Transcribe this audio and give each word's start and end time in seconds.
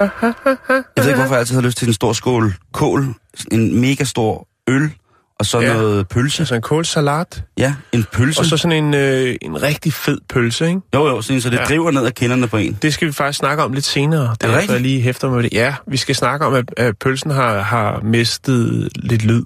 Jeg 0.00 0.10
ved 0.96 1.06
ikke, 1.08 1.14
hvorfor 1.14 1.34
jeg 1.34 1.38
altid 1.38 1.54
har 1.54 1.62
lyst 1.62 1.78
til 1.78 1.88
en 1.88 1.94
stor 1.94 2.12
skål 2.12 2.54
kål, 2.72 3.14
en 3.52 3.80
mega 3.80 4.04
stor 4.04 4.48
øl, 4.68 4.90
og 5.38 5.46
så 5.46 5.60
Ja. 5.60 5.72
noget 5.72 6.08
pølse. 6.08 6.40
Altså 6.42 6.54
en 6.54 6.62
kålsalat, 6.62 7.42
Ja, 7.58 7.74
en 7.92 8.04
pølse. 8.12 8.40
og 8.40 8.44
så 8.46 8.56
sådan 8.56 8.84
en, 8.84 8.94
øh, 8.94 9.36
en 9.42 9.62
rigtig 9.62 9.92
fed 9.92 10.18
pølse, 10.28 10.68
ikke? 10.68 10.80
Jo, 10.94 11.06
jo, 11.08 11.22
sådan, 11.22 11.40
så 11.40 11.50
det 11.50 11.56
Ja. 11.58 11.64
driver 11.64 11.90
ned 11.90 12.06
ad 12.06 12.10
kinderne 12.12 12.48
på 12.48 12.56
en. 12.56 12.78
Det 12.82 12.94
skal 12.94 13.08
vi 13.08 13.12
faktisk 13.12 13.38
snakke 13.38 13.62
om 13.62 13.72
lidt 13.72 13.84
senere. 13.84 14.36
Det 14.40 14.50
er 14.50 14.52
rigtigt? 14.52 14.72
jeg 14.72 14.80
lige 14.80 15.00
hæfter 15.00 15.30
med 15.30 15.42
det. 15.42 15.52
Ja, 15.52 15.74
vi 15.86 15.96
skal 15.96 16.14
snakke 16.14 16.46
om, 16.46 16.54
at, 16.54 16.64
at 16.76 16.98
pølsen 16.98 17.30
har, 17.30 17.58
har 17.60 18.00
mistet 18.02 18.88
lidt 18.96 19.24
lyd. 19.24 19.44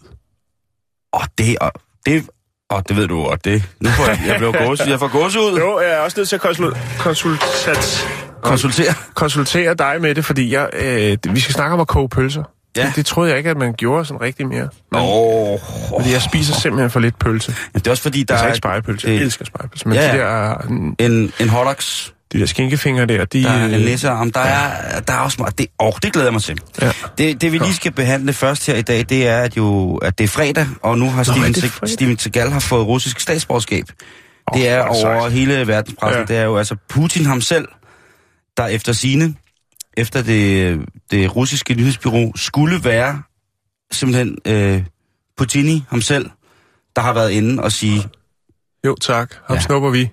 Og 1.13 1.23
det, 1.39 1.59
og 1.61 1.73
det, 2.07 2.25
og 2.71 2.89
det 2.89 2.97
ved 2.97 3.09
du, 3.09 3.21
og 3.21 3.45
det, 3.45 3.63
nu 3.81 3.91
får 3.91 4.05
jeg, 4.07 4.21
jeg 4.27 4.35
blev 4.39 4.53
gåse, 4.53 4.85
jeg 4.91 4.99
får 4.99 5.09
gåse 5.09 5.39
ud. 5.41 5.59
Jo, 5.59 5.81
jeg 5.81 5.91
er 5.91 5.99
også 5.99 6.15
nødt 6.21 6.29
til 6.29 6.37
at 6.37 6.43
konsul, 6.43 6.77
konsultat, 6.99 8.07
Konsultere. 8.45 8.95
konsultere 9.15 9.75
dig 9.75 9.97
med 10.01 10.15
det, 10.15 10.25
fordi 10.25 10.55
jeg, 10.55 10.69
øh, 10.73 11.17
vi 11.35 11.41
skal 11.41 11.55
snakke 11.55 11.75
om 11.75 11.81
at 11.81 11.87
koge 11.89 12.09
pølser. 12.09 12.43
Ja. 12.77 12.87
Det, 12.87 12.97
det 12.97 13.07
troede 13.07 13.31
jeg 13.31 13.39
ikke, 13.39 13.51
at 13.51 13.57
man 13.57 13.73
gjorde 13.73 14.05
sådan 14.05 14.21
rigtig 14.21 14.47
mere. 14.49 14.69
Men, 14.93 15.01
oh, 15.03 15.59
Fordi 15.99 16.13
jeg 16.13 16.23
spiser 16.23 16.55
simpelthen 16.55 16.91
for 16.91 17.01
lidt 17.01 17.19
pølse. 17.19 17.55
det 17.75 17.87
er 17.87 17.91
også 17.91 18.03
fordi, 18.03 18.23
der 18.23 18.35
altså 18.35 18.45
er 18.45 18.49
ikke 18.49 18.57
spejepølse. 18.57 19.09
Jeg 19.09 19.17
øh, 19.17 19.23
elsker 19.23 19.45
spejepølse. 19.45 19.89
Men 19.89 19.97
ja, 19.99 20.13
de 20.13 20.17
ja. 20.17 20.25
der, 20.25 20.57
mm, 20.69 20.97
en, 20.99 21.33
en 21.41 21.49
hotdogs, 21.49 22.15
de 22.33 22.41
der 22.41 22.47
skinkefingre 22.47 23.07
der, 23.07 23.25
de... 23.25 23.43
der 23.43 23.51
er 23.51 23.65
en 23.65 23.75
øh, 23.75 23.81
læsearm, 23.81 24.31
der 24.33 24.41
er, 24.41 25.01
der 25.01 25.13
er 25.13 25.19
også 25.19 25.37
meget, 25.41 25.59
det, 25.59 25.67
åh, 25.81 25.93
det 26.03 26.13
glæder 26.13 26.27
jeg 26.27 26.33
mig 26.33 26.43
til. 26.43 26.59
Ja. 26.83 26.91
Det, 27.19 27.41
det 27.41 27.53
vi 27.53 27.59
lige 27.59 27.75
skal 27.75 27.93
behandle 27.93 28.33
først 28.33 28.67
her 28.67 28.75
i 28.75 28.83
dag, 28.83 29.07
det 29.09 29.29
er, 29.29 29.39
at, 29.39 29.57
jo, 29.57 29.97
at 29.97 30.19
det 30.19 30.25
er 30.25 30.29
fredag, 30.29 30.67
og 30.83 30.99
nu 30.99 31.11
har 31.11 31.23
Steven, 31.23 31.55
fredag? 31.55 31.89
Steven 31.89 32.19
Seagal 32.19 32.51
har 32.51 32.61
fået 32.61 32.87
russisk 32.87 33.21
statsborgerskab. 33.21 33.85
Åh, 34.53 34.59
Det 34.59 34.69
er 34.69 34.83
over 34.83 35.21
sejt. 35.21 35.33
hele 35.33 35.67
verdenspressen. 35.67 36.21
Ja. 36.29 36.35
Det 36.35 36.37
er 36.37 36.45
jo 36.45 36.57
altså 36.59 36.77
Putin 36.89 37.27
ham 37.27 37.41
selv, 37.41 37.69
der 38.57 38.67
efter 38.67 38.93
sine, 38.93 39.35
efter 39.97 40.23
det, 40.23 40.81
det 41.11 41.37
russiske 41.37 41.75
nyhedsbyrå, 41.75 42.33
skulle 42.37 42.85
være 42.85 43.23
simpelthen 43.93 44.39
øh, 44.45 44.85
Putini 45.37 45.85
ham 45.89 46.01
selv, 46.01 46.31
der 46.97 47.03
har 47.03 47.13
været 47.13 47.31
inde 47.31 47.63
og 47.63 47.73
sige, 47.73 48.03
Jo, 48.87 48.95
tak. 49.01 49.35
Ham 49.47 49.57
Ja. 49.57 49.63
snupper 49.63 49.91
vi. 49.91 50.11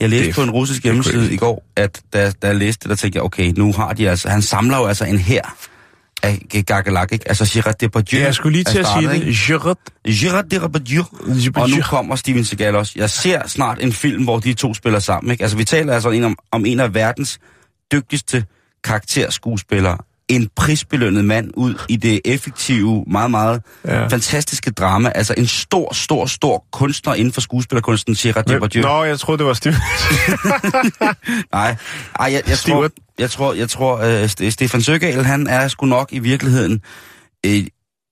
jeg 0.00 0.08
læste 0.08 0.26
Det 0.26 0.34
på 0.34 0.42
en 0.42 0.50
russisk 0.50 0.82
hjemmeside 0.84 1.34
i 1.34 1.36
går, 1.36 1.64
at 1.76 2.02
da, 2.12 2.30
da 2.42 2.46
jeg 2.46 2.56
læste 2.56 2.82
det, 2.82 2.90
der 2.90 2.96
tænkte 2.96 3.16
jeg, 3.16 3.24
okay, 3.24 3.52
nu 3.56 3.72
har 3.72 3.92
de 3.92 4.10
altså, 4.10 4.28
han 4.28 4.42
samler 4.42 4.76
jo 4.78 4.86
altså 4.86 5.04
en 5.04 5.18
her 5.18 5.56
af 6.22 6.64
Gagalak, 6.66 7.12
ikke? 7.12 7.28
Altså 7.28 7.50
Gerard 7.52 7.74
Depardieu 7.80 8.20
Ja, 8.20 8.26
jeg 8.26 8.34
skulle 8.34 8.52
lige 8.52 8.64
til 8.64 8.78
at 8.78 8.86
sige 8.86 9.08
det. 9.08 9.36
Gerard 9.36 9.78
Gerard 10.20 10.44
Depardieu. 10.44 11.04
Og 11.56 11.70
nu 11.70 11.80
kommer 11.82 12.16
Steven 12.16 12.44
Seagal 12.44 12.76
også. 12.76 12.92
Jeg 12.96 13.10
ser 13.10 13.46
snart 13.46 13.82
en 13.82 13.92
film, 13.92 14.24
hvor 14.24 14.38
de 14.38 14.54
to 14.54 14.74
spiller 14.74 14.98
sammen. 14.98 15.30
Ikke? 15.30 15.42
Altså, 15.42 15.56
vi 15.56 15.64
taler 15.64 15.94
altså 15.94 16.08
om, 16.24 16.38
om 16.52 16.66
en 16.66 16.80
af 16.80 16.94
verdens 16.94 17.38
dygtigste 17.92 18.44
karakterskuespillere. 18.84 19.98
En 20.28 20.48
prisbelønnet 20.56 21.24
mand 21.24 21.50
ud 21.56 21.74
i 21.88 21.96
det 21.96 22.20
effektive, 22.24 23.04
meget, 23.10 23.30
meget 23.30 23.62
ja. 23.84 24.06
Fantastiske 24.06 24.70
drama. 24.70 25.12
Altså 25.14 25.34
en 25.36 25.46
stor, 25.46 25.94
stor, 25.94 26.26
stor 26.26 26.64
kunstner 26.72 27.14
inden 27.14 27.32
for 27.32 27.40
skuespillerkunsten, 27.40 28.14
Gerard 28.14 28.44
Depardieu. 28.44 28.82
Nå, 28.82 29.04
jeg 29.04 29.18
troede, 29.18 29.38
det 29.38 29.46
var 29.46 29.52
Steve. 29.52 29.74
Nej, 31.52 31.76
Ej, 32.20 32.32
jeg, 32.32 32.42
jeg 32.48 32.58
tror, 32.58 32.88
jeg 33.18 33.30
tror, 33.30 33.52
jeg 33.54 33.68
tror 33.70 33.94
uh, 33.96 34.24
St- 34.24 34.50
Stefan 34.50 34.82
Søgaard, 34.82 35.24
han 35.24 35.46
er 35.46 35.68
sgu 35.68 35.86
nok 35.86 36.08
i 36.12 36.18
virkeligheden 36.18 36.80
øh, 37.46 37.66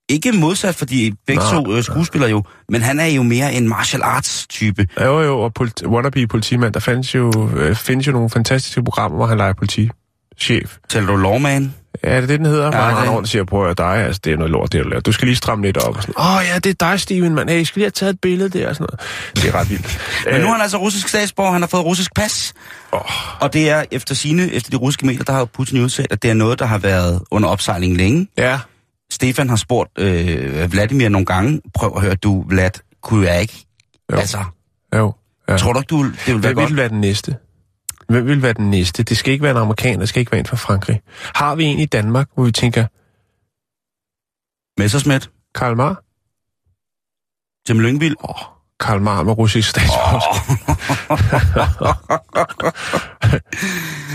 ikke 0.09 0.31
modsat, 0.31 0.75
fordi 0.75 1.13
begge 1.27 1.43
Nej. 1.43 1.53
to 1.63 1.75
øh, 1.75 1.83
skuespillere 1.83 2.29
jo, 2.29 2.43
men 2.69 2.81
han 2.81 2.99
er 2.99 3.05
jo 3.05 3.23
mere 3.23 3.53
en 3.53 3.67
martial 3.69 4.01
arts 4.03 4.47
type. 4.47 4.87
jo, 5.01 5.21
jo, 5.21 5.39
og 5.39 5.51
politi- 5.59 5.85
wannabe 5.87 6.27
politimand. 6.27 6.73
Der 6.73 6.79
findes 6.79 7.15
jo, 7.15 7.49
øh, 7.57 7.75
findes 7.75 8.07
jo 8.07 8.11
nogle 8.11 8.29
fantastiske 8.29 8.83
programmer, 8.83 9.17
hvor 9.17 9.25
han 9.27 9.37
leger 9.37 9.53
politichef. 9.53 10.77
Taler 10.89 11.07
du 11.07 11.15
Lawman? 11.15 11.73
Ja, 12.03 12.15
det 12.15 12.23
er 12.23 12.27
det, 12.27 12.39
den 12.39 12.45
hedder. 12.45 12.77
Ja, 12.77 13.09
rundt 13.09 13.19
og 13.19 13.27
siger, 13.27 13.43
prøv 13.43 13.69
at 13.69 13.77
dig, 13.77 13.85
altså, 13.85 14.21
det 14.23 14.33
er 14.33 14.37
noget 14.37 14.51
lort, 14.51 14.73
det 14.73 14.83
du 14.83 14.89
laver. 14.89 15.01
Du 15.01 15.11
skal 15.11 15.27
lige 15.27 15.35
stramme 15.35 15.65
lidt 15.65 15.77
op. 15.77 15.95
Og 15.95 16.01
sådan, 16.01 16.15
åh 16.17 16.41
ja, 16.53 16.59
det 16.59 16.69
er 16.81 16.89
dig, 16.89 16.99
Steven, 16.99 17.35
mand. 17.35 17.49
Hey, 17.49 17.57
jeg 17.57 17.67
skal 17.67 17.79
lige 17.79 17.85
have 17.85 17.91
taget 17.91 18.13
et 18.13 18.21
billede 18.21 18.59
der 18.59 18.69
og 18.69 18.75
sådan 18.75 18.87
noget. 18.91 19.35
Det 19.35 19.53
er 19.55 19.59
ret 19.59 19.69
vildt. 19.69 19.99
Men 20.31 20.41
nu 20.41 20.47
er 20.47 20.51
han 20.51 20.61
altså 20.61 20.77
russisk 20.77 21.07
statsborger, 21.07 21.51
han 21.51 21.61
har 21.61 21.67
fået 21.67 21.85
russisk 21.85 22.15
pas. 22.15 22.53
Åh. 22.93 23.01
Og 23.41 23.53
det 23.53 23.69
er 23.69 23.83
efter 23.91 24.15
sine, 24.15 24.51
efter 24.51 24.71
de 24.71 24.77
russiske 24.77 25.05
medier, 25.05 25.23
der 25.23 25.33
har 25.33 25.45
Putin 25.45 25.83
udsat, 25.83 26.07
at 26.09 26.23
det 26.23 26.29
er 26.29 26.33
noget, 26.33 26.59
der 26.59 26.65
har 26.65 26.77
været 26.77 27.21
under 27.31 27.49
opsejling 27.49 27.97
længe. 27.97 28.27
Ja, 28.37 28.59
Stefan 29.11 29.49
har 29.49 29.55
spurgt 29.55 29.89
øh, 29.99 30.71
Vladimir 30.71 31.09
nogle 31.09 31.25
gange, 31.25 31.61
prøv 31.73 31.93
at 31.95 32.01
høre, 32.01 32.15
du 32.15 32.43
Vlad, 32.47 32.71
kunne 33.03 33.27
jeg 33.27 33.41
ikke? 33.41 33.65
Jo. 34.11 34.17
Altså, 34.17 34.37
jo. 34.95 35.13
Ja. 35.49 35.57
tror 35.57 35.73
du 35.73 35.79
ikke, 35.79 35.89
du, 35.89 36.03
det 36.03 36.13
vil 36.27 36.33
være 36.33 36.39
Hvem 36.41 36.55
godt? 36.55 36.69
vil 36.69 36.77
være 36.77 36.89
den 36.89 37.01
næste? 37.01 37.35
Hvem 38.09 38.27
vil 38.27 38.41
være 38.41 38.53
den 38.53 38.69
næste? 38.69 39.03
Det 39.03 39.17
skal 39.17 39.33
ikke 39.33 39.43
være 39.43 39.51
en 39.51 39.57
amerikaner, 39.57 39.99
det 39.99 40.09
skal 40.09 40.19
ikke 40.19 40.31
være 40.31 40.39
en 40.39 40.45
fra 40.45 40.57
Frankrig. 40.57 41.01
Har 41.35 41.55
vi 41.55 41.63
en 41.63 41.79
i 41.79 41.85
Danmark, 41.85 42.27
hvor 42.35 42.43
vi 42.43 42.51
tænker, 42.51 42.85
Messersmith? 44.81 45.27
Karl 45.55 45.75
Mar? 45.75 46.03
Tim 47.67 47.79
Lyngvild? 47.79 48.15
Åh, 48.29 48.35
Karl 48.79 49.01
Mar 49.01 49.23
med 49.23 49.37
russisk 49.37 49.69
statsborgerskab. 49.69 50.57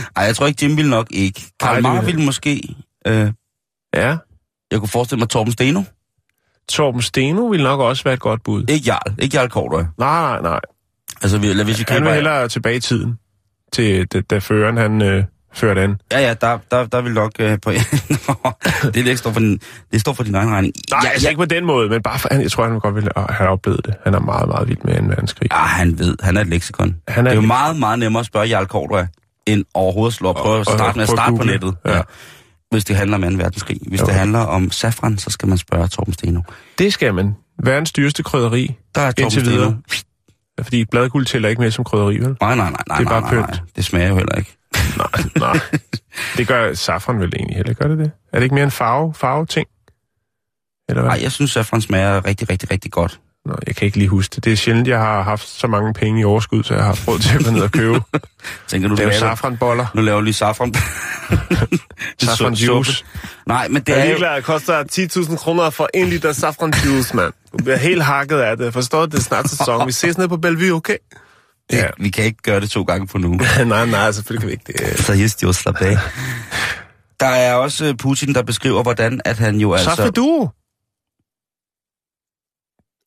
Ej, 0.16 0.24
jeg 0.24 0.36
tror 0.36 0.46
ikke, 0.46 0.64
Jim 0.66 0.76
vil 0.76 0.88
nok 0.88 1.06
ikke. 1.10 1.42
Karl 1.60 1.82
vil- 2.00 2.06
ville 2.06 2.24
måske... 2.24 2.74
Øh, 3.06 3.32
Ja. 3.94 4.16
jeg 4.70 4.78
kunne 4.78 4.88
forestille 4.88 5.18
mig 5.18 5.28
Torben 5.28 5.52
Steno. 5.52 5.82
Torben 6.68 7.02
Steno 7.02 7.46
vil 7.46 7.62
nok 7.62 7.80
også 7.80 8.04
være 8.04 8.14
et 8.14 8.20
godt 8.20 8.42
bud. 8.42 8.64
Ikke 8.68 8.84
Jarl. 8.86 9.14
Ikke 9.18 9.36
Jarl 9.36 9.48
Kortøj. 9.48 9.84
Nej, 9.98 10.20
nej, 10.22 10.40
nej. 10.42 10.60
Altså, 11.22 11.38
hvis 11.38 11.56
vi 11.66 11.72
Han 11.72 11.84
køber... 11.84 12.00
vil 12.04 12.14
hellere 12.14 12.48
tilbage 12.48 12.76
i 12.76 12.80
tiden, 12.80 13.18
til 13.72 14.06
da, 14.06 14.20
da 14.20 14.38
føreren 14.38 14.76
han 14.76 15.02
øh, 15.02 15.24
førte 15.54 15.80
an. 15.80 15.96
Ja, 16.12 16.20
ja, 16.20 16.34
der, 16.40 16.58
der, 16.70 16.86
der 16.86 17.00
vil 17.02 17.12
nok... 17.12 17.32
Øh, 17.38 17.58
på... 17.62 17.70
det, 17.72 17.80
er 18.96 18.96
ikke 18.96 19.16
står 19.16 19.32
for 19.32 19.40
din, 19.40 19.60
det 19.92 20.00
står 20.00 20.12
for 20.12 20.22
din 20.24 20.34
egen 20.34 20.50
regning. 20.50 20.74
Nej, 20.90 21.00
ja, 21.04 21.08
altså 21.10 21.26
ja, 21.26 21.30
ikke 21.30 21.38
på 21.38 21.44
den 21.44 21.64
måde, 21.64 21.88
men 21.88 22.02
bare 22.02 22.18
for, 22.18 22.28
han, 22.30 22.42
jeg 22.42 22.50
tror, 22.50 22.64
han 22.68 22.78
godt 22.78 22.94
ville 22.94 23.10
have 23.28 23.50
oplevet 23.50 23.80
det. 23.86 23.94
Han 24.04 24.14
er 24.14 24.20
meget, 24.20 24.48
meget 24.48 24.68
vild 24.68 24.78
med 24.84 24.96
2. 24.98 25.04
verdenskrig. 25.06 25.52
ja, 25.52 25.56
han 25.58 25.98
ved. 25.98 26.16
Han 26.22 26.36
er 26.36 26.40
et 26.40 26.46
leksikon. 26.46 26.96
Han 27.08 27.26
er 27.26 27.30
det 27.30 27.30
er 27.30 27.34
jo 27.34 27.40
et- 27.40 27.46
meget, 27.46 27.76
meget 27.78 27.98
nemmere 27.98 28.20
at 28.20 28.26
spørge 28.26 28.46
Jarl 28.46 28.66
Kortøj, 28.66 29.06
end 29.46 29.64
overhovedet 29.74 30.14
slå 30.14 30.28
og 30.28 30.36
prøve 30.36 30.60
at 30.60 30.66
starte 30.66 30.96
med 30.98 31.02
at 31.02 31.08
starte 31.08 31.36
på 31.36 31.44
nettet. 31.44 31.74
Ja. 31.86 32.00
Hvis 32.70 32.84
det 32.84 32.96
handler 32.96 33.16
om 33.16 33.22
2. 33.22 33.28
verdenskrig. 33.28 33.78
Hvis 33.88 34.00
Jo. 34.00 34.06
det 34.06 34.14
handler 34.14 34.38
om 34.38 34.70
safran, 34.70 35.18
så 35.18 35.30
skal 35.30 35.48
man 35.48 35.58
spørge 35.58 35.88
Torben 35.88 36.12
Steno. 36.14 36.40
Det 36.78 36.92
skal 36.92 37.14
man. 37.14 37.34
Verdens 37.64 37.92
dyreste 37.92 38.22
krydderi, 38.22 38.74
Der 38.94 39.00
er 39.00 39.10
Torben 39.12 39.30
Steno. 39.30 39.50
videre. 39.50 39.76
Fordi 40.62 40.84
bladguld 40.84 41.26
tæller 41.26 41.48
ikke 41.48 41.62
med 41.62 41.70
som 41.70 41.84
krydderi, 41.84 42.18
vel? 42.18 42.36
Nej, 42.40 42.54
nej, 42.54 42.54
nej, 42.56 42.70
nej, 42.88 42.98
Det 42.98 43.06
er 43.06 43.10
nej, 43.10 43.20
bare 43.20 43.34
nej, 43.34 43.40
nej. 43.40 43.46
pynt. 43.56 43.62
Det 43.76 43.84
smager 43.84 44.08
jo 44.08 44.16
heller 44.16 44.34
ikke. 44.34 44.56
Nej, 44.98 45.22
nej. 45.36 45.60
Det 46.36 46.48
gør 46.48 46.74
safran 46.74 47.20
vel 47.20 47.32
egentlig 47.36 47.56
heller, 47.56 47.72
gør 47.74 47.88
det 47.88 47.98
det? 47.98 48.10
Er 48.32 48.38
det 48.38 48.42
ikke 48.44 48.54
mere 48.54 48.64
en 48.64 48.70
farve, 48.70 49.14
farve 49.14 49.46
ting? 49.46 49.68
Eller 50.88 51.02
hvad? 51.02 51.10
Nej, 51.10 51.22
jeg 51.22 51.32
synes, 51.32 51.50
safran 51.50 51.80
smager 51.80 52.24
rigtig, 52.24 52.50
rigtig, 52.50 52.70
rigtig 52.70 52.90
godt. 52.92 53.20
Nå, 53.46 53.54
jeg 53.66 53.76
kan 53.76 53.86
ikke 53.86 53.98
lige 53.98 54.08
huske 54.08 54.34
det. 54.34 54.44
Det 54.44 54.52
er 54.52 54.56
sjældent, 54.56 54.88
jeg 54.88 54.98
har 54.98 55.22
haft 55.22 55.48
så 55.48 55.66
mange 55.66 55.94
penge 55.94 56.20
i 56.20 56.24
overskud, 56.24 56.62
så 56.62 56.74
jeg 56.74 56.82
har 56.82 56.86
haft 56.86 57.08
råd 57.08 57.18
til 57.18 57.38
at 57.38 57.44
gå 57.44 57.50
ned 57.50 57.62
og 57.62 57.70
købe. 57.72 58.00
Tænker 58.68 58.88
du, 58.88 58.94
er 58.94 58.98
laver- 58.98 59.18
safranboller. 59.18 59.86
Nu 59.94 60.02
laver 60.02 60.18
du 60.18 60.24
lige 60.24 60.34
safran. 60.34 60.74
Safran 62.22 62.54
juice. 62.54 63.04
Nej, 63.46 63.68
men 63.68 63.82
det 63.82 63.98
er 63.98 64.10
jo... 64.10 64.36
det 64.36 64.44
koster 64.44 64.84
10.000 64.92 65.36
kroner 65.36 65.70
for 65.70 65.88
en 65.94 66.06
liter 66.06 66.32
safran 66.32 66.72
juice, 66.86 67.16
mand. 67.16 67.32
Du 67.58 67.64
bliver 67.64 67.76
helt 67.76 68.02
hakket 68.02 68.38
af 68.38 68.56
det. 68.56 68.72
Forstår 68.72 69.06
det 69.06 69.14
er 69.14 69.20
snart 69.20 69.50
sæson. 69.50 69.86
Vi 69.86 69.92
ses 69.92 70.18
nede 70.18 70.28
på 70.28 70.36
Bellevue, 70.36 70.76
okay? 70.76 70.96
det 71.70 71.90
vi 71.98 72.08
kan 72.10 72.24
ikke 72.24 72.42
gøre 72.42 72.60
det 72.60 72.70
to 72.70 72.82
gange 72.82 73.06
på 73.06 73.18
nu. 73.18 73.28
nej, 73.66 73.86
nej, 73.86 74.12
selvfølgelig 74.12 74.40
kan 74.40 74.48
vi 74.48 74.52
ikke 74.52 74.92
det. 74.94 75.04
Seriøst, 75.04 75.42
jo, 75.42 75.52
slap 75.52 75.76
af. 75.82 75.96
Der 77.20 77.26
er 77.26 77.54
også 77.54 77.84
øh, 77.84 77.94
Putin, 77.96 78.34
der 78.34 78.42
beskriver, 78.42 78.82
hvordan 78.82 79.20
at 79.24 79.38
han 79.38 79.56
jo 79.56 79.76
Så 79.76 79.90
altså... 79.90 80.04
for 80.04 80.10
du. 80.10 80.50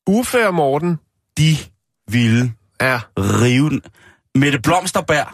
Og 0.06 0.54
Morten 0.54 0.98
De 1.38 1.56
ville 2.08 2.52
er... 2.80 3.00
rive. 3.18 3.80
Mette 4.34 4.58
Blomsterberg, 4.60 5.26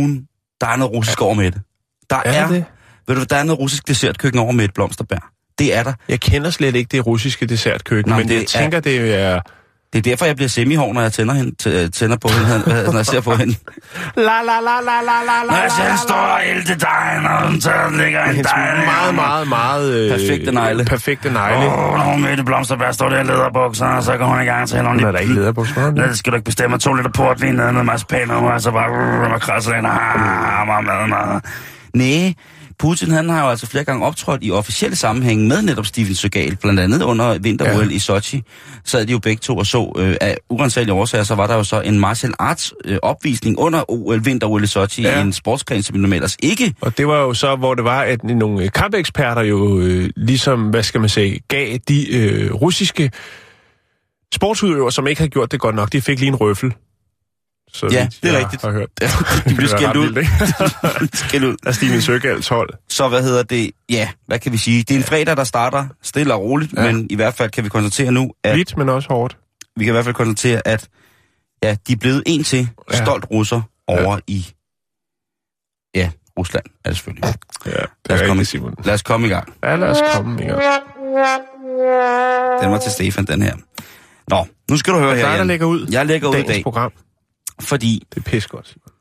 hun... 0.00 0.28
Der 0.60 0.66
er 0.66 0.76
noget 0.76 0.94
russisk 0.94 1.20
over 1.22 1.34
med 1.34 1.50
det. 1.50 1.62
Der 2.10 2.16
er, 2.16 2.22
Er 2.44 2.48
det? 2.48 2.64
Ved 3.08 3.16
du, 3.16 3.24
der 3.30 3.36
er 3.36 3.42
noget 3.42 3.58
russisk 3.60 3.88
dessertkøkken 3.88 4.40
over 4.40 4.52
Mette 4.52 4.72
Blomsterberg. 4.72 5.22
Det 5.58 5.74
er 5.74 5.82
der. 5.82 5.92
Jeg 6.08 6.20
kender 6.20 6.50
slet 6.50 6.74
ikke 6.74 6.88
det 6.88 7.06
russiske 7.06 7.46
dessertkøkken, 7.46 8.10
Nå, 8.10 8.16
men 8.16 8.28
det 8.28 8.34
jeg 8.34 8.42
er- 8.42 8.46
tænker, 8.46 8.80
det 8.80 9.14
er 9.14 9.40
Det 9.92 9.98
er 9.98 10.02
derfor, 10.02 10.24
jeg 10.26 10.36
bliver 10.36 10.48
semihår, 10.48 10.92
når 10.92 11.00
jeg 11.00 11.12
tænder, 11.12 11.34
hende, 11.34 11.52
t- 11.62 11.88
tænder 11.90 12.16
på 12.16 12.28
hende, 12.28 12.84
når 12.86 12.96
jeg 12.96 13.06
ser 13.06 13.20
på 13.20 13.34
hende. 13.34 13.54
La 14.16 14.22
la 14.22 14.56
la 14.68 14.76
la 14.88 14.96
la 15.08 15.18
la 15.26 15.50
Når 15.50 15.56
jeg 15.62 15.70
selv 15.72 15.96
står 15.96 16.14
og 16.14 16.40
ælte 16.46 16.74
dejen, 16.74 17.26
og 17.26 17.48
hun 17.48 17.60
tager 17.60 17.78
og 17.78 17.92
lægger 17.92 18.24
en 18.24 18.34
Hendes 18.34 18.52
dej. 18.52 18.84
meget, 18.84 19.14
meget, 19.14 19.48
meget... 19.48 19.94
Øh, 19.94 20.10
Perfekte 20.18 20.52
negle. 20.52 20.84
Perfekte 20.84 21.30
negle. 21.32 21.56
Åh, 21.66 21.78
oh, 21.92 21.98
når 21.98 22.04
hun 22.04 22.22
med 22.22 22.38
i 22.38 22.42
blomsterbær 22.42 22.92
står 22.92 23.08
der 23.08 23.20
i 23.20 23.24
lederbukser, 23.24 23.86
og 23.86 24.02
så 24.02 24.16
går 24.16 24.24
hun 24.24 24.40
i 24.42 24.44
gang 24.44 24.68
til 24.68 24.76
hende. 24.76 24.90
Hun 24.90 25.04
er 25.04 25.12
da 25.12 25.18
ikke 25.18 25.34
lederbukser, 25.34 25.84
hun 25.84 25.96
det? 25.96 26.18
Skal 26.18 26.30
du 26.32 26.36
ikke 26.36 26.44
bestemme. 26.44 26.78
To 26.78 26.92
liter 26.94 27.10
portvin, 27.10 27.54
ned 27.54 27.72
med 27.72 27.82
marcipan, 27.84 28.30
og 28.30 28.60
så 28.60 28.70
bare 28.70 29.32
og 29.34 29.40
krasser 29.40 29.72
ind, 29.74 29.86
ah, 29.86 30.66
meget 30.66 30.84
mad, 30.84 31.08
meget. 31.08 31.44
Nej, 31.94 32.34
Putin 32.82 33.10
han 33.10 33.28
har 33.28 33.44
jo 33.44 33.50
altså 33.50 33.66
flere 33.66 33.84
gange 33.84 34.06
optrådt 34.06 34.44
i 34.44 34.50
officielle 34.50 34.96
sammenhænge 34.96 35.48
med 35.48 35.62
netop 35.62 35.86
Steven 35.86 36.14
Seagal, 36.14 36.56
blandt 36.56 36.80
andet 36.80 37.02
under 37.02 37.38
vinter 37.38 37.78
ja. 37.78 37.88
i 37.88 37.98
Sochi, 37.98 38.42
sad 38.84 39.06
de 39.06 39.12
jo 39.12 39.18
begge 39.18 39.40
to 39.40 39.56
og 39.56 39.66
så, 39.66 39.92
øh, 39.98 40.16
af 40.20 40.36
urensagelige 40.50 40.94
årsager, 40.94 41.24
så 41.24 41.34
var 41.34 41.46
der 41.46 41.54
jo 41.54 41.64
så 41.64 41.80
en 41.80 42.00
martial 42.00 42.32
arts 42.38 42.72
øh, 42.84 42.98
opvisning 43.02 43.58
under 43.58 43.90
OL, 43.90 44.24
vinter 44.24 44.62
i 44.62 44.66
Sochi, 44.66 45.02
ja. 45.02 45.18
I 45.18 45.22
en 45.22 45.32
sportsgren, 45.32 45.82
som 45.82 45.94
vi 45.94 46.00
normalt 46.00 46.18
ellers 46.18 46.36
ikke 46.42 46.74
Og 46.80 46.98
det 46.98 47.06
var 47.06 47.18
jo 47.18 47.34
så, 47.34 47.56
hvor 47.56 47.74
det 47.74 47.84
var, 47.84 48.02
at 48.02 48.24
nogle 48.24 48.68
kampeksperter 48.68 49.42
jo 49.42 49.78
øh, 49.80 50.10
ligesom, 50.16 50.70
hvad 50.70 50.82
skal 50.82 51.00
man 51.00 51.10
sige, 51.10 51.40
gav 51.48 51.78
de 51.88 52.16
øh, 52.16 52.54
russiske 52.54 53.10
sportsudøvere, 54.34 54.92
som 54.92 55.06
ikke 55.06 55.20
havde 55.20 55.30
gjort 55.30 55.52
det 55.52 55.60
godt 55.60 55.74
nok, 55.74 55.92
de 55.92 56.00
fik 56.00 56.18
lige 56.18 56.28
en 56.28 56.36
røffel. 56.36 56.74
Så 57.74 57.86
Ja, 57.92 58.02
vidt 58.02 58.18
det 58.22 58.28
er 58.28 58.32
jeg 58.32 58.40
rigtigt. 58.44 58.62
Har 58.62 58.70
hørt. 58.70 58.88
de 59.48 59.54
blev 59.54 59.68
Det 59.68 59.72
er 59.74 59.76
skældt 59.76 59.96
ud. 59.96 61.08
skældt 61.28 61.44
ud. 61.46 61.56
Af 61.66 61.74
Steven 61.74 62.02
Søgals 62.02 62.48
hold. 62.48 62.70
Så 62.88 63.08
hvad 63.08 63.22
hedder 63.22 63.42
det? 63.42 63.70
Ja, 63.90 64.08
hvad 64.26 64.38
kan 64.38 64.52
vi 64.52 64.56
sige? 64.58 64.78
Det 64.82 64.90
er 64.90 64.98
en 64.98 65.04
fredag, 65.04 65.36
der 65.36 65.44
starter 65.44 65.86
stille 66.02 66.34
og 66.34 66.40
roligt, 66.42 66.72
ja. 66.72 66.84
Ja. 66.84 66.92
men 66.92 67.06
i 67.10 67.14
hvert 67.14 67.34
fald 67.34 67.50
kan 67.50 67.64
vi 67.64 67.68
konstatere 67.68 68.12
nu, 68.12 68.32
at 68.44 68.56
Lidt, 68.56 68.76
men 68.76 68.88
også 68.88 69.08
hårdt. 69.08 69.36
vi 69.76 69.84
kan 69.84 69.90
i 69.92 69.94
hvert 69.94 70.04
fald 70.04 70.14
konstatere, 70.14 70.62
at 70.68 70.88
ja, 71.62 71.76
de 71.86 71.92
er 71.92 71.96
blevet 71.96 72.22
en 72.26 72.44
til 72.44 72.68
Ja. 72.92 73.04
stolt 73.04 73.24
russer 73.30 73.60
over 73.86 74.18
i 74.26 74.46
ja, 75.94 76.10
Rusland 76.38 76.64
er 76.84 76.88
det 76.88 76.96
selvfølgelig. 76.96 77.24
Ja, 77.66 77.70
det 77.70 77.78
Lad 78.08 78.16
os 78.16 78.22
er 78.22 78.26
komme, 78.26 78.44
Simon. 78.44 78.74
lad 78.84 78.94
os 78.94 79.02
komme 79.02 79.26
i 79.26 79.30
gang. 79.30 79.52
Ja, 79.64 79.76
lad 79.76 79.88
os 79.88 79.98
komme, 80.14 80.42
ikke? 80.42 80.54
Den 82.62 82.70
var 82.70 82.78
til 82.82 82.92
Stefan, 82.92 83.24
den 83.24 83.42
her. 83.42 83.54
Nå, 84.28 84.46
nu 84.70 84.76
skal 84.76 84.92
du 84.92 84.98
høre 84.98 85.16
her, 85.16 85.26
er 85.26 85.36
der 85.36 85.44
lægger 85.44 85.66
ud 85.66 85.86
Jeg 85.90 86.06
lægger 86.06 86.28
ud 86.28 86.34
i 86.36 86.42
dag, 86.42 86.62
program. 86.62 86.92
Fordi 87.60 88.02
Det 88.14 88.16
er 88.26 88.30
pis 88.30 88.46
godt, 88.46 88.68
Simon. 88.68 88.92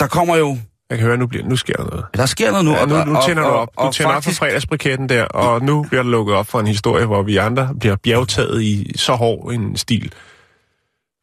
der 0.00 0.06
kommer 0.06 0.36
jo, 0.36 0.58
Jeg 0.90 0.98
kan 0.98 1.06
høre, 1.06 1.16
nu, 1.16 1.26
bliver, 1.26 1.44
nu 1.48 1.56
sker 1.56 1.74
der 1.76 1.84
noget. 1.84 2.06
der 2.14 2.26
sker 2.26 2.50
noget 2.50 2.64
nu. 2.64 2.70
Ja, 2.72 2.80
og- 2.82 2.88
nu, 2.88 3.04
nu 3.04 3.16
og- 3.16 3.24
tænder 3.26 3.42
du 3.42 3.48
og- 3.48 3.60
op. 3.60 3.68
Du 3.68 3.80
og 3.82 3.94
tænder 3.94 4.10
op 4.10 4.14
faktisk- 4.14 4.38
for 4.38 4.44
fredagsbriketten 4.46 5.08
der, 5.08 5.24
og 5.24 5.62
nu 5.62 5.82
bliver 5.82 6.02
der 6.02 6.10
lukket 6.10 6.34
op 6.36 6.46
for 6.46 6.60
en 6.60 6.66
historie, 6.66 7.06
hvor 7.06 7.22
vi 7.22 7.36
andre 7.36 7.74
bliver 7.80 7.96
bjergtaget 7.96 8.62
i 8.62 8.92
så 8.98 9.14
hård 9.14 9.52
en 9.52 9.76
stil. 9.76 10.12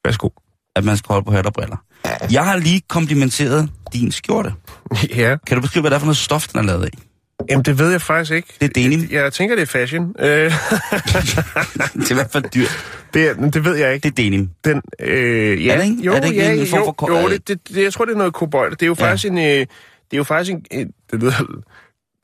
Værsgo. 0.05 0.29
at 0.77 0.83
man 0.83 0.97
skal 0.97 1.07
holde 1.13 1.25
på 1.25 1.31
hat 1.31 1.45
og 1.45 1.53
briller. 1.53 1.77
Jeg 2.31 2.45
har 2.45 2.57
lige 2.57 2.81
komplimenteret 2.89 3.69
din 3.93 4.11
skjorte. 4.11 4.53
Ja. 5.15 5.35
Kan 5.47 5.57
du 5.57 5.61
beskrive, 5.61 5.81
hvad 5.81 5.91
det 5.91 5.95
er 5.95 5.99
for 5.99 6.05
noget 6.05 6.17
stof, 6.17 6.47
den 6.47 6.59
er 6.59 6.63
lavet 6.63 6.83
af? 6.83 6.89
Jamen, 7.49 7.63
det 7.65 7.79
ved 7.79 7.91
jeg 7.91 8.01
faktisk 8.01 8.31
ikke. 8.31 8.53
Det 8.61 8.69
er 8.69 8.73
denim. 8.73 9.07
Jeg 9.11 9.33
tænker, 9.33 9.55
det 9.55 9.61
er 9.61 9.65
fashion. 9.65 10.15
Øh, 10.19 10.27
Det 10.27 10.51
er 10.51 12.11
i 12.11 12.13
hvert 12.13 12.31
fald 12.31 12.43
dyrt. 12.55 12.85
det, 13.13 13.53
det 13.53 13.65
ved 13.65 13.75
jeg 13.75 13.93
ikke. 13.93 14.03
Det 14.03 14.11
er 14.11 14.23
denim. 14.23 14.49
Den, 14.65 14.81
øh, 14.99 15.65
ja, 15.65 15.73
Er 15.73 15.77
det 15.77 15.83
ikke? 15.89 16.03
Jo, 16.03 16.13
Er 16.13 16.19
det 16.19 16.27
ikke 16.29 16.41
ja, 16.41 16.51
en 16.53 16.67
form 16.67 16.79
jo, 16.79 16.93
for 16.99 17.21
jo 17.21 17.29
det, 17.29 17.47
det, 17.47 17.67
det, 17.67 17.83
jeg 17.83 17.93
tror, 17.93 18.05
det 18.05 18.13
er 18.13 18.17
noget 18.17 18.33
kobold. 18.33 18.71
Det 18.71 18.81
er 18.81 18.87
jo 18.87 18.95
Ja. 18.99 19.05
faktisk 19.05 19.31
en... 19.31 19.37
Øh, 19.37 19.43
det 19.43 19.67
er 20.13 20.17
jo 20.17 20.23
faktisk 20.23 20.51
en... 20.53 20.65
en 20.71 20.91
det 21.11 21.19
lyder, 21.19 21.31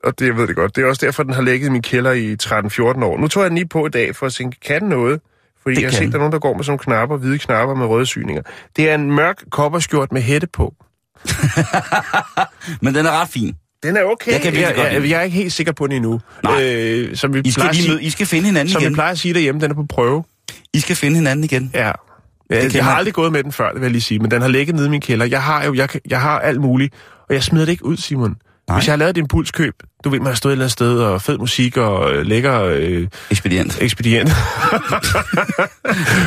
og 0.04 0.18
det, 0.18 0.26
jeg 0.26 0.36
ved 0.36 0.46
det 0.46 0.56
godt. 0.56 0.76
Det 0.76 0.84
er 0.84 0.88
også 0.88 1.06
derfor, 1.06 1.22
den 1.22 1.32
har 1.32 1.42
ligget 1.42 1.66
i 1.68 1.70
min 1.70 1.82
kælder 1.82 2.12
i 2.12 2.36
13-14 2.42 3.04
år. 3.04 3.18
Nu 3.18 3.28
tog 3.28 3.42
jeg 3.42 3.50
den 3.50 3.58
lige 3.58 3.68
på 3.68 3.86
i 3.86 3.90
dag 3.90 4.16
for 4.16 4.26
at 4.26 4.32
tænke, 4.32 4.60
kan 4.60 4.80
den 4.80 4.88
noget? 4.88 5.20
Fordi 5.62 5.74
Det 5.74 5.82
jeg 5.82 5.86
har 5.90 5.90
kan 5.98 6.04
set, 6.04 6.08
der 6.12 6.14
er 6.14 6.18
nogen, 6.18 6.32
der 6.32 6.38
går 6.38 6.54
med 6.56 6.64
sådan 6.64 6.70
nogle 6.70 6.78
knapper, 6.98 7.16
hvide 7.16 7.38
knapper 7.38 7.74
med 7.74 7.86
røde 7.86 8.06
syninger. 8.06 8.42
Det 8.76 8.90
er 8.90 8.94
en 8.94 9.10
mørk 9.12 9.42
kopperskjort 9.50 10.12
med 10.12 10.22
hætte 10.22 10.46
på. 10.46 10.74
Men 12.82 12.94
den 12.94 13.06
er 13.06 13.20
ret 13.20 13.28
fin. 13.28 13.54
Den 13.82 13.96
er 13.96 14.02
okay. 14.02 14.32
Jeg 14.32 14.40
kan 14.40 14.54
jeg, 14.54 14.74
jeg, 14.76 15.08
jeg, 15.10 15.18
er 15.18 15.22
ikke 15.22 15.36
helt 15.36 15.52
sikker 15.52 15.72
på 15.72 15.86
den 15.86 15.96
endnu. 15.96 16.20
Nej. 16.42 16.62
Øh, 16.64 17.16
som 17.16 17.34
vi 17.34 17.40
I 17.44 17.50
skal, 17.50 17.70
lige 17.72 17.90
møde, 17.90 18.02
I 18.02 18.10
skal 18.10 18.26
finde 18.26 18.46
hinanden 18.46 18.72
Som 18.72 18.80
vi 18.80 18.84
igen. 18.84 18.94
plejer 18.94 19.10
at 19.10 19.18
sige 19.18 19.34
derhjemme, 19.34 19.60
den 19.60 19.70
er 19.70 19.74
på 19.74 19.84
prøve. 19.88 20.24
I 20.72 20.80
skal 20.80 20.96
finde 20.96 21.16
hinanden 21.16 21.44
igen. 21.44 21.70
Ja. 21.74 21.92
kan 22.50 22.62
Jeg, 22.62 22.74
jeg 22.74 22.84
har 22.84 22.94
aldrig 22.94 23.14
gået 23.14 23.32
med 23.32 23.42
den 23.42 23.52
før, 23.52 23.66
det 23.72 23.80
vil 23.80 23.82
jeg 23.82 23.90
lige 23.90 24.02
sige, 24.02 24.18
men 24.18 24.30
den 24.30 24.42
har 24.42 24.48
ligget 24.48 24.74
nede 24.76 24.86
i 24.86 24.90
min 24.90 25.00
kælder. 25.00 25.26
Jeg 25.26 25.42
har 25.42 25.64
jo 25.64 25.74
jeg, 25.74 25.88
jeg 26.08 26.20
har 26.20 26.38
alt 26.38 26.60
muligt, 26.60 26.94
og 27.28 27.34
jeg 27.34 27.42
smider 27.42 27.64
det 27.64 27.72
ikke 27.72 27.84
ud, 27.84 27.96
Simon. 27.96 28.36
Nej. 28.72 28.78
Hvis 28.78 28.86
jeg 28.86 28.92
har 28.92 28.96
lavet 28.96 29.10
et 29.10 29.16
impulskøb, 29.16 29.74
du 30.04 30.08
ved, 30.10 30.18
man 30.18 30.26
har 30.26 30.34
stået 30.34 30.50
et 30.52 30.54
eller 30.54 30.64
andet 30.64 30.72
sted, 30.72 30.98
og 30.98 31.22
fed 31.22 31.38
musik, 31.38 31.76
og 31.76 32.12
øh, 32.12 32.26
lækker 32.26 32.60
øh, 32.62 33.08
Ekspedient. 33.30 33.78
ekspedient. 33.82 34.30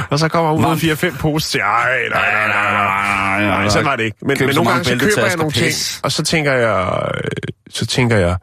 og 0.10 0.20
så 0.20 0.28
kommer 0.28 0.52
hun 0.52 0.66
ud 0.66 0.70
med 0.70 1.12
4-5 1.14 1.18
poser 1.18 1.52
til, 1.52 1.60
ej, 1.60 1.90
nej, 2.12 2.32
nej, 2.32 2.48
nej, 2.48 2.74
nej. 2.74 3.46
nej, 3.46 3.60
Nej, 3.60 3.70
så 3.70 3.82
var 3.82 3.96
det 3.96 4.04
ikke. 4.04 4.18
Men, 4.22 4.38
men 4.40 4.56
nogle 4.56 4.70
gange 4.70 4.86
så 4.86 4.98
køber 5.00 5.28
jeg 5.28 5.36
nogle 5.38 5.52
ting, 5.52 5.74
og 6.04 6.12
så 6.12 6.24
tænker 6.24 6.54
jeg, 6.54 7.12
øh, 7.16 7.32
så 7.70 7.86
tænker 7.86 8.18
jeg, 8.18 8.38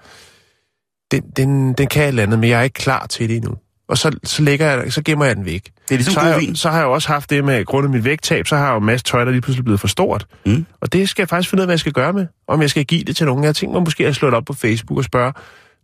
den, 1.10 1.22
den, 1.36 1.72
den 1.72 1.86
kan 1.86 2.02
et 2.02 2.08
eller 2.08 2.22
andet, 2.22 2.38
men 2.38 2.50
jeg 2.50 2.58
er 2.58 2.62
ikke 2.62 2.74
klar 2.74 3.06
til 3.06 3.28
det 3.28 3.36
endnu. 3.36 3.54
Og 3.92 3.98
så, 3.98 4.10
så, 4.24 4.42
lægger 4.42 4.70
jeg, 4.70 4.92
så 4.92 5.02
gemmer 5.04 5.24
jeg 5.24 5.36
den 5.36 5.44
væk. 5.44 5.64
Det 5.64 5.72
er 5.90 5.94
ligesom 5.94 6.14
så, 6.14 6.20
har 6.20 6.28
jeg, 6.28 6.42
så 6.54 6.70
har 6.70 6.78
jeg 6.78 6.86
også 6.86 7.08
haft 7.08 7.30
det 7.30 7.44
med, 7.44 7.64
grund 7.64 7.84
af 7.84 7.90
mit 7.90 8.04
vægttab, 8.04 8.46
så 8.46 8.56
har 8.56 8.64
jeg 8.64 8.72
jo 8.72 8.78
en 8.78 8.86
masse 8.86 9.04
tøj, 9.04 9.24
der 9.24 9.30
lige 9.30 9.40
pludselig 9.40 9.60
er 9.60 9.64
blevet 9.64 9.80
for 9.80 9.88
stort. 9.88 10.26
Mm. 10.46 10.66
Og 10.80 10.92
det 10.92 11.08
skal 11.08 11.22
jeg 11.22 11.28
faktisk 11.28 11.50
finde 11.50 11.60
ud 11.60 11.62
af, 11.62 11.66
hvad 11.66 11.74
jeg 11.74 11.80
skal 11.80 11.92
gøre 11.92 12.12
med. 12.12 12.26
Om 12.48 12.60
jeg 12.60 12.70
skal 12.70 12.84
give 12.84 13.04
det 13.04 13.16
til 13.16 13.26
nogen. 13.26 13.44
Jeg 13.44 13.56
tænker 13.56 13.72
mig 13.72 13.82
måske 13.82 14.06
at 14.06 14.14
slå 14.14 14.28
det 14.28 14.36
op 14.36 14.44
på 14.44 14.52
Facebook 14.52 14.98
og 14.98 15.04
spørge 15.04 15.32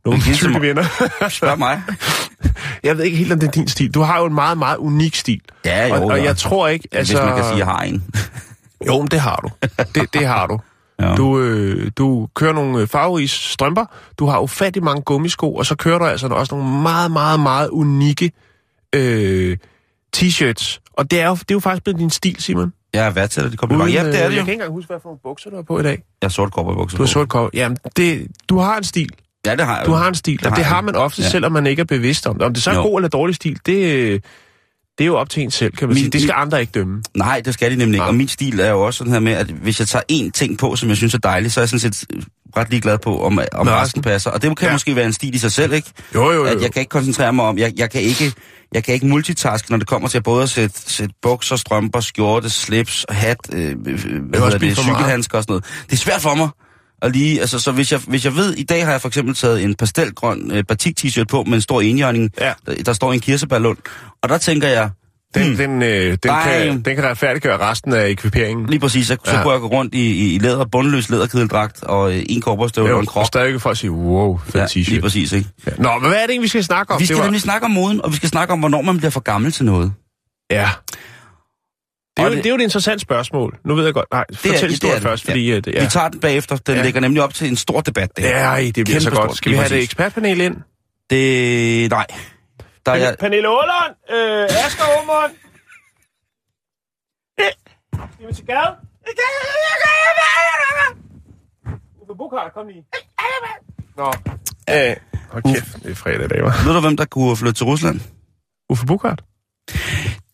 nogle 0.04 0.20
til 0.20 0.34
tykke 0.34 0.60
venner. 0.60 0.84
Spørg 1.28 1.58
mig. 1.58 1.82
jeg 2.84 2.96
ved 2.96 3.04
ikke 3.04 3.16
helt, 3.16 3.32
om 3.32 3.40
det 3.40 3.46
er 3.46 3.50
din 3.50 3.68
stil. 3.68 3.94
Du 3.94 4.00
har 4.00 4.18
jo 4.18 4.26
en 4.26 4.34
meget, 4.34 4.58
meget 4.58 4.76
unik 4.76 5.16
stil. 5.16 5.40
Ja, 5.64 5.86
jo. 5.86 5.94
og, 5.94 6.04
og 6.04 6.24
jeg 6.24 6.36
tror 6.36 6.68
ikke, 6.68 6.88
altså... 6.92 7.12
altså... 7.18 7.24
Hvis 7.24 7.30
man 7.30 7.36
kan 7.36 7.44
sige, 7.44 7.52
at 7.52 7.58
jeg 7.58 7.66
har 7.66 7.82
en. 7.82 8.04
Jo, 8.86 8.98
men 8.98 9.08
det 9.08 9.20
har 9.20 9.36
du. 9.36 9.50
Det, 9.94 10.14
det 10.14 10.26
har 10.26 10.46
du. 10.46 10.60
Ja. 11.00 11.14
Du, 11.14 11.40
øh, 11.40 11.90
du 11.98 12.28
kører 12.34 12.52
nogle 12.52 12.78
øh, 12.80 12.86
farverige 12.88 13.28
strømper, 13.28 13.84
du 14.18 14.26
har 14.26 14.40
ufattelig 14.40 14.84
mange 14.84 15.02
gummisko, 15.02 15.54
og 15.54 15.66
så 15.66 15.76
kører 15.76 15.98
du 15.98 16.04
altså 16.04 16.26
også 16.26 16.54
nogle 16.56 16.82
meget, 16.82 17.10
meget, 17.10 17.40
meget 17.40 17.68
unikke 17.68 18.32
øh, 18.94 19.56
t-shirts. 20.16 20.78
Og 20.92 21.10
det 21.10 21.20
er, 21.20 21.28
jo, 21.28 21.34
det 21.34 21.50
er 21.50 21.54
jo 21.54 21.60
faktisk 21.60 21.84
blevet 21.84 22.00
din 22.00 22.10
stil, 22.10 22.36
Simon. 22.42 22.72
Jeg 22.94 23.06
er 23.06 23.10
værdsætter 23.10 23.50
det 23.50 23.58
komplimenter. 23.58 23.92
Ja, 23.94 24.06
det 24.06 24.08
er 24.08 24.12
det 24.12 24.18
Jeg 24.18 24.24
jo. 24.30 24.30
kan 24.34 24.40
ikke 24.40 24.52
engang 24.52 24.72
huske, 24.72 24.86
hvad 24.88 24.98
for 25.02 25.08
nogle 25.08 25.20
bukser 25.22 25.50
du 25.50 25.56
har 25.56 25.62
på 25.62 25.80
i 25.80 25.82
dag. 25.82 25.90
Jeg 26.22 26.26
har 26.26 26.28
sort 26.28 26.52
kopperbukser 26.52 26.96
Du 26.96 27.02
har 27.02 27.08
sort 27.08 27.28
kop. 27.28 27.50
Jamen, 27.54 27.78
det, 27.96 28.26
du 28.48 28.58
har 28.58 28.76
en 28.76 28.84
stil. 28.84 29.08
Ja, 29.46 29.56
det 29.56 29.66
har 29.66 29.76
jeg 29.76 29.86
Du 29.86 29.92
har 29.92 30.08
en 30.08 30.14
stil, 30.14 30.38
Det 30.38 30.46
og 30.46 30.52
har 30.52 30.56
det 30.56 30.62
jeg. 30.62 30.68
har 30.70 30.80
man 30.80 30.96
ofte, 30.96 31.22
Ja. 31.22 31.28
selvom 31.28 31.52
man 31.52 31.66
ikke 31.66 31.80
er 31.80 31.84
bevidst 31.84 32.26
om 32.26 32.34
det. 32.34 32.42
Om 32.46 32.54
det 32.54 32.62
så 32.62 32.70
er 32.70 32.74
Jo. 32.74 32.82
god 32.82 32.98
eller 33.00 33.08
dårlig 33.08 33.34
stil, 33.34 33.58
det, 33.66 33.92
øh, 33.94 34.20
det 34.98 35.04
er 35.04 35.06
jo 35.06 35.16
op 35.16 35.30
til 35.30 35.42
en 35.42 35.50
selv, 35.50 35.72
kan 35.72 35.88
man 35.88 35.94
Min- 35.94 36.02
sige. 36.04 36.10
Det 36.10 36.22
skal 36.22 36.34
andre 36.36 36.60
ikke 36.60 36.70
dømme. 36.70 37.02
Nej, 37.16 37.40
det 37.44 37.54
skal 37.54 37.70
de 37.70 37.76
nemlig 37.76 37.94
ikke. 37.94 37.98
Nej. 37.98 38.08
Og 38.08 38.14
min 38.14 38.28
stil 38.28 38.60
er 38.60 38.70
jo 38.70 38.80
også 38.80 38.98
sådan 38.98 39.12
her 39.12 39.20
med, 39.20 39.32
at 39.32 39.46
hvis 39.46 39.78
jeg 39.80 39.88
tager 39.88 40.02
én 40.12 40.30
ting 40.30 40.58
på, 40.58 40.76
som 40.76 40.88
jeg 40.88 40.96
synes 40.96 41.14
er 41.14 41.18
dejlig, 41.18 41.52
så 41.52 41.60
er 41.60 41.62
jeg 41.62 41.68
sådan 41.68 41.92
set 41.94 42.04
ret 42.56 42.70
ligeglad 42.70 42.98
på, 42.98 43.24
om, 43.24 43.38
om 43.52 43.66
resten 43.68 44.02
passer. 44.02 44.30
Og 44.30 44.42
det 44.42 44.58
kan 44.58 44.66
Ja. 44.68 44.72
måske 44.72 44.96
være 44.96 45.06
en 45.06 45.12
stil 45.12 45.34
i 45.34 45.38
sig 45.38 45.52
selv, 45.52 45.72
ikke? 45.72 45.90
Jo, 46.14 46.30
jo, 46.32 46.44
At 46.44 46.62
jeg 46.62 46.72
kan 46.72 46.80
ikke 46.80 46.90
koncentrere 46.90 47.32
mig 47.32 47.44
om, 47.44 47.58
jeg, 47.58 47.72
jeg 47.76 47.90
kan 47.90 48.00
ikke... 48.00 48.32
Jeg 48.74 48.84
kan 48.84 48.94
ikke 48.94 49.06
multitaske, 49.06 49.70
når 49.70 49.78
det 49.78 49.86
kommer 49.86 50.08
til 50.08 50.18
at 50.18 50.24
både 50.24 50.42
at 50.42 50.48
sætte, 50.50 50.80
sætte 50.92 51.14
bukser, 51.22 51.56
strømper, 51.56 52.00
skjorte, 52.00 52.50
slips, 52.50 53.06
hat, 53.08 53.36
øh, 53.52 53.70
øh, 53.70 53.74
hvad 53.76 54.40
også 54.40 54.58
hedder 54.58 54.58
det, 54.58 54.76
cykelhandsker 54.78 55.38
og 55.38 55.42
sådan 55.44 55.52
noget. 55.52 55.64
Det 55.86 55.92
er 55.92 55.96
svært 55.96 56.20
for 56.22 56.34
mig. 56.34 56.48
Og 57.02 57.10
lige, 57.10 57.40
altså, 57.40 57.58
så 57.60 57.72
hvis 57.72 57.92
jeg, 57.92 58.00
hvis 58.06 58.24
jeg 58.24 58.36
ved, 58.36 58.54
i 58.54 58.62
dag 58.64 58.84
har 58.84 58.90
jeg 58.92 59.00
for 59.00 59.08
eksempel 59.08 59.34
taget 59.34 59.62
en 59.64 59.74
pastelgrøn 59.74 60.50
øh, 60.54 60.64
batik-t-shirt 60.68 61.24
på 61.30 61.42
med 61.42 61.54
en 61.54 61.60
stor 61.60 61.80
enhjørning, 61.80 62.30
Ja. 62.40 62.52
der, 62.66 62.82
der 62.82 62.92
står 62.92 63.12
en 63.12 63.20
kirsebærlund. 63.20 63.78
Og 64.22 64.28
der 64.28 64.38
tænker 64.38 64.68
jeg, 64.68 64.90
Den, 65.34 65.46
Hmm. 65.46 65.56
den, 65.56 65.82
øh, 65.82 66.10
den, 66.22 66.30
kan, 66.44 66.82
den 66.82 66.94
kan 66.96 67.04
retfærdiggøre 67.04 67.58
resten 67.58 67.92
af 67.92 68.08
ekviperingen. 68.08 68.66
Lige 68.66 68.80
præcis, 68.80 69.06
så, 69.06 69.16
så 69.24 69.36
Ja. 69.36 69.42
kunne 69.42 69.52
jeg 69.52 69.60
gå 69.60 69.66
rundt 69.66 69.94
i, 69.94 69.98
i, 70.12 70.34
i 70.34 70.38
læder, 70.38 70.64
bundløs 70.72 71.10
læderkedeldragt 71.10 71.82
og 71.82 72.12
øh, 72.16 72.22
en 72.28 72.40
korporstøvle 72.40 72.94
og 72.94 73.00
en 73.00 73.06
krop. 73.06 73.20
og 73.20 73.26
stadig 73.26 73.50
kan 73.50 73.60
folk 73.60 73.78
sige, 73.78 73.90
wow, 73.90 74.38
fed 74.46 74.60
Ja, 74.60 74.66
t-shirt. 74.66 74.90
lige 74.90 75.00
præcis, 75.00 75.32
ikke? 75.32 75.48
Ja. 75.66 75.70
Nå, 75.78 75.92
men 75.98 76.08
hvad 76.08 76.18
er 76.18 76.22
det 76.22 76.30
egentlig, 76.30 76.42
vi 76.42 76.48
skal 76.48 76.64
snakke 76.64 76.94
om? 76.94 77.00
Vi 77.00 77.06
skal 77.06 77.14
det 77.16 77.20
var... 77.20 77.26
nemlig 77.26 77.40
snakke 77.40 77.64
om 77.64 77.70
moden, 77.70 78.04
og 78.04 78.10
vi 78.10 78.16
skal 78.16 78.28
snakke 78.28 78.52
om, 78.52 78.58
hvornår 78.58 78.82
man 78.82 78.96
bliver 78.96 79.10
for 79.10 79.20
gammel 79.20 79.52
til 79.52 79.64
noget. 79.64 79.92
Ja. 80.50 80.68
Det 82.18 82.24
er, 82.24 82.28
jo, 82.28 82.34
det- 82.34 82.44
det 82.44 82.46
er 82.46 82.50
jo 82.50 82.56
et 82.56 82.62
interessant 82.62 83.00
spørgsmål. 83.00 83.58
Nu 83.64 83.74
ved 83.74 83.84
jeg 83.84 83.94
godt. 83.94 84.06
Nej, 84.12 84.24
fortæl 84.34 84.52
det 84.52 84.62
er 84.62 84.68
historien 84.68 84.94
det. 84.94 85.02
først, 85.02 85.24
Ja. 85.28 85.32
fordi... 85.32 85.50
At, 85.50 85.66
Ja. 85.66 85.82
Vi 85.84 85.88
tager 85.90 86.08
den 86.08 86.20
bagefter. 86.20 86.56
Den 86.56 86.74
ja. 86.74 86.78
Ja. 86.78 86.84
lægger 86.84 87.00
nemlig 87.00 87.22
op 87.22 87.34
til 87.34 87.48
en 87.48 87.56
stor 87.56 87.80
debat. 87.80 88.16
Det, 88.16 88.24
her. 88.24 88.54
Ja, 88.56 88.64
det 88.64 88.74
bliver 88.74 88.86
Kæmpe 88.86 89.00
så 89.00 89.10
godt. 89.10 89.18
stort, 89.24 89.36
Skal 89.36 89.52
vi 89.52 89.56
have 89.56 89.68
det 89.68 89.82
ekspertpanel 89.82 90.40
ind? 90.40 90.56
det 91.10 91.90
nej. 91.90 92.06
Der 92.86 92.92
er, 92.92 93.16
Pernille 93.16 93.48
Ålund, 93.48 93.94
øh, 94.10 94.44
Asger 94.66 94.84
Aumund. 94.84 95.32
Vi 98.28 98.34
til 98.34 98.46
gade? 98.46 98.76
Uffe 102.02 102.14
Bukhart, 102.16 102.52
kom 102.54 102.66
lige. 102.66 102.84
Nå. 103.96 104.12
Øh, 104.70 104.96
hold 105.30 105.42
kæft, 105.54 105.82
det 105.82 105.90
er 105.90 105.94
fredag 105.94 106.24
i 106.24 106.28
dag, 106.28 106.42
ved 106.66 106.74
du, 106.74 106.80
hvem 106.80 106.96
der 106.96 107.04
kunne 107.04 107.36
flytte 107.36 107.54
til 107.58 107.66
Rusland? 107.66 108.00
Uffe 108.70 108.86
Bukhart? 108.86 109.22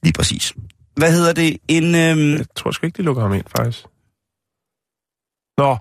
Lige 0.02 0.12
præcis. 0.12 0.52
Hvad 0.96 1.12
hedder 1.12 1.32
det? 1.32 1.56
En, 1.68 1.84
øhm, 1.94 2.32
Jeg 2.36 2.46
tror 2.56 2.70
sgu 2.70 2.86
ikke, 2.86 2.96
de 2.96 3.02
lukker 3.02 3.22
ham 3.22 3.32
ind, 3.34 3.44
faktisk. 3.56 3.84
Nå, 5.58 5.76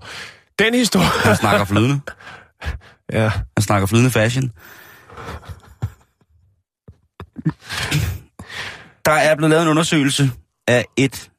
den 0.60 0.74
historie... 0.74 1.05
han 1.24 1.36
snakker 1.36 1.65
flydende. 1.65 2.00
Ja, 3.13 3.29
Han 3.29 3.62
snakker 3.62 3.88
flydende 3.88 4.12
fashion. 4.12 4.51
Der 9.05 9.12
er 9.12 9.36
blevet 9.36 9.50
lavet 9.50 9.63
en 9.63 9.70
undersøgelse 9.70 10.32
af 10.67 10.86
et, 10.98 11.29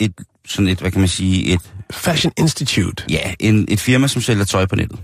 et 0.00 0.12
sådan 0.46 0.68
et, 0.68 0.78
hvad 0.80 0.90
kan 0.90 1.00
man 1.00 1.08
sige, 1.08 1.52
et, 1.54 1.72
Fashion 1.90 2.32
Institute. 2.38 3.04
ja, 3.10 3.34
en, 3.40 3.66
et 3.68 3.80
firma, 3.80 4.06
som 4.08 4.22
sælger 4.22 4.44
tøj 4.44 4.66
på 4.66 4.76
nettet. 4.76 5.00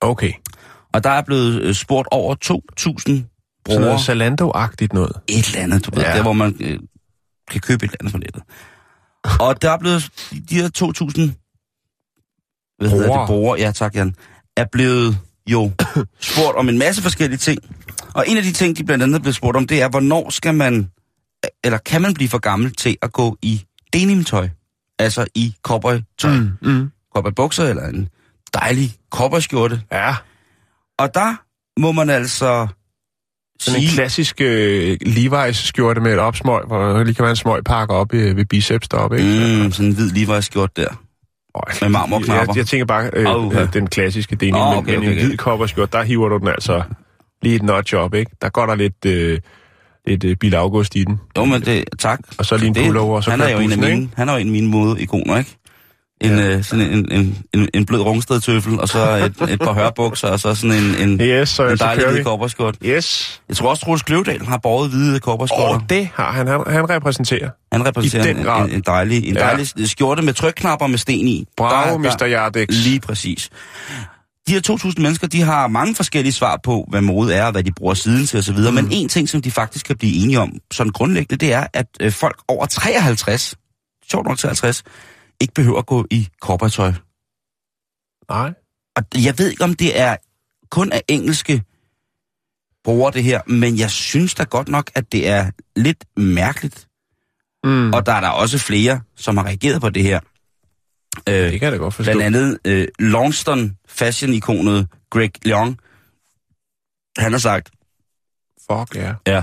Okay. 0.00 0.32
Og 0.92 1.04
der 1.04 1.10
er 1.10 1.22
blevet 1.22 1.62
øh, 1.62 1.74
spurgt 1.74 2.08
over 2.10 2.34
2.000 2.44 2.76
Sådan 2.78 3.26
brugere. 3.64 3.80
noget 3.80 4.00
Zalando-agtigt 4.00 4.92
noget. 4.92 5.12
et 5.28 5.46
eller 5.46 5.60
andet, 5.62 5.86
du 5.86 5.90
ved, 5.94 6.02
Ja. 6.02 6.16
der 6.16 6.22
hvor 6.22 6.32
man 6.32 6.56
øh, 6.60 6.78
kan 7.50 7.60
købe 7.60 7.84
et 7.84 7.88
eller 7.90 7.96
andet 8.00 8.12
på 8.12 8.18
nettet. 8.18 8.42
Og 9.40 9.62
der 9.62 9.70
er 9.70 9.78
blevet, 9.78 10.10
de 10.50 10.54
her 10.54 10.68
2.000, 10.78 11.40
hvad 12.78 12.90
hedder 12.90 13.18
det, 13.18 13.26
brugere, 13.26 13.60
ja 13.60 13.72
tak 13.72 13.94
Jan, 13.94 14.14
er 14.56 14.64
blevet 14.72 15.18
jo 15.46 15.72
spurgt 16.20 16.56
om 16.56 16.68
en 16.68 16.78
masse 16.78 17.02
forskellige 17.02 17.38
ting. 17.38 17.58
Og 18.14 18.24
en 18.28 18.36
af 18.36 18.42
de 18.42 18.52
ting, 18.52 18.76
de 18.76 18.84
blandt 18.84 19.02
andet 19.02 19.14
er 19.14 19.22
blevet 19.22 19.34
spurgt 19.34 19.56
om, 19.56 19.66
det 19.66 19.82
er, 19.82 19.88
hvornår 19.88 20.30
skal 20.30 20.54
man, 20.54 20.90
eller 21.64 21.78
kan 21.78 22.02
man 22.02 22.14
blive 22.14 22.28
for 22.28 22.38
gammel 22.38 22.74
til 22.74 22.96
at 23.02 23.12
gå 23.12 23.36
i 23.42 23.64
denimtøj? 23.92 24.48
Altså 24.98 25.26
i 25.34 25.54
cowboytøj. 25.62 26.36
Mm. 26.36 26.52
mm. 26.62 26.90
Cowboybukser 27.14 27.64
eller 27.64 27.88
en 27.88 28.08
dejlig 28.54 28.96
cowboyskjorte. 29.10 29.82
Ja, 29.92 30.16
Og 30.98 31.14
der 31.14 31.34
må 31.80 31.92
man 31.92 32.10
altså 32.10 32.68
sådan 33.60 33.82
en 33.82 33.88
klassisk 33.88 34.40
øh, 34.40 34.96
Levi's 35.06 35.52
skjorte 35.52 36.00
med 36.00 36.12
et 36.12 36.18
opsmøg, 36.18 36.66
hvor 36.66 37.02
lige 37.02 37.14
kan 37.14 37.22
være 37.22 37.30
en 37.30 37.36
smøg 37.36 37.64
pakke 37.64 37.94
op 37.94 38.14
øh, 38.14 38.36
ved 38.36 38.44
biceps 38.44 38.88
deroppe, 38.88 39.18
ikke? 39.18 39.62
Mm, 39.64 39.72
sådan 39.72 39.86
en 39.88 39.94
hvid 39.94 40.10
Levi's 40.10 40.40
skjort 40.40 40.76
der. 40.76 40.88
Øj, 41.54 41.62
med 41.80 41.88
marmorknapper. 41.88 42.44
Jeg, 42.48 42.56
jeg 42.56 42.66
tænker 42.66 42.84
bare, 42.84 43.10
øh, 43.12 43.46
øh, 43.46 43.72
den 43.72 43.86
klassiske 43.86 44.36
denim, 44.36 44.54
oh, 44.54 44.76
okay, 44.76 44.76
men, 44.76 44.86
men 44.86 44.96
okay, 44.98 45.12
en 45.12 45.18
okay. 45.18 45.26
hvid 45.26 45.36
kopperskjort, 45.36 45.92
der 45.92 46.02
hiver 46.02 46.28
du 46.28 46.38
den 46.38 46.48
altså 46.48 46.82
lige 47.42 47.56
et 47.56 47.62
notch 47.62 47.94
op, 47.94 48.14
ikke? 48.14 48.30
Der 48.42 48.48
går 48.48 48.66
der 48.66 48.74
lidt, 48.74 49.06
øh, 49.06 49.38
lidt 50.06 50.24
øh, 50.24 50.36
Bill 50.36 50.54
August 50.54 50.96
i 50.96 51.04
den. 51.04 51.20
Jo, 51.36 51.44
men 51.44 51.62
det, 51.62 51.84
tak. 51.98 52.20
Og 52.38 52.46
så 52.46 52.56
lige 52.56 52.68
en 52.68 52.74
pullover, 52.74 53.16
og 53.16 53.24
så 53.24 53.30
han 53.30 53.40
er 53.40 53.48
jo 53.48 53.58
en 53.58 53.72
af 53.72 53.78
mine, 53.78 54.08
han 54.16 54.28
er 54.28 54.32
jo 54.32 54.38
en 54.38 54.46
af 54.46 54.52
mine 54.52 54.68
modeikoner, 54.68 55.38
ikke? 55.38 55.56
En, 56.20 56.30
Ja. 56.38 56.56
øh, 56.56 56.64
sådan 56.64 56.86
en, 56.92 57.12
en, 57.12 57.38
en, 57.54 57.68
en 57.74 57.86
blød 57.86 58.00
rungstedtøffel, 58.00 58.80
og 58.80 58.88
så 58.88 59.14
et, 59.16 59.50
et 59.52 59.60
par 59.60 59.72
hørbukser, 59.72 60.28
og 60.28 60.40
så 60.40 60.54
sådan 60.54 60.76
en, 60.76 61.08
en, 61.10 61.20
Yes, 61.20 61.48
så, 61.48 61.68
en 61.68 61.78
dejlig 61.78 62.06
hvid 62.06 62.16
vi. 62.16 62.22
kopperskjort. 62.22 62.76
Yes. 62.84 63.40
Jeg 63.48 63.56
tror 63.56 63.70
også, 63.70 63.84
Troels 63.84 64.02
Kløvedal 64.02 64.44
har 64.46 64.58
båret 64.58 64.90
hvide 64.90 65.20
kopperskjorter. 65.20 65.74
Og 65.74 65.82
det 65.90 66.08
har 66.14 66.32
han. 66.32 66.46
Han, 66.46 66.62
han 66.66 66.90
repræsenterer. 66.90 67.50
Han 67.72 67.86
repræsenterer 67.86 68.58
en, 68.60 68.68
en, 68.68 68.74
en, 68.76 68.80
dejlig, 68.86 69.28
en 69.28 69.34
Ja. 69.34 69.40
dejlig 69.40 69.88
skjorte 69.90 70.22
med 70.22 70.32
trykknapper 70.34 70.86
med 70.86 70.98
sten 70.98 71.28
i. 71.28 71.46
Bravo, 71.56 71.90
Der- 71.92 71.98
Mr. 71.98 72.26
Yardex. 72.28 72.68
Lige 72.70 73.00
præcis. 73.00 73.50
De 74.48 74.52
her 74.52 74.60
2.000 74.86 74.92
mennesker, 75.02 75.26
de 75.26 75.42
har 75.42 75.68
mange 75.68 75.94
forskellige 75.94 76.32
svar 76.32 76.60
på, 76.64 76.86
hvad 76.90 77.00
mode 77.00 77.34
er, 77.34 77.44
og 77.44 77.52
hvad 77.52 77.62
de 77.62 77.72
bruger 77.72 77.94
siden 77.94 78.26
til 78.26 78.38
osv. 78.38 78.56
Mm. 78.58 78.74
Men 78.74 78.88
en 78.90 79.08
ting, 79.08 79.28
som 79.28 79.42
de 79.42 79.50
faktisk 79.50 79.86
kan 79.86 79.96
blive 79.96 80.22
enige 80.24 80.40
om, 80.40 80.52
sådan 80.72 80.92
grundlæggende, 80.92 81.46
det 81.46 81.52
er, 81.54 81.66
at 81.74 81.86
øh, 82.00 82.12
folk 82.12 82.36
over 82.48 82.66
53, 82.66 83.54
sjovt 84.10 84.26
nok 84.28 84.38
53, 84.38 84.82
ikke 85.40 85.54
behøver 85.54 85.78
at 85.78 85.86
gå 85.86 86.06
i 86.10 86.28
korpertøj. 86.40 86.92
Nej. 88.28 88.52
Og 88.96 89.24
jeg 89.24 89.38
ved 89.38 89.50
ikke, 89.50 89.64
om 89.64 89.74
det 89.74 90.00
er 90.00 90.16
kun 90.70 90.92
af 90.92 91.02
engelske 91.08 91.62
bruger 92.84 93.10
det 93.10 93.24
her, 93.24 93.40
men 93.46 93.78
jeg 93.78 93.90
synes 93.90 94.34
da 94.34 94.44
godt 94.44 94.68
nok, 94.68 94.90
at 94.94 95.12
det 95.12 95.28
er 95.28 95.50
lidt 95.76 96.04
mærkeligt. 96.16 96.88
Mm. 97.64 97.92
Og 97.92 98.06
der 98.06 98.12
er 98.12 98.20
der 98.20 98.28
også 98.28 98.58
flere, 98.58 99.00
som 99.16 99.36
har 99.36 99.44
reageret 99.44 99.80
på 99.80 99.90
det 99.90 100.02
her. 100.02 100.20
Øh, 101.28 101.34
det 101.34 101.60
kan 101.60 101.62
jeg 101.62 101.72
da 101.72 101.76
godt 101.76 101.94
forstå. 101.94 102.12
Blandt 102.12 102.36
andet 102.36 102.58
øh, 102.64 102.88
Longston 102.98 103.76
fashion-ikonet 103.88 104.88
Greg 105.10 105.46
Leong. 105.46 105.78
Han 107.18 107.32
har 107.32 107.38
sagt, 107.38 107.70
Fuck, 108.70 108.96
ja. 108.96 109.14
ja, 109.26 109.42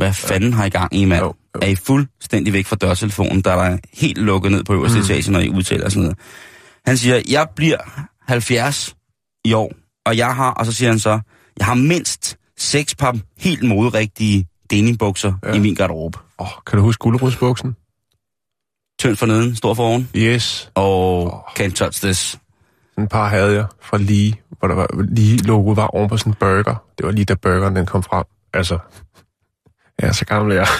hvad 0.00 0.12
fanden 0.12 0.52
har 0.52 0.64
I 0.64 0.68
gang 0.68 0.94
i, 0.94 1.04
mand? 1.04 1.20
Jo, 1.20 1.26
jo. 1.26 1.60
Er 1.62 1.66
I 1.66 1.74
fuldstændig 1.74 2.52
væk 2.52 2.66
fra 2.66 2.76
dørtelefonen, 2.76 3.40
der 3.40 3.52
er 3.52 3.78
helt 3.92 4.18
lukket 4.18 4.52
ned 4.52 4.64
på 4.64 4.72
øverste 4.72 4.98
Mm. 4.98 5.04
etage, 5.04 5.32
når 5.32 5.40
I 5.40 5.48
udtaler 5.48 5.88
sådan 5.88 6.02
noget. 6.02 6.18
Han 6.86 6.96
siger, 6.96 7.22
jeg 7.28 7.48
bliver 7.56 7.76
70 8.28 8.94
i 9.44 9.52
år, 9.52 9.72
og 10.06 10.16
jeg 10.16 10.34
har, 10.36 10.50
og 10.50 10.66
så 10.66 10.72
siger 10.72 10.88
han 10.90 10.98
så, 10.98 11.20
jeg 11.58 11.66
har 11.66 11.74
mindst 11.74 12.36
seks 12.58 12.94
par 12.94 13.16
helt 13.38 13.62
moderigtige 13.62 14.46
denimbukser 14.70 15.32
Ja. 15.46 15.52
i 15.52 15.58
min 15.58 15.74
garderobe. 15.74 16.18
Oh, 16.38 16.48
kan 16.66 16.76
du 16.78 16.82
huske 16.82 17.00
gulerodsbuksen? 17.00 17.76
Tynd 18.98 19.16
for 19.16 19.26
neden, 19.26 19.56
stor 19.56 19.74
for 19.74 19.82
oven, 19.84 20.10
Yes. 20.16 20.70
og 20.74 21.24
Åh. 21.26 21.40
can't 21.60 21.72
touch 21.74 22.02
this. 22.02 22.18
Sådan 22.90 23.04
et 23.04 23.10
par 23.10 23.28
havde 23.28 23.54
jeg 23.54 23.66
fra 23.82 23.98
lige, 23.98 24.40
hvor 24.58 24.68
der 24.68 24.74
var, 24.74 24.86
lige 25.08 25.36
logoet 25.38 25.76
var 25.76 25.86
oven 25.86 26.08
på 26.08 26.16
sådan 26.16 26.30
en 26.32 26.36
burger. 26.40 26.84
Det 26.98 27.06
var 27.06 27.12
lige 27.12 27.24
da 27.24 27.34
burgeren 27.34 27.76
den 27.76 27.86
kom 27.86 28.02
frem. 28.02 28.24
Altså, 28.54 28.78
ja, 30.02 30.12
så 30.12 30.24
gammel 30.24 30.56
er 30.56 30.56
jeg. 30.56 30.66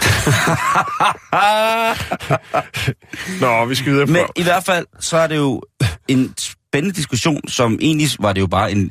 Nå, 3.40 3.64
vi 3.64 3.74
skal 3.74 3.92
videre 3.92 4.06
på. 4.06 4.12
Men 4.12 4.22
i 4.36 4.42
hvert 4.42 4.64
fald, 4.64 4.86
så 5.00 5.16
er 5.16 5.26
det 5.26 5.36
jo 5.36 5.62
en 6.08 6.34
spændende 6.38 6.96
diskussion, 6.96 7.48
som 7.48 7.78
egentlig 7.80 8.08
var 8.20 8.32
det 8.32 8.40
jo 8.40 8.46
bare 8.46 8.72
en, 8.72 8.90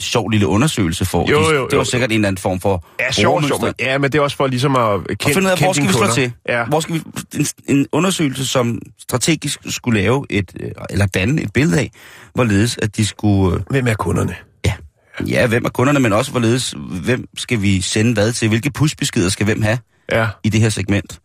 sjov 0.00 0.28
lille 0.30 0.46
undersøgelse 0.46 1.04
for. 1.04 1.30
Jo, 1.30 1.50
De- 1.50 1.54
jo, 1.56 1.64
det 1.64 1.72
var 1.72 1.78
jo. 1.78 1.84
sikkert 1.84 2.10
en 2.10 2.14
eller 2.14 2.28
anden 2.28 2.40
form 2.40 2.60
for 2.60 2.84
Ja, 3.00 3.24
brugermønster. 3.24 3.58
Men, 3.60 3.74
ja, 3.80 3.98
men 3.98 4.12
det 4.12 4.18
er 4.18 4.22
også 4.22 4.36
for 4.36 4.46
ligesom 4.46 4.76
at 4.76 4.82
Og 4.82 5.04
kende, 5.08 5.34
finde 5.34 5.46
ud 5.46 5.50
af, 5.52 5.58
hvor 5.58 5.72
skal 5.72 5.88
vi 5.88 5.92
slå 5.92 6.06
til? 6.14 6.32
Ja. 6.48 6.64
Hvor 6.64 6.80
skal 6.80 6.94
vi, 6.94 7.02
en, 7.38 7.46
en 7.76 7.86
undersøgelse, 7.92 8.46
som 8.46 8.78
strategisk 8.98 9.60
skulle 9.68 10.00
lave 10.00 10.26
et, 10.30 10.52
øh, 10.60 10.70
eller 10.90 11.06
danne 11.06 11.42
et 11.42 11.52
billede 11.52 11.78
af, 11.80 11.90
hvorledes 12.34 12.78
at 12.82 12.96
de 12.96 13.06
skulle, 13.06 13.56
øh, 13.56 13.62
Hvem 13.70 13.86
er 13.86 13.94
kunderne? 13.94 14.34
ja, 15.34 15.46
hvem 15.46 15.64
er 15.64 15.68
kunderne, 15.68 16.00
men 16.00 16.12
også 16.12 16.30
hvorledes, 16.30 16.74
hvem 17.04 17.24
skal 17.36 17.62
vi 17.62 17.80
sende 17.80 18.12
hvad 18.14 18.32
til, 18.32 18.48
hvilke 18.48 18.70
pushbeskeder 18.72 19.28
skal 19.28 19.44
hvem 19.44 19.62
have 19.62 19.78
Ja, 20.12 20.28
i 20.44 20.48
det 20.48 20.60
her 20.60 20.68
segment. 20.68 21.20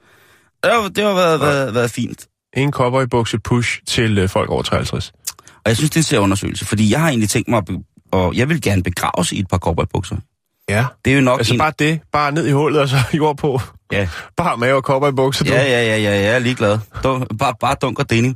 Det 0.63 0.71
har, 0.71 0.89
det 0.89 1.03
har 1.03 1.13
været, 1.13 1.39
været, 1.39 1.73
været 1.73 1.91
fint. 1.91 2.27
en 2.57 2.71
cowboybukse 2.71 3.39
push 3.39 3.79
til 3.87 4.17
øh, 4.17 4.29
folk 4.29 4.49
over 4.49 4.61
53. 4.61 5.11
Og 5.47 5.61
jeg 5.65 5.77
synes, 5.77 5.89
det 5.89 5.97
er 5.97 5.99
en 5.99 6.03
sær 6.03 6.19
undersøgelse, 6.19 6.65
fordi 6.65 6.91
jeg 6.91 6.99
har 7.01 7.09
egentlig 7.09 7.29
tænkt 7.29 7.49
mig, 7.49 7.57
at 7.57 7.75
og 8.11 8.35
jeg 8.35 8.49
vil 8.49 8.61
gerne 8.61 8.83
begraves 8.83 9.31
i 9.31 9.39
et 9.39 9.47
par 9.47 9.57
cowboybukser. 9.57 10.15
Ja. 10.69 10.85
Det 11.05 11.11
er 11.13 11.15
jo 11.15 11.21
nok 11.21 11.39
Altså 11.39 11.53
en... 11.53 11.59
bare 11.59 11.73
det. 11.79 12.01
Bare 12.11 12.31
ned 12.31 12.47
i 12.47 12.51
hullet 12.51 12.81
og 12.81 12.89
så 12.89 12.97
jord 13.17 13.37
på. 13.37 13.61
Ja. 13.91 14.07
Bare 14.37 14.57
mave 14.57 14.75
og 14.75 14.81
cowboybukser, 14.81 15.45
du. 15.45 15.51
Ja, 15.51 15.63
ja, 15.63 15.85
ja, 15.85 15.97
ja, 15.97 16.11
jeg 16.11 16.35
er 16.35 16.39
ligeglad. 16.39 16.79
Dun, 17.03 17.27
bare, 17.39 17.53
bare 17.59 17.75
dunk 17.81 17.99
og 17.99 18.09
denim. 18.09 18.35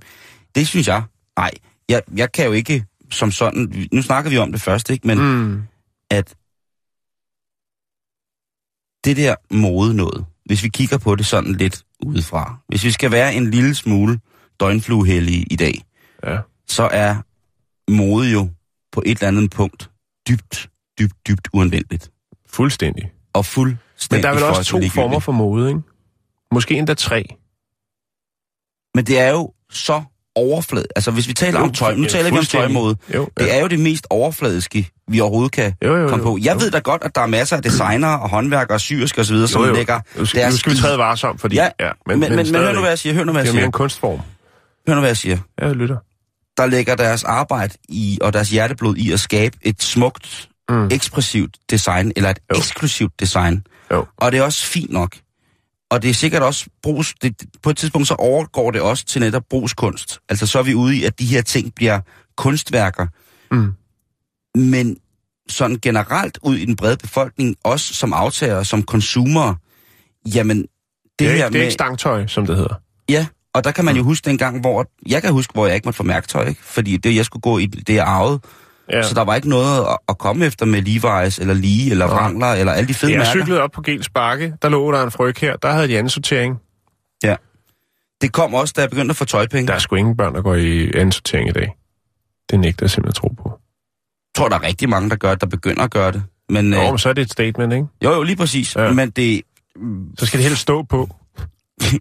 Det 0.55 0.67
synes 0.67 0.87
jeg. 0.87 1.03
Nej, 1.37 1.51
jeg, 1.89 2.01
jeg 2.15 2.31
kan 2.31 2.45
jo 2.45 2.51
ikke 2.51 2.85
som 3.11 3.31
sådan... 3.31 3.87
Nu 3.93 4.01
snakker 4.01 4.29
vi 4.31 4.37
om 4.37 4.51
det 4.51 4.61
først, 4.61 4.89
ikke? 4.89 5.07
Men 5.07 5.17
mm. 5.19 5.63
At 6.11 6.35
det 9.03 9.17
der 9.17 9.35
mode 9.51 9.93
noget, 9.93 10.25
hvis 10.45 10.63
vi 10.63 10.69
kigger 10.69 10.97
på 10.97 11.15
det 11.15 11.25
sådan 11.25 11.53
lidt 11.53 11.83
udefra, 12.05 12.57
hvis 12.67 12.83
vi 12.83 12.91
skal 12.91 13.11
være 13.11 13.33
en 13.35 13.51
lille 13.51 13.75
smule 13.75 14.19
døgnfluehellige 14.59 15.43
i 15.51 15.55
dag, 15.55 15.83
Ja. 16.23 16.37
så 16.67 16.83
er 16.83 17.15
mode 17.91 18.31
jo 18.31 18.49
på 18.91 19.03
et 19.05 19.17
eller 19.17 19.27
andet 19.27 19.51
punkt 19.51 19.91
dybt, 20.29 20.69
dybt, 20.99 21.27
dybt 21.27 21.47
uanvendeligt. 21.53 22.11
Fuldstændig. 22.45 23.11
Og 23.33 23.45
fuldstændig 23.45 24.17
Men 24.17 24.23
der 24.23 24.29
er 24.29 24.33
vel 24.33 24.43
også 24.43 24.63
to 24.63 24.81
former 24.89 25.19
for 25.19 25.31
mode, 25.31 25.69
ikke? 25.69 25.81
Måske 26.51 26.77
endda 26.77 26.93
tre. 26.93 27.25
Men 28.95 29.05
det 29.05 29.19
er 29.19 29.29
jo 29.29 29.53
så 29.69 30.03
overfladet. 30.38 30.88
Altså, 30.96 31.12
hvis 31.12 31.27
vi 31.27 31.34
taler 31.34 31.60
Jo, 31.60 31.65
om 31.65 31.72
tøj, 31.74 31.96
nu 31.96 32.03
ja, 32.03 32.10
taler 32.10 32.32
vi 32.32 32.38
om 32.38 32.44
tøjmode. 32.46 32.96
Jo, 33.15 33.29
Det 33.38 33.56
er 33.56 33.62
jo 33.62 33.67
det 33.67 33.79
mest 33.79 34.08
overfladiske, 34.10 34.89
vi 35.08 35.20
overhovedet 35.20 35.51
kan 35.51 35.74
jo, 35.86 35.96
jo, 35.98 36.08
komme 36.10 36.25
jo, 36.25 36.32
på. 36.32 36.38
Jeg 36.41 36.53
jo. 36.53 36.60
ved 36.60 36.72
da 36.72 36.79
godt, 36.79 37.03
at 37.03 37.15
der 37.15 37.22
er 37.22 37.25
masser 37.27 37.56
af 37.58 37.63
designere 37.63 38.20
og 38.20 38.29
håndværkere 38.29 38.75
og 38.75 38.82
syersker 38.82 39.22
osv., 39.22 39.48
som 39.48 39.63
Jo, 39.65 39.74
lægger 39.74 40.00
Nu 40.17 40.25
skal, 40.25 40.41
deres 40.41 40.53
nu 40.53 40.58
skal 40.58 40.72
vi 40.72 40.77
træde 40.77 40.98
varsom, 40.98 41.38
fordi... 41.38 41.56
Ja, 41.56 41.70
ja 41.79 41.89
Men, 42.08 42.20
men, 42.20 42.36
men, 42.36 42.51
men 42.51 42.56
hør 42.56 42.74
nu, 42.74 42.79
hvad 42.79 42.89
jeg 42.89 43.00
siger. 43.00 43.13
Hør 43.13 43.24
nu, 43.24 43.32
hvad 43.32 43.41
Det 43.41 43.46
jeg 43.46 43.51
er 43.51 43.53
mere 43.53 43.62
siger. 43.62 43.65
en 43.65 43.72
kunstform. 43.72 44.20
Hør 44.88 44.94
nu, 44.96 45.00
hvad 45.00 45.10
jeg 45.10 45.17
siger. 45.17 45.38
Ja, 45.62 45.65
jeg 45.67 45.75
lytter. 45.75 45.98
Der 46.58 46.65
lægger 46.65 46.96
deres 46.96 47.24
arbejde 47.24 47.74
i, 47.89 48.17
og 48.22 48.34
deres 48.34 48.50
hjerteblod 48.50 48.96
i 48.96 49.12
at 49.12 49.20
skabe 49.20 49.58
et 49.62 49.84
smukt, 49.84 50.50
Mm. 50.70 50.88
ekspressivt 50.91 51.58
design, 51.72 52.12
eller 52.15 52.29
et 52.29 52.39
Jo. 52.53 52.58
eksklusivt 52.58 53.20
design. 53.20 53.63
Jo. 53.91 54.06
Og 54.17 54.32
det 54.32 54.38
er 54.38 54.44
også 54.44 54.65
fint 54.65 54.91
nok. 54.91 55.15
Og 55.89 56.01
det 56.01 56.10
er 56.10 56.13
sikkert 56.13 56.44
også 56.44 56.65
brugs... 56.84 57.13
Det, 57.22 57.36
på 57.63 57.70
et 57.70 57.77
tidspunkt 57.77 58.08
så 58.08 58.13
overgår 58.13 58.72
det 58.72 58.82
også 58.82 59.06
til 59.06 59.22
netop 59.22 59.44
brugskunst. 59.50 60.20
Altså 60.29 60.48
så 60.48 60.60
er 60.60 60.63
vi 60.63 60.74
ude 60.74 60.96
i, 60.96 61.03
at 61.03 61.20
de 61.20 61.25
her 61.25 61.41
ting 61.41 61.75
bliver 61.75 62.00
kunstværker. 62.38 63.08
Mm. 63.51 63.74
Men 64.62 64.98
sådan 65.50 65.77
generelt 65.82 66.39
ud 66.41 66.56
i 66.56 66.65
den 66.65 66.75
brede 66.75 66.98
befolkning, 66.98 67.56
også 67.63 67.94
som 67.94 68.13
aftager, 68.13 68.63
som 68.63 68.84
konsumer, 68.84 69.56
jamen 70.36 70.62
det, 70.62 70.70
Det 71.20 71.27
er, 71.27 71.32
her 71.32 71.36
ikke, 71.36 71.44
det 71.44 71.46
er 71.46 71.51
med... 71.51 71.62
ikke 71.62 71.74
stangtøj, 71.74 72.27
som 72.27 72.46
det 72.46 72.56
hedder. 72.56 72.75
Ja, 73.10 73.27
og 73.53 73.63
der 73.63 73.72
kan 73.72 73.86
man 73.86 73.96
jo 73.96 74.03
huske 74.03 74.25
dengang, 74.29 74.60
hvor... 74.62 74.91
Jeg 75.08 75.22
kan 75.22 75.32
huske, 75.32 75.53
hvor 75.53 75.65
jeg 75.65 75.75
ikke 75.75 75.86
måtte 75.86 75.98
få 75.98 76.03
mærktøj, 76.03 76.48
ikke? 76.48 76.62
Fordi 76.63 76.98
det, 76.98 77.15
jeg 77.15 77.25
skulle 77.25 77.41
gå 77.41 77.58
i, 77.58 77.65
det 77.65 77.94
jeg 77.94 78.06
arvede. 78.06 78.39
Ja. 78.91 79.03
Så 79.03 79.13
der 79.15 79.22
var 79.24 79.36
ikke 79.36 79.50
noget 79.50 79.79
at, 79.88 79.98
at 80.10 80.17
komme 80.17 80.46
efter 80.46 80.65
med 80.65 80.82
Levi's, 80.82 81.41
eller 81.41 81.53
Lee, 81.53 81.91
eller. 81.91 82.08
Wrangler, 82.08 82.48
eller 82.48 82.74
alle 82.74 82.88
de 82.88 82.94
fede 82.94 83.12
jeg 83.12 83.20
mærker. 83.20 83.32
cyklede 83.32 83.62
op 83.62 83.72
på 83.72 83.82
Gels 83.82 84.10
Bakke. 84.10 84.53
Der 84.62 84.70
lå 84.70 84.91
der 84.91 85.03
en 85.03 85.12
fryg 85.12 85.36
her. 85.38 85.56
Der 85.56 85.72
havde 85.72 85.88
de 85.88 85.98
anden 85.98 86.10
sortering. 86.10 86.58
Det 88.22 88.32
kom 88.34 88.53
også, 88.53 88.74
da 88.77 88.82
jeg 88.82 88.89
begyndte 88.89 89.12
at 89.12 89.15
få 89.15 89.25
tøjpenge. 89.25 89.67
Der 89.67 89.74
er 89.74 89.79
sgu 89.79 89.96
ingen 89.96 90.17
børn, 90.17 90.36
der 90.36 90.41
går 90.41 90.56
i 90.56 90.86
anden 90.88 91.12
sortering 91.12 91.50
i 91.50 91.51
dag. 91.51 91.75
Det 92.50 92.60
nægter 92.60 92.86
jeg 92.86 92.89
simpelthen 92.91 93.10
at 93.10 93.15
tro 93.15 93.27
på. 93.44 93.50
Jeg 93.50 94.38
tror, 94.38 94.50
der 94.50 94.56
er 94.56 94.63
rigtig 94.63 94.89
mange, 94.89 95.10
der 95.10 95.15
gør 95.15 95.29
det, 95.32 95.41
der 95.41 95.48
begynder 95.48 95.84
at 95.84 95.91
gøre 95.91 96.12
det. 96.12 96.24
Men, 96.50 96.65
Nå, 96.65 96.77
øh, 96.77 96.84
men 96.84 96.98
så 96.98 97.10
er 97.10 97.13
det 97.13 97.22
et 97.22 97.32
statement, 97.32 97.74
ikke? 97.74 97.86
jo, 98.03 98.13
jo, 98.13 98.24
lige 98.24 98.36
præcis. 98.36 98.75
Ja. 98.75 98.84
Ja. 98.84 98.91
Men 98.94 99.10
det, 99.10 99.41
Så 100.17 100.25
skal 100.25 100.38
det 100.38 100.48
helst 100.48 100.62
stå 100.62 100.84
på, 100.84 101.10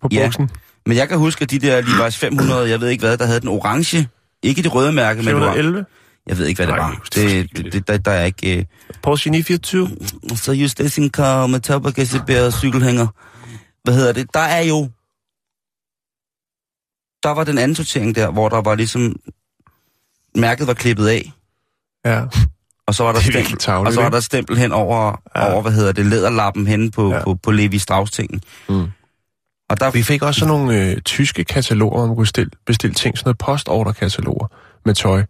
på 0.02 0.08
Ja. 0.12 0.24
buksen. 0.26 0.50
Men 0.86 0.96
jeg 0.96 1.08
kan 1.08 1.18
huske, 1.18 1.42
at 1.42 1.50
de 1.50 1.58
der 1.58 1.82
Levi's 1.82 2.18
500, 2.18 2.70
jeg 2.70 2.80
ved 2.80 2.88
ikke 2.88 3.04
hvad, 3.06 3.16
der 3.18 3.26
havde 3.26 3.40
den 3.40 3.48
orange, 3.48 4.08
ikke 4.42 4.62
det 4.62 4.74
røde 4.74 4.92
mærke, 4.92 5.16
men 5.18 5.26
det 5.26 5.34
var, 5.34 5.40
411. 5.52 5.84
jeg 6.26 6.38
ved 6.38 6.46
ikke, 6.46 6.58
hvad 6.58 6.66
det 6.66 6.76
Nej, 6.76 6.88
var. 6.88 7.02
det 7.14 7.56
Det, 7.56 7.72
det, 7.72 7.88
der, 7.88 7.96
der 7.98 8.10
er 8.10 8.24
ikke... 8.24 8.58
Øh, 8.58 8.64
Porsche 9.02 9.30
924. 9.30 9.90
så 10.36 10.52
just 10.52 10.78
det 10.78 10.92
sin 10.92 11.10
car 11.10 11.46
med 11.46 11.60
tabakasebær 11.60 12.46
og 12.46 12.52
cykelhænger. 12.52 13.06
Hvad 13.84 13.94
hedder 13.94 14.12
det? 14.12 14.34
Der 14.34 14.40
er 14.40 14.62
jo... 14.62 14.88
Der 17.22 17.30
var 17.30 17.44
den 17.44 17.58
anden 17.58 17.74
sortering 17.74 18.14
der, 18.14 18.30
hvor 18.30 18.48
der 18.48 18.60
var 18.62 18.74
ligesom... 18.74 19.16
Mærket 20.36 20.66
var 20.66 20.74
klippet 20.74 21.08
af, 21.08 21.32
Ja. 22.04 22.24
og 22.86 22.94
så 22.94 23.04
var 23.04 23.12
der, 23.12 23.18
er 23.18 23.22
stempel, 23.22 23.56
tarveligt, 23.58 23.88
og 23.88 23.92
så 23.94 24.02
var 24.02 24.10
der 24.10 24.20
stempel 24.20 24.56
hen 24.58 24.72
over, 24.72 25.22
Ja. 25.36 25.52
over 25.52 25.62
hvad 25.62 25.72
hedder 25.72 25.92
det, 25.92 26.06
læderlappen 26.06 26.66
henne 26.66 26.90
på, 26.90 27.12
ja. 27.12 27.24
på, 27.24 27.34
på 27.34 27.50
Levi 27.50 27.78
Strauss-tingen. 27.78 28.40
Mm. 28.68 28.86
Og 29.70 29.80
der, 29.80 29.90
Vi 29.90 30.02
fik 30.02 30.22
også 30.22 30.38
sådan 30.40 30.54
nogle 30.54 30.82
øh, 30.90 31.00
tyske 31.00 31.44
kataloger, 31.44 31.96
hvor 31.98 32.06
man 32.06 32.16
kunne 32.16 32.22
bestille, 32.24 32.50
bestille 32.66 32.94
ting, 32.94 33.18
sådan 33.18 33.28
noget 33.28 33.38
postorderkataloger 33.38 34.46
med 34.84 34.94
tøj. 34.94 35.24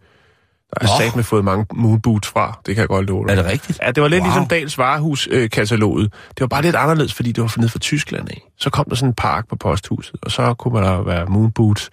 Der 0.73 0.87
er 0.87 0.99
Nå. 0.99 1.05
sat 1.05 1.15
med 1.15 1.23
fået 1.23 1.45
mange 1.45 1.65
moonboots 1.73 2.27
fra, 2.27 2.59
det 2.65 2.75
kan 2.75 2.81
jeg 2.81 2.87
godt 2.87 3.05
love 3.05 3.27
dig. 3.27 3.31
er 3.31 3.35
det 3.35 3.45
rigtigt? 3.51 3.79
Ja, 3.81 3.91
det 3.91 4.03
var 4.03 4.09
lidt 4.09 4.21
wow. 4.21 4.27
Wow. 4.29 4.33
ligesom 4.33 4.47
Dals 4.47 4.77
varehus-kataloget. 4.77 6.13
Det 6.29 6.41
var 6.41 6.47
bare 6.47 6.61
lidt 6.61 6.75
anderledes, 6.75 7.13
fordi 7.13 7.31
det 7.31 7.41
var 7.41 7.53
nede 7.57 7.69
fra 7.69 7.79
Tyskland 7.79 8.29
af. 8.29 8.41
Så 8.57 8.69
kom 8.69 8.85
der 8.89 8.95
sådan 8.95 9.09
en 9.09 9.13
park 9.13 9.47
på 9.49 9.55
posthuset, 9.55 10.15
og 10.21 10.31
så 10.31 10.53
kunne 10.53 10.73
man 10.73 10.83
der 10.83 11.01
være 11.01 11.25
moonboots, 11.25 11.89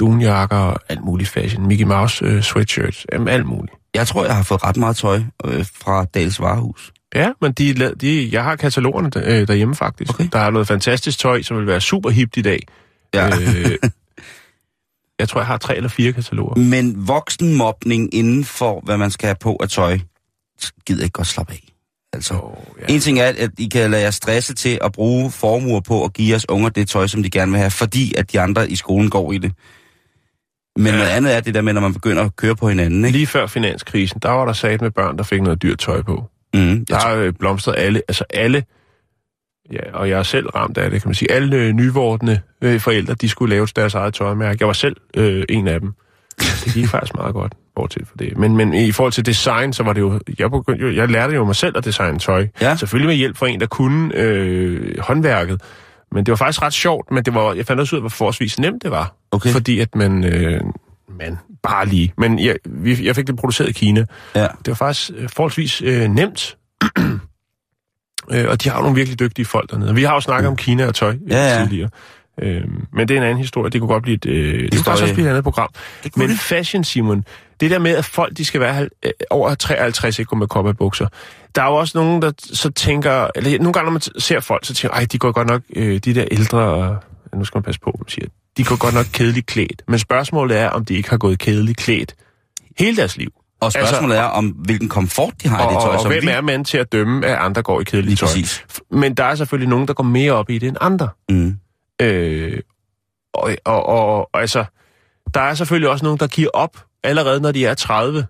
dunjakker 0.00 0.56
og 0.56 0.80
alt 0.88 1.04
muligt 1.04 1.28
fashion. 1.28 1.66
Mickey 1.66 1.84
Mouse 1.84 2.24
øh, 2.24 2.42
sweatshirts, 2.42 3.06
jamen 3.12 3.28
alt 3.28 3.46
muligt. 3.46 3.76
Jeg 3.94 4.06
tror, 4.06 4.24
jeg 4.24 4.36
har 4.36 4.42
fået 4.42 4.64
ret 4.64 4.76
meget 4.76 4.96
tøj 4.96 5.20
øh, 5.44 5.66
fra 5.74 6.04
Dals 6.04 6.40
Varehus. 6.40 6.92
Ja, 7.14 7.30
men 7.40 7.52
de, 7.52 7.94
de, 8.00 8.28
jeg 8.32 8.44
har 8.44 8.56
katalogerne 8.56 9.10
der, 9.10 9.22
øh, 9.24 9.48
derhjemme 9.48 9.74
faktisk. 9.74 10.10
Okay. 10.14 10.28
Der 10.32 10.38
er 10.38 10.50
noget 10.50 10.68
fantastisk 10.68 11.18
tøj, 11.18 11.42
som 11.42 11.56
vil 11.56 11.66
være 11.66 11.80
super 11.80 12.10
hipt 12.10 12.36
i 12.36 12.42
dag. 12.42 12.60
Ja. 13.14 13.26
Øh, 13.28 13.70
jeg 15.18 15.28
tror, 15.28 15.40
jeg 15.40 15.46
har 15.46 15.58
tre 15.58 15.76
eller 15.76 15.88
fire 15.88 16.12
kataloger. 16.12 16.54
Men 16.54 17.08
voksenmobning 17.08 18.14
inden 18.14 18.44
for, 18.44 18.80
hvad 18.84 18.96
man 18.98 19.10
skal 19.10 19.26
have 19.26 19.36
på 19.40 19.56
af 19.62 19.68
tøj, 19.68 19.98
gider 20.86 21.02
ikke 21.02 21.12
godt 21.12 21.26
slappe 21.26 21.52
af. 21.52 21.68
Altså, 22.12 22.34
Oh, 22.34 22.56
ja. 22.88 22.94
en 22.94 23.00
ting 23.00 23.18
er, 23.18 23.26
at 23.38 23.50
I 23.58 23.68
kan 23.68 23.90
lade 23.90 24.02
jer 24.02 24.10
stresse 24.10 24.54
til 24.54 24.78
at 24.82 24.92
bruge 24.92 25.30
formuer 25.30 25.80
på 25.80 26.04
at 26.04 26.12
give 26.12 26.30
jeres 26.30 26.48
unger 26.48 26.68
det 26.68 26.88
tøj, 26.88 27.06
som 27.06 27.22
de 27.22 27.30
gerne 27.30 27.50
vil 27.52 27.58
have, 27.60 27.70
fordi 27.70 28.14
at 28.14 28.32
de 28.32 28.40
andre 28.40 28.70
i 28.70 28.76
skolen 28.76 29.10
går 29.10 29.32
i 29.32 29.38
det. 29.38 29.52
Men 30.76 30.86
Ja. 30.86 30.92
noget 30.92 31.10
andet 31.10 31.34
er 31.36 31.40
det 31.40 31.54
der 31.54 31.60
med, 31.62 31.72
når 31.72 31.80
man 31.80 31.92
begynder 31.92 32.22
at 32.24 32.36
køre 32.36 32.56
på 32.56 32.68
hinanden, 32.68 33.04
ikke? 33.04 33.18
Lige 33.18 33.26
før 33.26 33.46
finanskrisen, 33.46 34.18
der 34.22 34.28
var 34.30 34.44
der 34.44 34.52
sat 34.52 34.80
med 34.80 34.90
børn, 34.90 35.16
der 35.18 35.22
fik 35.24 35.42
noget 35.42 35.62
dyrt 35.62 35.78
tøj 35.78 36.02
på. 36.02 36.24
Mm, 36.54 36.84
Der 36.86 36.98
er 37.06 37.16
øh, 37.16 37.32
blomstret 37.38 37.74
alle, 37.78 38.02
altså 38.08 38.24
alle, 38.30 38.64
ja, 39.72 39.92
og 39.92 40.08
jeg 40.08 40.18
er 40.18 40.22
selv 40.22 40.46
ramt 40.46 40.78
af 40.78 40.90
det, 40.90 41.02
kan 41.02 41.08
man 41.08 41.14
sige. 41.14 41.30
Alle 41.30 41.56
øh, 41.56 41.72
nyvordende 41.72 42.40
øh, 42.62 42.80
forældre, 42.80 43.14
de 43.14 43.28
skulle 43.28 43.54
lave 43.54 43.66
deres 43.76 43.94
eget 43.94 44.14
tøjmærke. 44.14 44.56
Jeg 44.60 44.66
var 44.66 44.72
selv 44.72 44.96
øh, 45.16 45.44
en 45.48 45.68
af 45.68 45.80
dem. 45.80 45.92
Det 46.38 46.74
gik 46.74 46.86
faktisk 46.86 47.14
meget 47.14 47.34
godt, 47.34 47.52
bortset 47.76 48.08
for 48.08 48.16
det. 48.16 48.38
Men, 48.38 48.56
men 48.56 48.74
i 48.74 48.92
forhold 48.92 49.12
til 49.12 49.26
design, 49.26 49.72
så 49.72 49.82
var 49.82 49.92
det 49.92 50.00
jo, 50.00 50.20
jeg, 50.38 50.50
begyndte, 50.50 50.86
jo, 50.86 50.94
jeg 50.94 51.08
lærte 51.08 51.34
jo 51.34 51.44
mig 51.44 51.56
selv 51.56 51.78
at 51.78 51.84
designe 51.84 52.18
tøj. 52.18 52.48
Ja. 52.60 52.76
Selvfølgelig 52.76 53.08
med 53.08 53.16
hjælp 53.16 53.36
fra 53.36 53.48
en, 53.48 53.60
der 53.60 53.66
kunne 53.66 54.14
øh, 54.14 54.98
håndværket. 54.98 55.60
Men 56.12 56.26
det 56.26 56.32
var 56.32 56.36
faktisk 56.36 56.62
ret 56.62 56.72
sjovt, 56.72 57.10
men 57.10 57.24
det 57.24 57.34
var, 57.34 57.52
jeg 57.52 57.66
fandt 57.66 57.80
også 57.80 57.96
ud 57.96 57.98
af, 57.98 58.02
hvor 58.02 58.08
forholdsvis 58.08 58.58
nemt 58.58 58.82
det 58.82 58.90
var. 58.90 59.16
Okay. 59.30 59.50
Fordi 59.50 59.80
at 59.80 59.94
man, 59.94 60.24
øh, 60.24 60.60
man 61.18 61.38
bare 61.62 61.86
lige, 61.86 62.12
men 62.18 62.38
jeg, 62.38 62.56
vi, 62.64 63.06
jeg 63.06 63.16
fik 63.16 63.26
det 63.26 63.36
produceret 63.36 63.68
i 63.68 63.72
Kina. 63.72 64.04
Ja. 64.34 64.42
Det 64.42 64.68
var 64.68 64.74
faktisk 64.74 65.10
øh, 65.16 65.28
forholdsvis 65.28 65.82
øh, 65.82 66.08
nemt. 66.08 66.56
Øh, 68.30 68.44
og 68.48 68.64
de 68.64 68.68
har 68.68 68.80
nogle 68.80 68.94
virkelig 68.94 69.18
dygtige 69.20 69.46
folk 69.46 69.70
dernede. 69.70 69.94
Vi 69.94 70.02
har 70.02 70.14
jo 70.14 70.20
snakket 70.20 70.48
om 70.48 70.56
Kina 70.56 70.86
og 70.86 70.94
tøj 70.94 71.10
øh, 71.10 71.30
Ja, 71.30 71.54
ja. 71.54 71.60
tidligere. 71.64 71.90
Øh, 72.42 72.62
men 72.92 73.08
det 73.08 73.14
er 73.14 73.18
en 73.18 73.24
anden 73.24 73.38
historie. 73.38 73.70
Det 73.70 73.80
kunne 73.80 73.88
godt 73.88 74.02
blive 74.02 74.14
et, 74.14 74.26
øh, 74.26 74.34
det 74.34 74.52
kunne 74.52 74.60
Historie. 74.62 74.84
faktisk 74.84 75.02
også 75.02 75.14
blive 75.14 75.26
et 75.26 75.30
andet 75.30 75.44
program. 75.44 75.68
Det 76.04 76.12
kunne 76.12 76.20
Men 76.26 76.30
det. 76.30 76.40
fashion, 76.40 76.84
Simon, 76.84 77.24
det 77.60 77.70
der 77.70 77.78
med, 77.78 77.96
at 77.96 78.04
folk 78.04 78.36
de 78.36 78.44
skal 78.44 78.60
være 78.60 78.88
øh, 79.02 79.10
over 79.30 79.54
53 79.54 80.18
ikke 80.18 80.36
med 80.36 80.46
kopperbukser. 80.46 81.06
Der 81.54 81.62
er 81.62 81.66
jo 81.66 81.74
også 81.74 81.98
nogen, 81.98 82.22
der 82.22 82.32
så 82.38 82.70
tænker... 82.70 83.26
Eller 83.34 83.58
nogle 83.58 83.72
gange, 83.72 83.84
når 83.84 83.92
man 83.92 84.00
ser 84.18 84.40
folk, 84.40 84.64
så 84.66 84.74
tænker 84.74 84.96
ej, 84.96 85.06
de 85.12 85.18
går 85.18 85.32
godt 85.32 85.48
nok... 85.48 85.62
Øh, 85.76 85.98
de 86.04 86.14
der 86.14 86.24
ældre... 86.30 86.58
Og, 86.58 86.96
ja, 87.32 87.38
nu 87.38 87.44
skal 87.44 87.56
man 87.58 87.62
passe 87.62 87.80
på, 87.80 87.96
man 87.98 88.08
siger. 88.08 88.26
De 88.56 88.64
går 88.64 88.76
godt 88.76 88.94
nok 88.94 89.06
kedeligt 89.12 89.46
klædt. 89.46 89.82
Men 89.88 89.98
spørgsmålet 89.98 90.58
er, 90.58 90.68
om 90.68 90.84
de 90.84 90.94
ikke 90.94 91.10
har 91.10 91.16
gået 91.18 91.38
kedeligt 91.38 91.78
klædt 91.78 92.14
hele 92.78 92.96
deres 92.96 93.16
liv. 93.16 93.30
Og 93.64 93.72
spørgsmålet 93.72 94.18
er, 94.18 94.22
om 94.22 94.46
hvilken 94.46 94.88
komfort 94.88 95.34
de 95.42 95.48
har 95.48 95.62
i 95.62 95.66
Og, 95.66 95.72
det 95.72 95.80
tøj, 95.80 95.88
og, 95.88 95.94
og 95.94 96.00
som 96.00 96.10
hvem 96.10 96.22
vi... 96.22 96.28
er 96.28 96.40
man 96.40 96.64
til 96.64 96.78
at 96.78 96.92
dømme, 96.92 97.26
at 97.26 97.38
andre 97.38 97.62
går 97.62 97.80
i 97.80 97.84
kedeligt 97.84 98.20
tøj? 98.20 98.26
præcis. 98.26 98.64
Men 98.90 99.14
der 99.14 99.24
er 99.24 99.34
selvfølgelig 99.34 99.68
nogen, 99.68 99.88
der 99.88 99.94
går 99.94 100.04
mere 100.04 100.32
op 100.32 100.50
i 100.50 100.58
det 100.58 100.68
end 100.68 100.76
andre. 100.80 101.08
Mm. 101.28 101.56
Øh, 102.02 102.60
og, 103.34 103.50
og, 103.64 103.86
og, 103.86 104.18
og 104.34 104.40
altså, 104.40 104.64
der 105.34 105.40
er 105.40 105.54
selvfølgelig 105.54 105.90
også 105.90 106.04
nogen, 106.04 106.18
der 106.18 106.26
giver 106.26 106.50
op 106.54 106.76
allerede, 107.04 107.40
når 107.40 107.52
de 107.52 107.66
er 107.66 107.74
30, 107.74 108.26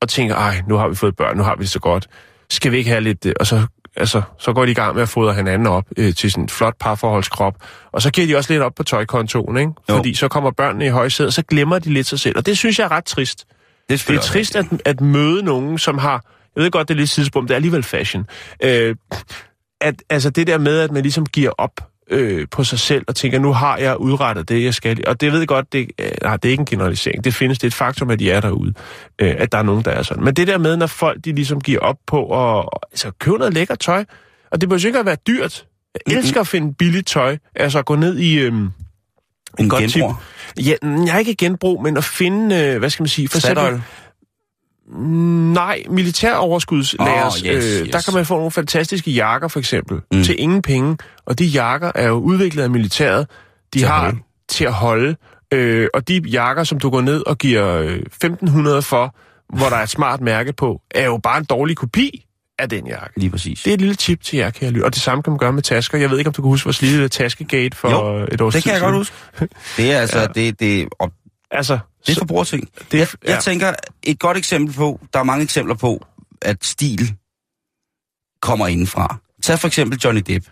og 0.00 0.08
tænker, 0.08 0.34
ej, 0.34 0.62
nu 0.68 0.76
har 0.76 0.88
vi 0.88 0.94
fået 0.94 1.16
børn, 1.16 1.36
nu 1.36 1.42
har 1.42 1.56
vi 1.56 1.62
det 1.62 1.70
så 1.70 1.78
godt. 1.78 2.06
Skal 2.50 2.72
vi 2.72 2.76
ikke 2.76 2.90
have 2.90 3.00
lidt... 3.00 3.26
øh," 3.26 3.32
Og 3.40 3.46
så, 3.46 3.66
altså, 3.96 4.22
så 4.38 4.52
går 4.52 4.64
de 4.64 4.70
i 4.70 4.74
gang 4.74 4.94
med 4.94 5.02
at 5.02 5.08
fodre 5.08 5.34
hinanden 5.34 5.66
op 5.66 5.84
øh, 5.96 6.14
til 6.14 6.30
sådan 6.30 6.44
en 6.44 6.48
flot 6.48 6.74
parforholdskrop. 6.80 7.54
Og 7.92 8.02
så 8.02 8.10
giver 8.10 8.26
de 8.26 8.36
også 8.36 8.52
lidt 8.52 8.62
op 8.62 8.72
på 8.74 8.82
tøjkontoen, 8.82 9.56
ikke? 9.56 9.72
Jo. 9.88 9.96
Fordi 9.96 10.14
så 10.14 10.28
kommer 10.28 10.50
børnene 10.50 10.86
i 10.86 10.88
højsædet, 10.88 11.26
og 11.26 11.32
så 11.32 11.42
glemmer 11.42 11.78
de 11.78 11.92
lidt 11.92 12.06
sig 12.06 12.20
selv. 12.20 12.36
Og 12.38 12.46
det 12.46 12.58
synes 12.58 12.78
jeg 12.78 12.84
er 12.84 12.90
ret 12.90 13.04
trist. 13.04 13.46
Det 13.88 14.02
er, 14.02 14.12
Det 14.12 14.16
er 14.16 14.22
trist 14.22 14.56
at, 14.56 14.66
at 14.84 15.00
møde 15.00 15.42
nogen, 15.42 15.78
som 15.78 15.98
har... 15.98 16.24
Jeg 16.56 16.62
ved 16.62 16.70
godt, 16.70 16.88
det 16.88 16.94
er 16.94 16.98
lidt 16.98 17.10
sidespor, 17.10 17.40
men 17.40 17.48
det 17.48 17.54
er 17.54 17.56
alligevel 17.56 17.82
fashion. 17.82 18.26
Øh, 18.62 18.96
at, 19.80 19.94
altså 20.10 20.30
det 20.30 20.46
der 20.46 20.58
med, 20.58 20.80
at 20.80 20.92
man 20.92 21.02
ligesom 21.02 21.26
giver 21.26 21.50
op 21.58 21.80
øh, 22.10 22.46
på 22.50 22.64
sig 22.64 22.78
selv 22.78 23.04
og 23.08 23.16
tænker, 23.16 23.38
nu 23.38 23.52
har 23.52 23.76
jeg 23.76 24.00
udrettet 24.00 24.48
det, 24.48 24.64
jeg 24.64 24.74
skal. 24.74 25.04
Og 25.06 25.20
det 25.20 25.32
ved 25.32 25.38
jeg 25.38 25.48
godt, 25.48 25.72
det, 25.72 25.90
øh, 26.00 26.10
nej, 26.22 26.36
det 26.36 26.48
er 26.48 26.50
ikke 26.50 26.60
en 26.60 26.66
generalisering. 26.66 27.24
Det 27.24 27.34
findes, 27.34 27.58
det 27.58 27.64
er 27.64 27.68
et 27.68 27.74
faktum, 27.74 28.10
at 28.10 28.18
de 28.18 28.30
er 28.30 28.40
derude. 28.40 28.74
Øh, 29.18 29.34
at 29.38 29.52
der 29.52 29.58
er 29.58 29.62
nogen, 29.62 29.84
der 29.84 29.90
er 29.90 30.02
sådan. 30.02 30.24
Men 30.24 30.34
det 30.34 30.46
der 30.46 30.58
med, 30.58 30.76
når 30.76 30.86
folk 30.86 31.24
de 31.24 31.32
ligesom 31.32 31.60
giver 31.60 31.80
op 31.80 31.96
på 32.06 32.56
at 32.58 32.68
altså, 32.92 33.10
købe 33.18 33.38
noget 33.38 33.54
lækkert 33.54 33.78
tøj, 33.78 34.04
og 34.50 34.60
det 34.60 34.68
behøver 34.68 34.86
ikke 34.86 34.98
at 34.98 35.06
være 35.06 35.16
dyrt. 35.26 35.66
Jeg 36.06 36.16
elsker 36.16 36.40
at 36.40 36.46
finde 36.46 36.74
billigt 36.74 37.06
tøj. 37.06 37.36
Altså 37.54 37.78
at 37.78 37.84
gå 37.84 37.96
ned 37.96 38.18
i... 38.18 38.38
Øh, 38.38 38.52
En 39.58 39.68
godt 39.68 39.82
genbruger. 39.92 40.14
tip. 40.56 40.66
Ja, 40.66 40.74
jeg 40.82 41.14
er 41.14 41.18
ikke 41.18 41.34
genbrug, 41.34 41.82
men 41.82 41.96
at 41.96 42.04
finde, 42.04 42.56
øh, 42.56 42.78
hvad 42.78 42.90
skal 42.90 43.02
man 43.02 43.08
sige, 43.08 43.28
for 43.28 43.38
Statoil. 43.38 43.66
eksempel... 43.66 43.82
Nej, 45.52 45.82
militæroverskudslager. 45.90 47.26
Åh, 47.26 47.32
yes, 47.46 47.64
øh, 47.80 47.82
yes. 47.86 47.90
Der 47.92 48.00
kan 48.04 48.14
man 48.14 48.26
få 48.26 48.34
nogle 48.36 48.50
fantastiske 48.50 49.10
jakker, 49.10 49.48
for 49.48 49.58
eksempel, 49.58 49.96
Mm. 49.96 50.18
mm. 50.18 50.24
til 50.24 50.34
ingen 50.40 50.62
penge. 50.62 50.96
Og 51.26 51.38
de 51.38 51.44
jakker 51.44 51.92
er 51.94 52.06
jo 52.08 52.14
udviklet 52.14 52.62
af 52.62 52.70
militæret. 52.70 53.26
De 53.74 53.78
Til 53.78 53.88
har 53.88 54.00
holde. 54.04 54.18
til 54.48 54.64
at 54.64 54.72
holde. 54.72 55.16
Øh, 55.52 55.88
og 55.94 56.08
de 56.08 56.18
jakker, 56.32 56.64
som 56.64 56.78
du 56.80 56.90
går 56.90 57.00
ned 57.00 57.22
og 57.26 57.38
giver 57.38 57.68
øh, 57.76 58.00
1.500 58.24 58.80
for, 58.80 59.14
hvor 59.56 59.68
der 59.68 59.76
er 59.76 59.82
et 59.82 59.88
smart 59.90 60.20
mærke 60.20 60.52
på, 60.52 60.80
er 60.90 61.04
jo 61.04 61.20
bare 61.22 61.38
en 61.38 61.44
dårlig 61.44 61.76
kopi 61.76 62.26
af 62.58 62.68
den 62.68 62.86
jakke. 62.86 63.20
Lige 63.20 63.30
præcis. 63.30 63.62
Det 63.62 63.70
er 63.70 63.74
et 63.74 63.80
lille 63.80 63.94
tip 63.94 64.22
til 64.22 64.36
jer, 64.36 64.50
kære 64.50 64.70
lytter. 64.70 64.86
Og 64.86 64.94
det 64.94 65.02
samme 65.02 65.22
kan 65.22 65.30
man 65.30 65.38
gøre 65.38 65.52
med 65.52 65.62
tasker. 65.62 65.98
Jeg 65.98 66.10
ved 66.10 66.18
ikke, 66.18 66.28
om 66.28 66.34
du 66.34 66.42
kan 66.42 66.48
huske 66.48 66.64
vores 66.66 66.82
lille 66.82 67.08
taskegate 67.08 67.76
for 67.76 67.90
Jo, 67.90 68.26
et 68.32 68.40
års 68.40 68.54
Det 68.54 68.62
tid 68.62 68.70
kan 68.72 68.72
jeg 68.72 68.80
godt 68.92 69.06
siden. 69.08 69.46
huske. 69.46 69.54
Det 69.82 69.92
er 69.92 69.98
altså, 70.00 70.18
Ja. 70.20 70.26
det, 70.26 70.60
det, 70.60 70.88
og 70.98 71.12
Altså, 71.50 71.78
det 72.06 72.14
er 72.14 72.18
forbrugerting. 72.18 72.68
det, 72.92 72.98
Jeg, 72.98 73.08
jeg 73.24 73.30
ja. 73.34 73.40
tænker, 73.40 73.72
et 74.02 74.18
godt 74.18 74.36
eksempel 74.36 74.74
på, 74.74 75.00
der 75.12 75.18
er 75.18 75.22
mange 75.24 75.42
eksempler 75.42 75.74
på, 75.74 76.06
at 76.42 76.64
stil 76.64 77.14
kommer 78.42 78.66
indenfra. 78.66 79.16
Tag 79.42 79.58
for 79.58 79.66
eksempel 79.68 79.98
Johnny 80.04 80.22
Depp. 80.26 80.46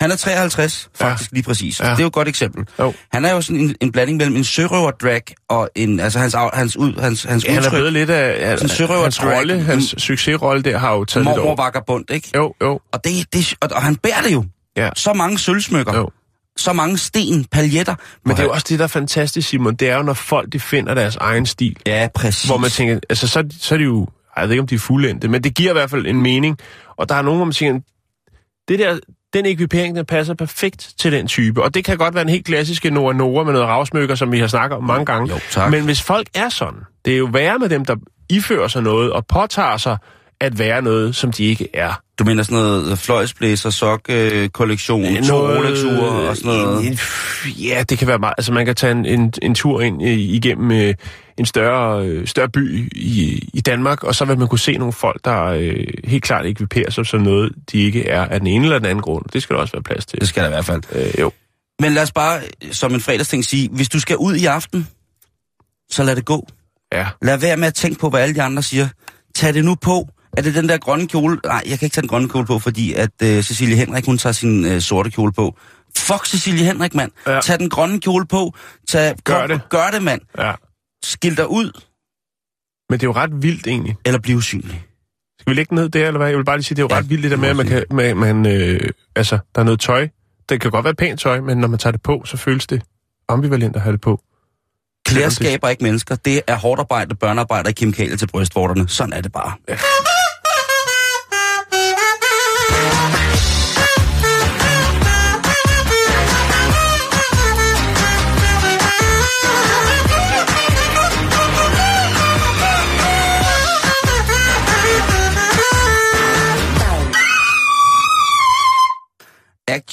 Han 0.00 0.10
er 0.10 0.16
53, 0.16 0.88
faktisk 0.94 1.32
ja. 1.32 1.34
lige 1.34 1.42
præcis. 1.44 1.80
Ja. 1.80 1.84
Det 1.84 1.92
er 1.92 2.00
jo 2.00 2.06
et 2.06 2.12
godt 2.12 2.28
eksempel. 2.28 2.64
Jo. 2.78 2.92
Han 3.12 3.24
er 3.24 3.32
jo 3.32 3.40
sådan 3.40 3.60
en, 3.60 3.74
en 3.80 3.92
blanding 3.92 4.18
mellem 4.18 4.36
en 4.36 4.44
sørøver-drag 4.44 5.22
og 5.48 5.70
en, 5.74 6.00
altså 6.00 6.18
hans, 6.18 6.36
hans, 6.54 6.76
ud, 6.76 7.00
hans, 7.00 7.22
hans 7.24 7.44
Ja, 7.44 7.48
han 7.50 7.58
er 7.58 7.60
udtryk, 7.62 7.76
blevet 7.78 7.92
lidt 7.92 8.10
af... 8.10 8.58
Sådan 8.58 8.68
sørøver 8.76 9.02
hans 9.02 9.24
rolle, 9.24 9.60
hans 9.62 9.94
succesrolle 9.98 10.62
der 10.62 10.78
har 10.78 10.92
jo 10.92 11.04
taget 11.04 11.26
lidt 11.26 11.38
over. 11.38 11.56
vagabond, 11.56 12.04
ikke? 12.10 12.30
Jo, 12.36 12.54
jo, 12.62 12.80
Og, 12.92 13.04
det, 13.04 13.32
det, 13.32 13.54
og, 13.60 13.68
og 13.72 13.82
han 13.82 13.96
bærer 13.96 14.22
det 14.22 14.32
jo. 14.32 14.44
Ja. 14.76 14.90
Så 14.96 15.12
mange 15.12 15.38
sølvsmykker, 15.38 15.96
jo. 15.96 16.10
så 16.56 16.72
mange 16.72 16.98
sten, 16.98 17.44
paljetter. 17.44 17.94
Men 18.24 18.36
det 18.36 18.42
er 18.42 18.46
jo 18.46 18.50
også 18.52 18.66
det, 18.68 18.78
der 18.78 18.84
er 18.84 18.88
fantastisk, 18.88 19.48
Simon. 19.48 19.74
Det 19.74 19.90
er 19.90 19.96
jo, 19.96 20.02
når 20.02 20.14
folk 20.14 20.52
de 20.52 20.60
finder 20.60 20.94
deres 20.94 21.16
egen 21.16 21.46
stil. 21.46 21.76
Ja, 21.86 22.08
præcis. 22.14 22.50
Hvor 22.50 22.58
man 22.58 22.70
tænker, 22.70 22.98
altså 23.10 23.28
så, 23.28 23.44
så 23.60 23.74
er 23.74 23.78
de 23.78 23.84
jo... 23.84 24.06
Jeg 24.36 24.44
ved 24.44 24.50
ikke, 24.50 24.60
om 24.60 24.66
de 24.66 24.74
er 24.74 24.78
fuldendte, 24.78 25.28
men 25.28 25.44
det 25.44 25.54
giver 25.54 25.70
i 25.70 25.72
hvert 25.72 25.90
fald 25.90 26.06
en 26.06 26.22
mening. 26.22 26.58
Og 26.96 27.08
der 27.08 27.14
er 27.14 27.22
nogen, 27.22 27.38
hvor 27.38 27.44
man 27.44 27.52
tænker, 27.54 27.80
det 28.70 28.78
der, 28.78 28.98
den 29.32 29.46
ekvipering, 29.46 29.96
den 29.96 30.06
passer 30.06 30.34
perfekt 30.34 30.94
til 30.98 31.12
den 31.12 31.26
type. 31.26 31.62
Og 31.62 31.74
det 31.74 31.84
kan 31.84 31.98
godt 31.98 32.14
være 32.14 32.22
en 32.22 32.28
helt 32.28 32.46
klassiske 32.46 32.90
Nora 32.90 33.12
Nora 33.12 33.44
med 33.44 33.52
noget 33.52 33.68
ravsmykker, 33.68 34.14
som 34.14 34.32
vi 34.32 34.38
har 34.38 34.46
snakket 34.46 34.76
om 34.76 34.84
mange 34.84 35.06
gange. 35.06 35.34
Jo, 35.34 35.40
tak. 35.50 35.70
Men 35.70 35.84
hvis 35.84 36.02
folk 36.02 36.28
er 36.34 36.48
sådan, 36.48 36.80
det 37.04 37.14
er 37.14 37.18
jo 37.18 37.28
værre 37.32 37.58
med 37.58 37.68
dem, 37.68 37.84
der 37.84 37.96
ifører 38.28 38.68
sig 38.68 38.82
noget 38.82 39.12
og 39.12 39.26
påtager 39.26 39.76
sig 39.76 39.96
at 40.40 40.58
være 40.58 40.82
noget, 40.82 41.16
som 41.16 41.32
de 41.32 41.44
ikke 41.44 41.68
er. 41.74 42.02
Du 42.18 42.24
mener 42.24 42.42
sådan 42.42 42.58
noget 42.58 42.98
fløjsblæser, 42.98 43.70
sok-kollektion, 43.70 45.24
to 45.24 45.48
rolex 45.48 45.84
og 45.84 46.36
sådan 46.36 46.52
noget? 46.52 47.00
Ja, 47.46 47.84
det 47.88 47.98
kan 47.98 48.08
være 48.08 48.18
meget. 48.18 48.34
Altså 48.38 48.52
man 48.52 48.66
kan 48.66 48.74
tage 48.74 48.92
en, 48.92 49.06
en, 49.06 49.32
en 49.42 49.54
tur 49.54 49.80
ind 49.80 50.02
igennem 50.02 50.70
øh, 50.70 50.94
en 51.38 51.46
større, 51.46 52.06
øh, 52.06 52.26
større 52.26 52.48
by 52.48 52.92
i, 52.96 53.48
i 53.54 53.60
Danmark, 53.60 54.04
og 54.04 54.14
så 54.14 54.24
vil 54.24 54.38
man 54.38 54.48
kunne 54.48 54.58
se 54.58 54.76
nogle 54.76 54.92
folk, 54.92 55.24
der 55.24 55.44
øh, 55.44 55.86
helt 56.04 56.24
klart 56.24 56.46
ikke 56.46 56.66
vil 56.74 56.92
sig 56.92 57.06
som 57.06 57.20
noget, 57.20 57.52
de 57.72 57.82
ikke 57.82 58.06
er 58.06 58.24
af 58.24 58.40
den 58.40 58.46
ene 58.46 58.64
eller 58.64 58.78
den 58.78 58.86
anden 58.86 59.02
grund. 59.02 59.24
Det 59.32 59.42
skal 59.42 59.56
der 59.56 59.60
også 59.60 59.72
være 59.72 59.82
plads 59.82 60.06
til. 60.06 60.20
Det 60.20 60.28
skal 60.28 60.42
der 60.42 60.48
i 60.48 60.52
hvert 60.52 60.64
fald. 60.64 60.82
Øh, 60.92 61.20
jo. 61.20 61.32
Men 61.80 61.92
lad 61.92 62.02
os 62.02 62.12
bare 62.12 62.40
som 62.72 62.94
en 62.94 63.00
fredagsting 63.00 63.44
sige, 63.44 63.68
hvis 63.72 63.88
du 63.88 64.00
skal 64.00 64.16
ud 64.16 64.34
i 64.34 64.46
aften, 64.46 64.88
så 65.90 66.02
lad 66.02 66.16
det 66.16 66.24
gå. 66.24 66.48
Ja. 66.92 67.06
Lad 67.22 67.38
være 67.38 67.56
med 67.56 67.66
at 67.66 67.74
tænke 67.74 68.00
på, 68.00 68.10
hvad 68.10 68.20
alle 68.20 68.34
de 68.34 68.42
andre 68.42 68.62
siger. 68.62 68.88
Tag 69.34 69.54
det 69.54 69.64
nu 69.64 69.74
på. 69.74 70.08
Er 70.36 70.42
det 70.42 70.54
den 70.54 70.68
der 70.68 70.78
grønne 70.78 71.08
kjole? 71.08 71.40
Nej, 71.44 71.62
jeg 71.66 71.78
kan 71.78 71.86
ikke 71.86 71.94
tage 71.94 72.02
den 72.02 72.08
grønne 72.08 72.28
kjole 72.28 72.46
på, 72.46 72.58
fordi 72.58 72.92
at 72.92 73.10
uh, 73.22 73.28
Cecilie 73.28 73.76
Henrik, 73.76 74.06
hun 74.06 74.18
tager 74.18 74.32
sin 74.32 74.64
uh, 74.64 74.78
sorte 74.78 75.10
kjole 75.10 75.32
på. 75.32 75.56
Fuck 75.96 76.26
Cecilie 76.26 76.64
Henrik, 76.64 76.94
mand. 76.94 77.10
Ja. 77.26 77.40
Tag 77.40 77.58
den 77.58 77.70
grønne 77.70 78.00
kjole 78.00 78.26
på. 78.26 78.54
Tag, 78.88 79.16
gør 79.24 79.40
kom, 79.40 79.48
det. 79.48 79.60
Gør 79.68 79.90
det, 79.92 80.02
mand. 80.02 80.20
Ja. 80.38 80.52
Skil 81.02 81.36
dig 81.36 81.50
ud. 81.50 81.80
Men 82.90 83.00
det 83.00 83.06
er 83.06 83.08
jo 83.08 83.12
ret 83.12 83.42
vildt, 83.42 83.66
egentlig. 83.66 83.96
Eller 84.04 84.20
blive 84.20 84.38
usynlig. 84.38 84.84
Skal 85.40 85.50
vi 85.50 85.54
lægge 85.54 85.74
ned 85.74 85.88
der, 85.88 86.06
eller 86.06 86.18
hvad? 86.18 86.28
Jeg 86.28 86.36
vil 86.36 86.44
bare 86.44 86.56
lige 86.56 86.64
sige, 86.64 86.76
det 86.76 86.82
er 86.82 86.84
jo 86.84 86.94
ja, 86.94 86.98
ret 86.98 87.10
vildt, 87.10 87.22
det 87.22 87.30
der 87.30 87.36
med, 87.36 87.48
at 87.48 87.56
man 87.56 87.66
kan... 87.66 87.84
Man, 87.90 88.16
man, 88.16 88.46
øh, 88.46 88.90
altså, 89.16 89.38
der 89.54 89.60
er 89.60 89.64
noget 89.64 89.80
tøj. 89.80 90.08
Det 90.48 90.60
kan 90.60 90.70
godt 90.70 90.84
være 90.84 90.94
pænt 90.94 91.20
tøj, 91.20 91.40
men 91.40 91.58
når 91.58 91.68
man 91.68 91.78
tager 91.78 91.92
det 91.92 92.02
på, 92.02 92.22
så 92.24 92.36
føles 92.36 92.66
det 92.66 92.82
ambivalent 93.28 93.76
at 93.76 93.82
have 93.82 93.92
det 93.92 94.00
på. 94.00 94.20
Klæder 95.06 95.28
skaber 95.28 95.68
ikke 95.68 95.84
mennesker. 95.84 96.14
Det 96.14 96.42
er 96.46 96.56
hårdt 96.56 96.80
arbejde, 96.80 97.14
børnearbejde 97.14 97.68
og 97.68 97.74
kemikalier 97.74 98.16
til 98.16 98.26
brystvorterne. 98.26 98.88
Sådan 98.88 99.12
er 99.12 99.20
det 99.20 99.32
bare. 99.32 99.52
Ja. 99.68 99.76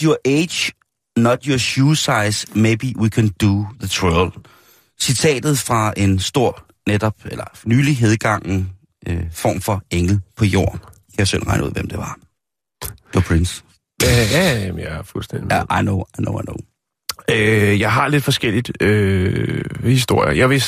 Your 0.01 0.17
age, 0.25 0.71
not 1.17 1.45
your 1.45 1.57
shoe 1.57 1.95
size. 1.95 2.47
Maybe 2.55 2.93
we 2.99 3.09
can 3.09 3.27
do 3.27 3.65
the 3.79 3.87
twirl. 3.87 4.31
Citatet 4.99 5.59
fra 5.59 5.93
en 5.97 6.19
stor, 6.19 6.63
netop, 6.87 7.15
eller 7.25 7.45
nylig 7.65 7.97
hedgangen 7.97 8.71
øh, 9.07 9.23
form 9.31 9.61
for 9.61 9.83
engel 9.91 10.19
på 10.37 10.45
jorden. 10.45 10.79
Jeg 10.83 11.17
kan 11.17 11.25
selv 11.25 11.43
regne 11.43 11.63
ud, 11.65 11.71
hvem 11.71 11.87
det 11.87 11.97
var. 11.97 12.17
Det 12.81 13.15
var 13.15 13.21
Prince. 13.21 13.63
Ja, 14.03 14.07
ja, 14.31 14.59
ja, 14.59 14.73
jeg 14.75 14.97
er 14.97 15.03
fuldstændig 15.03 15.51
Ja, 15.51 15.79
I 15.79 15.81
know, 15.81 16.03
I 16.19 16.21
know, 16.21 16.39
I 16.39 16.43
know. 16.43 16.55
Øh, 17.31 17.79
jeg 17.79 17.91
har 17.91 18.07
lidt 18.07 18.23
forskelligt 18.23 18.81
øh, 18.81 19.63
historier. 19.83 20.33
Jeg 20.33 20.49
vil, 20.49 20.63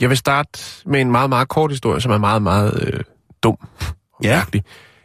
jeg 0.00 0.08
vil 0.08 0.16
starte 0.16 0.60
med 0.86 1.00
en 1.00 1.10
meget, 1.10 1.28
meget 1.28 1.48
kort 1.48 1.70
historie, 1.70 2.00
som 2.00 2.12
er 2.12 2.18
meget, 2.18 2.42
meget 2.42 2.82
øh, 2.82 3.00
dum. 3.42 3.56
Ja. 4.22 4.42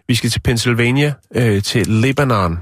Vi 0.08 0.16
skal 0.16 0.30
til 0.30 0.40
Pennsylvania, 0.40 1.14
øh, 1.36 1.64
til 1.64 1.88
Lebanon. 1.88 2.60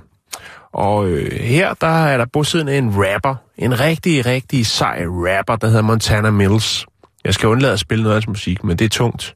Og 0.73 1.08
øh, 1.08 1.32
her, 1.32 1.73
der 1.73 2.05
er 2.05 2.17
der 2.17 2.25
bosiddende 2.34 2.77
en 2.77 2.93
rapper. 2.95 3.36
En 3.58 3.79
rigtig, 3.79 4.25
rigtig 4.25 4.65
sej 4.65 5.05
rapper, 5.08 5.55
der 5.55 5.67
hedder 5.67 5.82
Montana 5.82 6.29
Mills. 6.29 6.86
Jeg 7.23 7.34
skal 7.34 7.49
undlade 7.49 7.73
at 7.73 7.79
spille 7.79 8.03
noget 8.03 8.15
af 8.15 8.21
hans 8.21 8.27
musik, 8.27 8.63
men 8.63 8.77
det 8.77 8.86
er 8.86 8.89
tungt. 8.89 9.36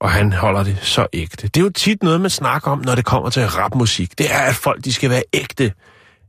Og 0.00 0.10
han 0.10 0.32
holder 0.32 0.62
det 0.62 0.78
så 0.82 1.06
ægte. 1.12 1.48
Det 1.48 1.56
er 1.56 1.64
jo 1.64 1.70
tit 1.70 2.02
noget, 2.02 2.20
man 2.20 2.30
snakker 2.30 2.70
om, 2.70 2.82
når 2.84 2.94
det 2.94 3.04
kommer 3.04 3.30
til 3.30 3.46
rapmusik. 3.46 4.18
Det 4.18 4.34
er, 4.34 4.38
at 4.38 4.54
folk 4.54 4.84
de 4.84 4.92
skal 4.92 5.10
være 5.10 5.22
ægte. 5.32 5.72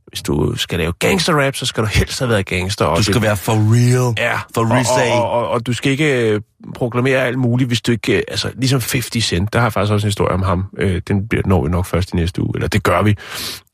Hvis 0.06 0.22
du 0.22 0.56
skal 0.56 0.78
lave 0.78 0.92
gangsterrap, 0.92 1.56
så 1.56 1.66
skal 1.66 1.82
du 1.82 1.88
helst 1.88 2.18
have 2.18 2.28
været 2.28 2.46
gangster. 2.46 2.84
Og 2.84 2.98
du 2.98 3.02
skal 3.02 3.14
det, 3.14 3.22
være 3.22 3.36
for 3.36 3.52
real. 3.52 4.14
Ja. 4.18 4.38
For 4.54 4.72
real. 4.72 5.12
Og, 5.12 5.30
og, 5.30 5.40
og, 5.40 5.48
og 5.48 5.66
du 5.66 5.72
skal 5.72 5.92
ikke 5.92 6.30
øh, 6.30 6.40
proklamere 6.74 7.18
alt 7.18 7.38
muligt, 7.38 7.68
hvis 7.68 7.80
du 7.80 7.92
ikke... 7.92 8.16
Øh, 8.16 8.22
altså, 8.28 8.50
ligesom 8.54 8.80
50 8.92 9.24
Cent, 9.24 9.52
der 9.52 9.58
har 9.58 9.66
jeg 9.66 9.72
faktisk 9.72 9.92
også 9.92 10.06
en 10.06 10.08
historie 10.08 10.34
om 10.34 10.42
ham. 10.42 10.64
Øh, 10.78 11.02
den 11.08 11.28
bliver 11.28 11.42
når 11.46 11.64
vi 11.64 11.70
nok 11.70 11.86
først 11.86 12.12
i 12.12 12.16
næste 12.16 12.42
uge, 12.42 12.52
eller 12.54 12.68
det 12.68 12.82
gør 12.82 13.02
vi. 13.02 13.16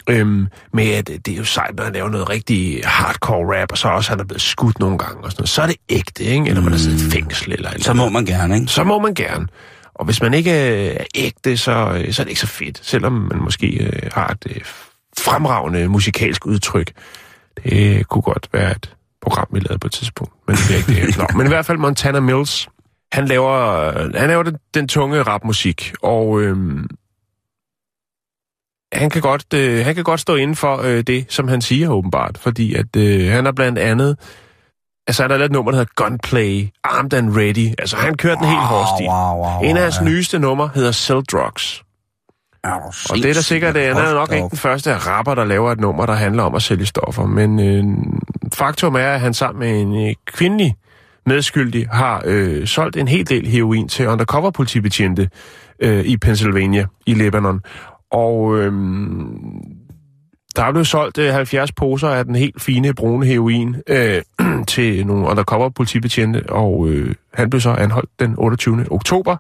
Øhm, 0.08 0.46
med 0.72 0.90
at 0.90 1.06
det 1.06 1.28
er 1.28 1.36
jo 1.36 1.44
sejt, 1.44 1.76
når 1.76 1.84
han 1.84 1.92
laver 1.92 2.08
noget 2.08 2.28
rigtig 2.28 2.80
hardcore 2.84 3.60
rap, 3.60 3.72
og 3.72 3.78
så 3.78 3.88
også 3.88 4.10
han 4.10 4.20
er 4.20 4.24
blevet 4.24 4.42
skudt 4.42 4.78
nogle 4.78 4.98
gange 4.98 5.24
og 5.24 5.30
sådan 5.30 5.40
noget. 5.40 5.48
Så 5.48 5.62
er 5.62 5.66
det 5.66 5.76
ægte, 5.88 6.24
ikke? 6.24 6.48
Eller 6.48 6.62
man 6.62 6.72
er 6.72 6.76
siddet 6.76 7.02
i 7.02 7.04
mm. 7.04 7.10
fængsel 7.10 7.52
eller, 7.52 7.70
eller 7.70 7.84
Så 7.84 7.92
må 7.92 8.08
man 8.08 8.24
gerne, 8.24 8.54
ikke? 8.54 8.66
Så 8.66 8.84
må 8.84 8.98
man 8.98 9.14
gerne. 9.14 9.46
Og 9.94 10.04
hvis 10.04 10.22
man 10.22 10.34
ikke 10.34 10.50
er 10.50 11.04
ægte, 11.14 11.56
så, 11.56 12.04
så 12.10 12.22
er 12.22 12.24
det 12.24 12.28
ikke 12.28 12.40
så 12.40 12.46
fedt, 12.46 12.80
selvom 12.82 13.12
man 13.12 13.38
måske 13.40 13.66
øh, 13.66 14.10
har 14.12 14.28
et 14.28 14.46
øh, 14.56 14.60
fremragende 15.18 15.88
musikalsk 15.88 16.46
udtryk. 16.46 16.92
Det 17.64 18.08
kunne 18.08 18.22
godt 18.22 18.48
være 18.52 18.70
et 18.70 18.94
program, 19.22 19.46
vi 19.52 19.58
lavede 19.60 19.78
på 19.78 19.86
et 19.86 19.92
tidspunkt, 19.92 20.32
men 20.46 20.56
det 20.56 20.70
er 20.70 20.76
ikke 20.76 21.06
det. 21.06 21.18
Nå, 21.18 21.26
men 21.36 21.46
i 21.46 21.48
hvert 21.48 21.66
fald 21.66 21.78
Montana 21.78 22.20
Mills, 22.20 22.68
han 23.12 23.28
laver, 23.28 23.92
han 24.18 24.28
laver 24.28 24.42
den, 24.42 24.56
den 24.74 24.88
tunge 24.88 25.22
rapmusik, 25.22 25.92
og 26.02 26.40
øhm, 26.40 26.86
han 28.92 29.10
kan 29.10 29.22
godt, 29.22 29.54
øh, 29.54 29.84
han 29.84 29.94
kan 29.94 30.04
godt 30.04 30.20
stå 30.20 30.34
inden 30.34 30.56
for 30.56 30.82
øh, 30.82 31.02
det, 31.02 31.26
som 31.28 31.48
han 31.48 31.60
siger 31.60 31.88
åbenbart, 31.88 32.38
fordi 32.40 32.74
at 32.74 32.96
øh, 32.96 33.30
han 33.30 33.46
er 33.46 33.52
blandt 33.52 33.78
andet, 33.78 34.16
altså 35.06 35.22
han 35.22 35.30
har 35.30 35.38
lavet 35.38 35.50
et 35.50 35.52
nummer, 35.52 35.70
der 35.70 35.78
hedder 35.78 35.92
Gunplay, 35.96 36.68
Armed 36.84 37.12
and 37.12 37.36
Ready, 37.36 37.74
altså 37.78 37.96
han 37.96 38.16
kører 38.16 38.34
den 38.34 38.44
helt 38.44 38.60
hård 38.60 38.86
stil. 38.98 39.06
Wow, 39.06 39.34
wow, 39.34 39.44
wow, 39.44 39.62
en 39.62 39.76
af 39.76 39.82
hans 39.82 39.98
ja. 40.00 40.04
nyeste 40.04 40.38
numre 40.38 40.70
hedder 40.74 40.92
Sell 40.92 41.22
Drugs. 41.22 41.82
Og 43.10 43.16
det 43.16 43.24
er 43.24 43.34
da 43.34 43.40
sikkert, 43.40 43.76
at 43.76 43.96
han 43.96 44.04
er 44.04 44.14
nok 44.14 44.32
ikke 44.32 44.48
den 44.48 44.58
første 44.58 44.96
rapper, 44.96 45.34
der 45.34 45.44
laver 45.44 45.72
et 45.72 45.80
nummer, 45.80 46.06
der 46.06 46.14
handler 46.14 46.42
om 46.42 46.54
at 46.54 46.62
sælge 46.62 46.86
stoffer, 46.86 47.26
men 47.26 47.60
øh, 47.60 47.84
faktum 48.54 48.94
er, 48.94 49.08
at 49.08 49.20
han 49.20 49.34
sammen 49.34 49.60
med 49.60 49.80
en 49.80 50.08
øh, 50.08 50.14
kvindelig 50.26 50.76
medskyldig 51.26 51.88
har 51.92 52.22
øh, 52.24 52.66
solgt 52.66 52.96
en 52.96 53.08
hel 53.08 53.28
del 53.28 53.46
heroin 53.46 53.88
til 53.88 54.06
undercover-politibetjente 54.06 55.28
øh, 55.80 56.04
i 56.04 56.16
Pennsylvania, 56.16 56.86
i 57.06 57.14
Lebanon. 57.14 57.60
Og 58.10 58.58
øhm, 58.58 59.78
der 60.56 60.64
er 60.64 60.72
blevet 60.72 60.86
solgt 60.86 61.18
øh, 61.18 61.32
70 61.32 61.72
poser 61.72 62.08
af 62.08 62.24
den 62.24 62.34
helt 62.34 62.62
fine 62.62 62.94
brune 62.94 63.26
heroin 63.26 63.76
øh, 63.86 64.22
til 64.68 65.06
nogle 65.06 65.26
undercover 65.26 65.68
politibetjente, 65.68 66.42
og 66.48 66.88
øh, 66.88 67.14
han 67.34 67.50
blev 67.50 67.60
så 67.60 67.70
anholdt 67.70 68.10
den 68.20 68.34
28. 68.38 68.86
oktober. 68.90 69.36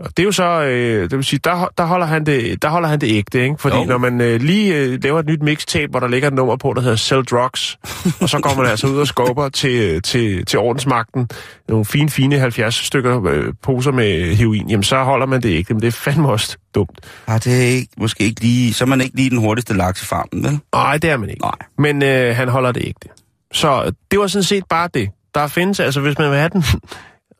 Og 0.00 0.16
det 0.16 0.22
er 0.22 0.24
jo 0.24 0.32
så, 0.32 0.62
øh, 0.62 1.02
det 1.02 1.16
vil 1.16 1.24
sige, 1.24 1.40
der, 1.44 1.68
der, 1.78 1.84
holder 1.84 2.06
han 2.06 2.26
det, 2.26 2.62
der 2.62 2.68
holder 2.68 2.88
han 2.88 3.00
det 3.00 3.16
ægte, 3.16 3.42
ikke? 3.42 3.56
Fordi 3.58 3.76
jo. 3.76 3.84
når 3.84 3.98
man 3.98 4.20
øh, 4.20 4.40
lige 4.40 4.76
øh, 4.76 5.02
laver 5.02 5.18
et 5.20 5.26
nyt 5.26 5.42
mixtape, 5.42 5.90
hvor 5.90 6.00
der 6.00 6.08
ligger 6.08 6.28
et 6.28 6.34
nummer 6.34 6.56
på, 6.56 6.72
der 6.76 6.80
hedder 6.80 6.96
Sell 6.96 7.24
Drugs, 7.24 7.78
og 8.20 8.28
så 8.28 8.40
går 8.42 8.54
man 8.54 8.66
altså 8.66 8.86
ud 8.86 8.98
og 8.98 9.06
skubber 9.06 9.48
til, 9.60 10.02
til, 10.02 10.44
til 10.46 10.58
ordensmagten 10.58 11.28
nogle 11.68 11.84
fine, 11.84 12.10
fine 12.10 12.38
70 12.38 12.74
stykker 12.74 13.26
øh, 13.26 13.52
poser 13.62 13.92
med 13.92 14.36
heroin, 14.36 14.70
jamen 14.70 14.82
så 14.82 15.02
holder 15.04 15.26
man 15.26 15.42
det 15.42 15.48
ikke. 15.48 15.74
Men 15.74 15.80
det 15.82 15.88
er 15.88 15.92
fandme 15.92 16.28
også 16.28 16.56
dumt. 16.74 17.00
Ja, 17.28 17.34
det 17.34 17.46
er 17.46 17.66
ikke, 17.66 17.88
måske 17.98 18.24
ikke 18.24 18.40
lige, 18.40 18.74
så 18.74 18.84
er 18.84 18.88
man 18.88 19.00
ikke 19.00 19.16
lige 19.16 19.30
den 19.30 19.38
hurtigste 19.38 19.74
laks 19.74 20.02
i 20.02 20.06
farmen, 20.06 20.44
vel? 20.44 20.60
Nej, 20.72 20.98
det 20.98 21.10
er 21.10 21.16
man 21.16 21.30
ikke. 21.30 21.42
Nej. 21.42 21.56
Men 21.78 22.02
øh, 22.02 22.36
han 22.36 22.48
holder 22.48 22.72
det 22.72 22.82
ægte. 22.86 23.08
Så 23.52 23.92
det 24.10 24.18
var 24.18 24.26
sådan 24.26 24.42
set 24.42 24.64
bare 24.68 24.88
det. 24.94 25.08
Der 25.34 25.46
findes, 25.46 25.80
altså 25.80 26.00
hvis 26.00 26.18
man 26.18 26.30
vil 26.30 26.38
have 26.38 26.50
den 26.52 26.64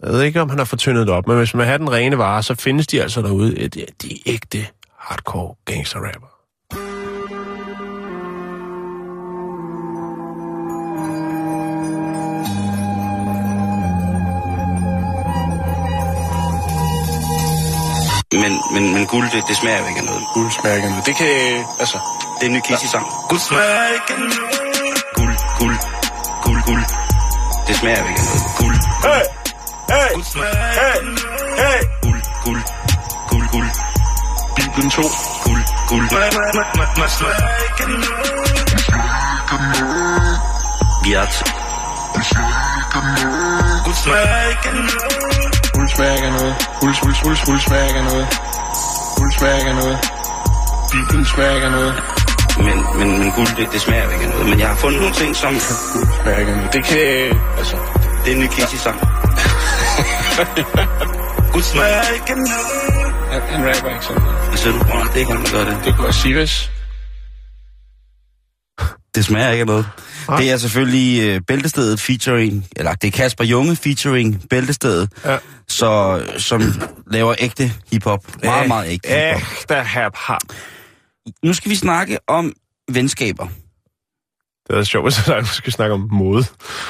jeg 0.02 0.12
ved 0.12 0.22
ikke, 0.22 0.40
om 0.40 0.48
han 0.50 0.58
har 0.58 0.64
fortyndet 0.64 1.06
det 1.06 1.14
op, 1.14 1.26
men 1.26 1.36
hvis 1.36 1.54
man 1.54 1.66
har 1.66 1.76
den 1.76 1.92
rene 1.92 2.18
vare, 2.18 2.42
så 2.42 2.54
findes 2.54 2.86
de 2.86 3.02
altså 3.02 3.22
derude. 3.22 3.68
De, 3.68 3.86
de 4.02 4.18
ægte 4.26 4.66
hardcore 4.98 5.54
gangster-rapper. 5.64 6.26
Men, 18.32 18.52
men, 18.74 18.94
men 18.94 19.06
guld, 19.06 19.30
det, 19.32 19.42
det 19.48 19.56
smager 19.56 19.78
jo 19.78 19.86
ikke 19.86 20.00
af 20.00 20.04
noget. 20.04 20.22
Guld 20.34 20.50
smager 20.50 20.76
ikke 20.76 20.86
af 20.86 20.90
noget. 20.90 21.06
Det 21.06 21.16
kan, 21.16 21.26
altså... 21.80 21.98
Det 22.40 22.46
er 22.46 22.50
en 22.50 22.56
ny 22.56 22.60
Kissy-sang. 22.60 23.06
Guld 23.28 23.40
smager 23.40 23.94
ikke 23.94 24.12
af 24.14 24.18
noget. 24.18 24.34
Guld, 25.16 25.36
guld, 25.60 25.76
guld, 26.44 26.62
guld. 26.68 26.84
Det 27.66 27.76
smager 27.76 27.98
jo 28.02 28.08
ikke 28.08 28.20
af 28.20 28.26
noget. 28.30 28.56
Guld, 28.60 28.78
guld. 29.02 29.14
Hey! 29.14 29.39
Hey! 29.90 30.14
Hey! 30.14 30.98
Hey! 31.58 31.80
Guld, 32.02 32.22
guld, 32.44 32.62
guld, 33.30 33.46
guld. 33.50 33.70
Bibelen 34.56 34.90
2. 34.90 35.02
Guld, 35.44 35.62
guld. 35.88 36.06
Guld 36.08 36.08
smager 43.94 44.48
ikke 44.48 44.70
noget. 44.78 44.92
Guld 45.74 45.88
smager 45.88 46.14
ikke 46.16 46.30
noget. 46.30 46.54
Guld, 46.80 46.94
guld, 47.02 47.14
guld, 47.22 47.38
guld 47.46 47.60
smager 47.60 47.88
ikke 47.88 48.02
noget. 48.02 48.26
Guld 49.16 49.32
smager 49.32 49.56
ikke 49.58 49.74
noget. 49.74 49.98
Bibelen 50.92 51.24
smager 51.26 51.54
ikke 51.54 51.70
noget. 51.70 52.02
Men, 52.58 52.98
men, 52.98 53.18
men 53.18 53.32
guld, 53.32 53.56
det, 53.56 53.72
det 53.72 53.80
smager 53.80 54.10
ikke 54.10 54.26
noget. 54.26 54.46
Men 54.48 54.60
jeg 54.60 54.68
har 54.68 54.76
fundet 54.76 55.00
nogle 55.00 55.14
ting, 55.14 55.36
som... 55.36 55.52
Guld 55.92 56.22
smager 56.22 56.38
ikke 56.38 56.52
noget. 56.56 56.72
Det 56.72 56.84
kan... 56.84 57.38
Altså... 57.58 57.76
Det 58.24 58.32
er 58.32 58.36
en 58.36 58.42
ny 58.42 58.48
Casey-sang. 58.50 59.09
Gud 61.52 61.62
smager 61.62 62.02
ikke 62.14 62.34
noget. 62.34 63.14
Han, 63.50 63.66
rapper 63.68 63.90
ikke 63.90 64.04
sådan. 64.04 64.22
Du? 64.72 64.78
Nå, 64.94 65.04
det 65.04 65.14
er 65.14 65.16
ikke 65.16 65.52
gør 65.52 65.64
det. 65.64 65.84
Det 65.84 65.96
kunne 65.96 66.12
Sirius. 66.12 66.70
Det 69.14 69.24
smager 69.24 69.50
ikke 69.50 69.60
af 69.60 69.66
noget. 69.66 69.86
Nej. 70.28 70.40
Det 70.40 70.50
er 70.50 70.56
selvfølgelig 70.56 71.22
øh, 71.28 71.40
Bæltestedet 71.46 72.00
featuring, 72.00 72.66
eller 72.76 72.94
det 72.94 73.08
er 73.08 73.12
Kasper 73.12 73.44
Junge 73.44 73.76
featuring 73.76 74.48
Bæltestedet, 74.50 75.12
Ja. 75.24 75.38
så, 75.68 76.22
som 76.38 76.62
laver 77.10 77.34
ægte 77.38 77.72
hiphop. 77.92 78.24
Meget, 78.44 78.68
meget 78.68 78.90
ægte 78.90 79.08
hiphop. 79.08 79.50
Ægte 79.60 79.74
hap. 79.84 80.42
Nu 81.44 81.52
skal 81.52 81.70
vi 81.70 81.76
snakke 81.76 82.18
om 82.28 82.52
venskaber. 82.92 83.48
Det 84.68 84.78
er 84.78 84.84
sjovt, 84.84 85.04
hvis 85.06 85.28
jeg 85.28 85.46
skal 85.46 85.72
snakke 85.72 85.94
om 85.94 86.08
mode. 86.12 86.44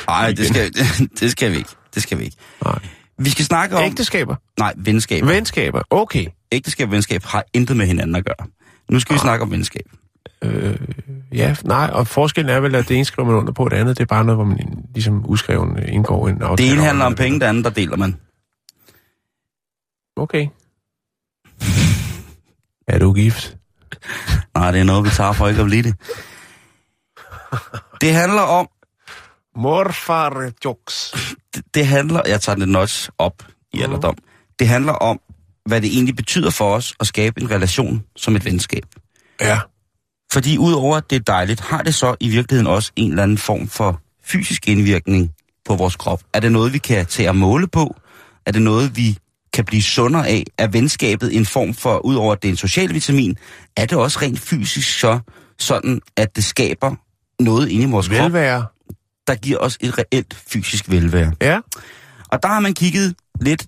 Nej, 0.07 0.33
det 0.33 0.49
skal, 0.49 0.73
det 1.21 1.31
skal 1.31 1.53
vi 1.53 1.57
ikke. 1.57 1.71
Det 1.95 2.03
skal 2.03 2.19
vi 2.19 2.25
ikke. 2.25 2.37
Nej. 2.65 2.79
Vi 3.20 3.30
skal 3.30 3.44
snakke 3.44 3.76
om... 3.76 3.85
Ægteskaber. 3.85 4.37
Nej, 4.59 4.74
venskaber. 4.76 5.26
Venskaber. 5.26 5.83
Okay. 5.90 6.26
Ægteskab 6.52 6.88
og 6.88 6.92
venskab 6.92 7.22
har 7.24 7.44
intet 7.52 7.76
med 7.76 7.87
hinanden 7.87 8.16
at 8.16 8.24
gøre. 8.24 8.46
Nu 8.88 9.00
skal 9.00 9.14
vi 9.14 9.18
snakke 9.18 9.42
om 9.42 9.50
venskab. 9.50 9.85
Øh, 10.42 10.78
ja, 11.33 11.56
nej, 11.64 11.90
og 11.92 12.06
forskellen 12.06 12.56
er 12.56 12.61
vel, 12.61 12.74
at 12.74 12.88
det 12.88 12.96
ene 12.96 13.04
skriver 13.04 13.28
man 13.28 13.37
under 13.37 13.52
på, 13.52 13.68
det 13.68 13.76
andet, 13.76 13.98
det 13.98 14.02
er 14.02 14.06
bare 14.06 14.24
noget, 14.24 14.37
hvor 14.37 14.44
man 14.44 14.85
ligesom 14.94 15.30
uskreven 15.30 15.78
øh, 15.78 15.94
indgår 15.94 16.28
en 16.28 16.42
aftale. 16.42 16.68
Det 16.68 16.74
ene 16.74 16.85
handler 16.85 17.04
om 17.04 17.14
penge, 17.14 17.40
det 17.40 17.46
andet, 17.46 17.64
der 17.64 17.70
deler 17.70 17.96
man. 17.96 18.16
Okay. 20.16 20.48
er 22.94 22.98
du 22.98 23.12
gift? 23.12 23.56
Nej, 24.54 24.70
det 24.70 24.80
er 24.80 24.85
noget, 24.85 25.04
vi 25.04 25.11
tager 25.11 25.33
for 25.33 25.48
ikke 25.48 25.61
at 25.61 25.66
blive 25.66 25.83
det. 25.83 25.94
Det 28.00 28.14
handler 28.14 28.42
om... 28.42 28.68
Morfar 29.57 30.53
jokes. 30.65 31.15
Det, 31.55 31.65
det 31.75 31.87
handler... 31.87 32.23
Jeg 32.27 32.41
tager 32.41 32.57
det 32.57 32.69
notch 32.69 33.09
op 33.19 33.43
i 33.73 33.83
alderdom. 33.83 34.17
Det 34.59 34.69
handler 34.69 34.93
om, 34.93 35.21
hvad 35.67 35.81
det 35.81 35.93
egentlig 35.93 36.17
betyder 36.17 36.51
for 36.51 36.75
os 36.75 36.95
at 37.01 37.07
skabe 37.07 37.41
en 37.41 37.51
relation 37.51 38.05
som 38.17 38.37
et 38.37 38.45
venskab. 38.45 38.83
Ja. 39.41 39.61
Fordi 40.33 40.59
udover 40.59 40.97
at 40.97 41.11
det 41.11 41.17
er 41.17 41.21
dejligt, 41.21 41.61
har 41.61 41.83
det 41.83 41.95
så 41.95 42.17
i 42.21 42.29
virkeligheden 42.29 42.67
også 42.67 42.93
en 42.97 43.11
eller 43.11 43.23
anden 43.23 43.39
form 43.39 43.69
for 43.69 44.01
fysisk 44.25 44.69
indvirkning 44.69 45.33
på 45.65 45.75
vores 45.75 45.97
krop? 45.97 46.23
Er 46.35 46.41
det 46.41 46.53
noget, 46.53 46.73
vi 46.73 46.79
kan 46.79 47.07
tage 47.07 47.29
at 47.29 47.37
måle 47.37 47.69
på? 47.69 47.97
Er 48.47 48.53
det 48.53 48.63
noget, 48.63 48.97
vi 48.97 49.19
kan 49.53 49.65
blive 49.65 49.83
sundere 49.83 50.29
af? 50.29 50.45
Er 50.59 50.67
venskabet 50.67 51.37
en 51.37 51.47
form 51.47 51.75
for, 51.75 51.99
udover 51.99 52.33
at 52.33 52.43
det 52.43 52.49
er 52.49 52.53
en 52.53 52.57
social 52.57 52.95
vitamin, 52.95 53.37
er 53.77 53.87
det 53.87 53.99
også 53.99 54.19
rent 54.23 54.41
fysisk 54.41 54.99
så 54.99 55.19
sådan, 55.59 56.01
at 56.17 56.37
det 56.37 56.45
skaber 56.45 56.95
noget 57.43 57.69
inde 57.69 57.89
i 57.89 57.91
vores 57.91 58.09
krop, 58.09 58.19
Velvære. 58.19 58.67
Der 59.31 59.37
giver 59.37 59.59
os 59.59 59.79
et 59.81 59.99
reelt 59.99 60.35
fysisk 60.49 60.90
velvære? 60.90 61.33
Ja. 61.43 61.59
Og 62.29 62.43
der 62.43 62.49
har 62.49 62.61
man 62.61 62.75
kigget 62.75 63.14
lidt 63.40 63.66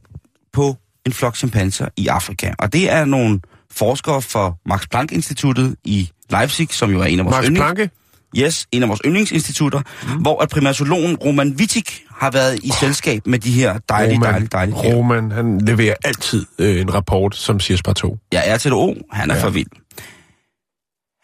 på 0.53 0.77
en 1.07 1.13
flok 1.13 1.37
chimpanser 1.37 1.89
i 1.97 2.07
Afrika. 2.07 2.53
Og 2.59 2.73
det 2.73 2.91
er 2.91 3.05
nogle 3.05 3.41
forskere 3.71 4.23
fra 4.23 4.53
Max 4.67 4.89
Planck-instituttet 4.91 5.77
i 5.85 6.11
Leipzig, 6.31 6.69
som 6.71 6.91
jo 6.91 7.01
er 7.01 7.05
en 7.05 7.19
af 7.19 7.25
vores 7.25 7.37
Max 7.37 7.45
yndlings- 7.45 7.57
Planke. 7.57 7.91
Yes, 8.37 8.67
en 8.73 8.83
af 8.83 8.89
vores 8.89 9.01
yndlingsinstitutter, 9.05 9.81
mm. 10.03 10.23
hvor 10.23 10.43
at 10.43 10.49
primatologen 10.49 11.17
Roman 11.17 11.55
Wittig 11.59 11.85
har 12.11 12.31
været 12.31 12.59
i 12.65 12.71
selskab 12.81 13.27
med 13.27 13.39
de 13.39 13.53
her 13.53 13.79
dejlige, 13.89 14.17
Roman, 14.17 14.31
dejlige, 14.31 14.49
dejlige 14.49 14.75
dyr. 14.83 14.97
Roman, 14.97 15.31
han 15.31 15.59
leverer 15.59 15.95
altid 16.05 16.47
øh, 16.59 16.81
en 16.81 16.95
rapport, 16.95 17.37
som 17.37 17.61
siger 17.61 17.79
spar 17.79 17.93
2. 17.93 18.19
Ja, 18.33 18.57
RTDO, 18.57 18.95
han 19.11 19.31
er 19.31 19.35
ja. 19.35 19.45
for 19.45 19.51
vild. 19.51 19.67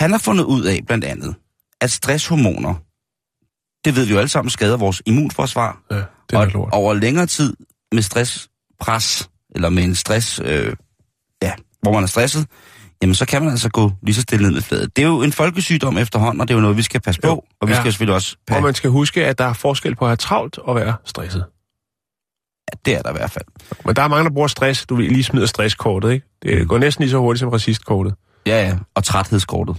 Han 0.01 0.11
har 0.11 0.19
fundet 0.19 0.45
ud 0.45 0.65
af 0.65 0.81
blandt 0.87 1.05
andet, 1.05 1.35
at 1.81 1.91
stresshormoner, 1.91 2.75
det 3.85 3.97
ved 3.97 4.05
vi 4.07 4.13
jo 4.13 4.19
alle 4.19 4.29
sammen, 4.29 4.51
skader 4.51 4.77
vores 4.77 5.03
immunforsvar. 5.07 5.81
Ja, 5.91 5.97
det 5.97 6.05
er 6.33 6.39
og 6.39 6.47
lort. 6.47 6.69
over 6.73 6.95
længere 6.95 7.27
tid 7.27 7.57
med 7.93 8.03
stresspres, 8.03 9.31
eller 9.55 9.69
med 9.69 9.85
en 9.85 9.95
stress, 9.95 10.41
øh, 10.45 10.77
ja, 11.43 11.53
hvor 11.83 11.93
man 11.93 12.03
er 12.03 12.07
stresset, 12.07 12.47
jamen 13.03 13.15
så 13.15 13.27
kan 13.27 13.43
man 13.43 13.51
altså 13.51 13.69
gå 13.69 13.93
lige 14.03 14.15
så 14.15 14.21
stille 14.21 14.47
ned 14.47 14.55
med 14.55 14.63
fladet. 14.63 14.97
Det 14.97 15.03
er 15.05 15.09
jo 15.09 15.23
en 15.23 15.33
folkesygdom 15.33 15.99
efterhånden, 15.99 16.41
og 16.41 16.49
det 16.49 16.55
er 16.55 16.59
jo 16.59 16.63
noget, 16.63 16.77
vi 16.77 16.83
skal 16.83 17.01
passe 17.01 17.21
på, 17.21 17.29
Jo. 17.29 17.43
og 17.61 17.69
vi 17.69 17.73
Ja. 17.73 17.79
skal 17.81 17.93
selvfølgelig 17.93 18.15
også 18.15 18.37
Og 18.41 18.47
passe. 18.47 18.63
man 18.63 18.75
skal 18.75 18.91
huske, 18.91 19.27
at 19.27 19.39
der 19.39 19.45
er 19.45 19.53
forskel 19.53 19.97
på 19.97 20.05
at 20.05 20.09
have 20.09 20.17
travlt 20.17 20.59
og 20.59 20.77
være 20.77 20.97
stresset. 21.05 21.45
Ja, 22.73 22.79
det 22.85 22.95
er 22.99 23.03
der 23.03 23.11
i 23.11 23.17
hvert 23.19 23.31
fald. 23.31 23.45
Men 23.85 23.97
der 23.97 24.03
er 24.03 24.09
mange, 24.09 24.25
der 24.25 24.35
bruger 24.35 24.49
stress. 24.49 24.87
Du 24.87 24.95
vil 24.97 25.13
lige 25.13 25.25
smider 25.25 25.47
stresskortet, 25.47 26.13
ikke? 26.13 26.27
Det 26.43 26.69
går 26.69 26.79
næsten 26.79 27.03
lige 27.03 27.11
så 27.11 27.19
hurtigt 27.19 27.41
som 27.41 27.49
racistkortet. 27.49 28.15
Ja, 28.47 28.67
ja, 28.69 28.79
og 28.95 29.05
træthedskortet. 29.05 29.77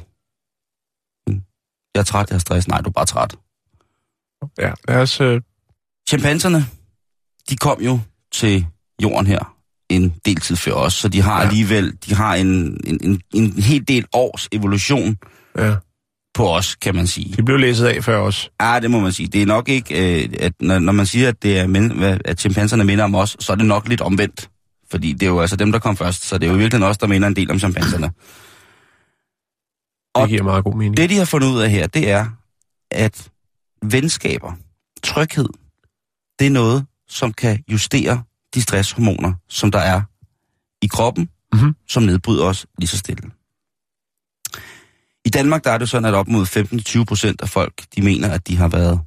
Mm. 1.28 1.42
Jeg 1.96 2.00
er 2.00 2.04
træt, 2.04 2.30
jeg 2.30 2.36
har 2.36 2.40
stress. 2.40 2.68
Nej, 2.68 2.82
du 2.82 2.90
er 2.90 2.94
bare 2.94 3.06
træt. 3.06 3.36
Ja, 4.60 4.72
lad 4.88 4.98
os... 5.02 5.22
Øh, 5.22 5.42
Chimpanserne, 6.10 6.66
de 7.50 7.58
kom 7.58 7.82
jo 7.82 8.00
til 8.32 8.66
jorden 9.04 9.28
her 9.28 9.56
en 9.90 10.14
del 10.26 10.36
tid 10.36 10.56
før 10.56 10.74
os, 10.74 10.94
så 10.94 11.08
de 11.10 11.22
har 11.22 11.42
Ja. 11.42 11.48
alligevel, 11.48 11.98
de 12.06 12.16
har 12.16 12.36
en, 12.36 12.48
en, 12.84 13.00
en, 13.04 13.22
en 13.34 13.52
hel 13.64 13.88
del 13.88 14.06
års 14.14 14.48
evolution 14.52 15.18
ja, 15.58 15.76
på 16.34 16.56
os, 16.56 16.76
kan 16.76 16.96
man 16.96 17.08
sige. 17.08 17.36
de 17.38 17.44
blev 17.44 17.58
læsset 17.58 17.86
af 17.88 18.04
før 18.04 18.18
os. 18.20 18.52
Ja, 18.62 18.80
det 18.82 18.92
må 18.92 19.00
man 19.00 19.12
sige. 19.12 19.28
Det 19.28 19.42
er 19.42 19.46
nok 19.46 19.70
ikke, 19.70 20.24
øh, 20.24 20.30
at 20.40 20.54
når, 20.60 20.80
når 20.80 20.92
man 20.92 21.06
siger, 21.06 21.28
at, 21.28 21.44
det 21.44 21.60
er 21.60 21.68
men, 21.68 22.04
at 22.26 22.40
chimpanserne 22.40 22.84
minder 22.84 23.04
om 23.04 23.16
os, 23.16 23.38
så 23.40 23.52
er 23.52 23.56
det 23.56 23.66
nok 23.66 23.88
lidt 23.88 24.02
omvendt. 24.02 24.50
Fordi 24.92 25.14
det 25.14 25.24
er 25.24 25.28
jo 25.30 25.40
altså 25.42 25.56
dem, 25.56 25.72
der 25.72 25.80
kom 25.80 25.98
først, 25.98 26.24
så 26.26 26.38
det 26.38 26.48
er 26.48 26.52
jo 26.52 26.58
virkelig 26.58 26.88
også, 26.88 26.98
der 27.02 27.08
minder 27.08 27.28
en 27.28 27.36
del 27.36 27.52
om 27.52 27.60
chimpanserne. 27.60 28.12
Det 30.18 30.30
giver 30.30 30.44
meget 30.44 30.64
god 30.64 30.76
mening. 30.76 30.98
Det, 30.98 31.10
de 31.10 31.18
har 31.18 31.26
fundet 31.26 31.48
ud 31.48 31.60
af 31.62 31.70
her, 31.72 31.88
det 31.88 32.10
er, 32.10 32.26
at 32.92 33.30
venskaber, 33.84 34.54
tryghed, 35.04 35.48
det 36.40 36.48
er 36.48 36.52
noget, 36.52 36.86
som 37.08 37.34
kan 37.34 37.64
justere 37.72 38.24
de 38.54 38.62
stresshormoner, 38.62 39.34
som 39.50 39.72
der 39.72 39.80
er 39.80 40.02
i 40.82 40.88
kroppen, 40.88 41.30
Mhm. 41.54 41.76
som 41.88 42.04
nedbryder 42.04 42.46
os 42.46 42.66
lige 42.78 42.88
så 42.88 42.98
stille. 42.98 43.32
I 45.26 45.30
Danmark 45.30 45.64
der 45.64 45.72
er 45.72 45.78
det 45.78 45.90
sådan, 45.90 46.06
at 46.06 46.14
op 46.14 46.28
mod 46.28 46.46
15-20 46.46 47.04
procent 47.06 47.42
af 47.42 47.50
folk, 47.50 47.84
de 47.96 48.02
mener, 48.02 48.30
at 48.30 48.48
de 48.48 48.58
har 48.58 48.68
været, 48.68 49.00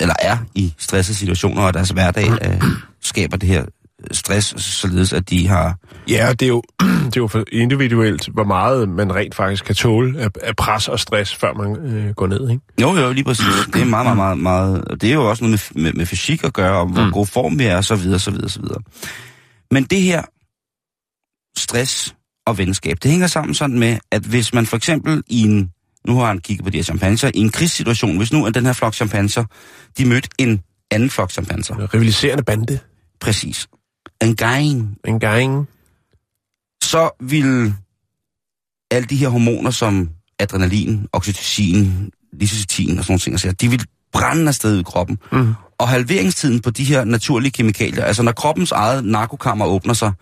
eller 0.00 0.14
er 0.18 0.38
i 0.54 0.74
stressede 0.78 1.16
situationer, 1.18 1.62
og 1.62 1.74
deres 1.74 1.90
hverdag 1.90 2.28
øh, 2.30 2.62
skaber 3.00 3.36
det 3.36 3.48
her 3.48 3.66
stress, 4.12 4.62
således 4.64 5.12
at 5.12 5.30
de 5.30 5.48
har 5.48 5.76
Ja, 6.08 6.32
det 6.32 6.42
er, 6.42 6.48
jo, 6.48 6.62
det 6.80 7.16
er 7.16 7.20
jo 7.20 7.26
for 7.26 7.44
individuelt, 7.52 8.28
hvor 8.32 8.44
meget 8.44 8.88
man 8.88 9.14
rent 9.14 9.34
faktisk 9.34 9.64
kan 9.64 9.74
tåle 9.74 10.20
af, 10.20 10.28
af 10.42 10.56
pres 10.56 10.88
og 10.88 11.00
stress, 11.00 11.34
før 11.34 11.52
man 11.54 11.76
øh, 11.86 12.14
går 12.14 12.26
ned, 12.26 12.50
ikke? 12.50 12.62
Jo, 12.80 12.96
jo, 12.96 13.12
lige 13.12 13.24
præcis. 13.24 13.46
Det 13.74 13.80
er 13.80 13.84
meget, 13.84 14.04
meget, 14.04 14.16
meget, 14.16 14.38
meget... 14.38 14.84
Og 14.84 15.00
det 15.00 15.10
er 15.10 15.14
jo 15.14 15.30
også 15.30 15.44
noget 15.44 15.70
med, 15.74 15.82
med, 15.82 15.92
med 15.92 16.06
fysik 16.06 16.44
at 16.44 16.52
gøre, 16.52 16.78
og 16.80 16.86
hvor 16.86 17.04
Mm. 17.04 17.12
god 17.12 17.26
form 17.26 17.58
vi 17.58 17.64
er, 17.64 17.76
og 17.76 17.84
så 17.84 17.96
videre, 17.96 18.18
så 18.18 18.30
videre, 18.30 18.48
så 18.48 18.60
videre. 18.60 18.80
Men 19.70 19.84
det 19.84 20.00
her 20.00 20.22
stress 21.56 22.14
og 22.46 22.58
venskab, 22.58 22.96
det 23.02 23.10
hænger 23.10 23.26
sammen 23.26 23.54
sådan 23.54 23.78
med, 23.78 23.98
at 24.12 24.22
hvis 24.22 24.54
man 24.54 24.66
for 24.66 24.76
eksempel 24.76 25.22
i 25.26 25.42
en... 25.42 25.70
Nu 26.06 26.18
har 26.18 26.26
han 26.26 26.38
kigget 26.38 26.64
på 26.64 26.70
de 26.70 26.76
her 26.78 26.82
chimpanser. 26.84 27.30
I 27.34 27.38
en 27.38 27.50
krigssituation, 27.50 28.16
hvis 28.16 28.32
nu 28.32 28.44
er 28.44 28.50
den 28.50 28.66
her 28.66 28.72
flok 28.72 28.94
chimpanser, 28.94 29.44
de 29.98 30.04
mødte 30.06 30.28
en 30.38 30.60
anden 30.90 31.10
flok 31.10 31.30
chimpanser. 31.30 31.76
Ja. 31.80 31.86
Rivaliserende 31.94 32.42
bande. 32.44 32.78
Præcis. 33.20 33.66
En 34.22 34.36
gang. 34.36 34.98
En 35.04 35.20
gang. 35.20 35.68
Så 36.82 37.10
vil 37.20 37.74
alle 38.90 39.06
de 39.06 39.16
her 39.16 39.28
hormoner 39.28 39.70
som 39.70 40.10
adrenalin, 40.38 41.06
oxytocin, 41.12 42.10
lysocytin 42.32 42.98
og 42.98 43.04
sådan 43.04 43.20
nogle 43.26 43.38
ting, 43.38 43.60
de 43.60 43.70
vil 43.70 43.84
brænde 44.12 44.48
afsted 44.48 44.80
i 44.80 44.82
kroppen. 44.82 45.18
Mm. 45.32 45.54
Og 45.78 45.88
halveringstiden 45.88 46.60
på 46.60 46.70
de 46.70 46.84
her 46.84 47.04
naturlige 47.04 47.52
kemikalier, 47.52 48.04
altså 48.04 48.22
når 48.22 48.32
kroppens 48.32 48.72
eget 48.72 49.04
narkokammer 49.04 49.66
åbner 49.66 49.94
sig, 49.94 50.12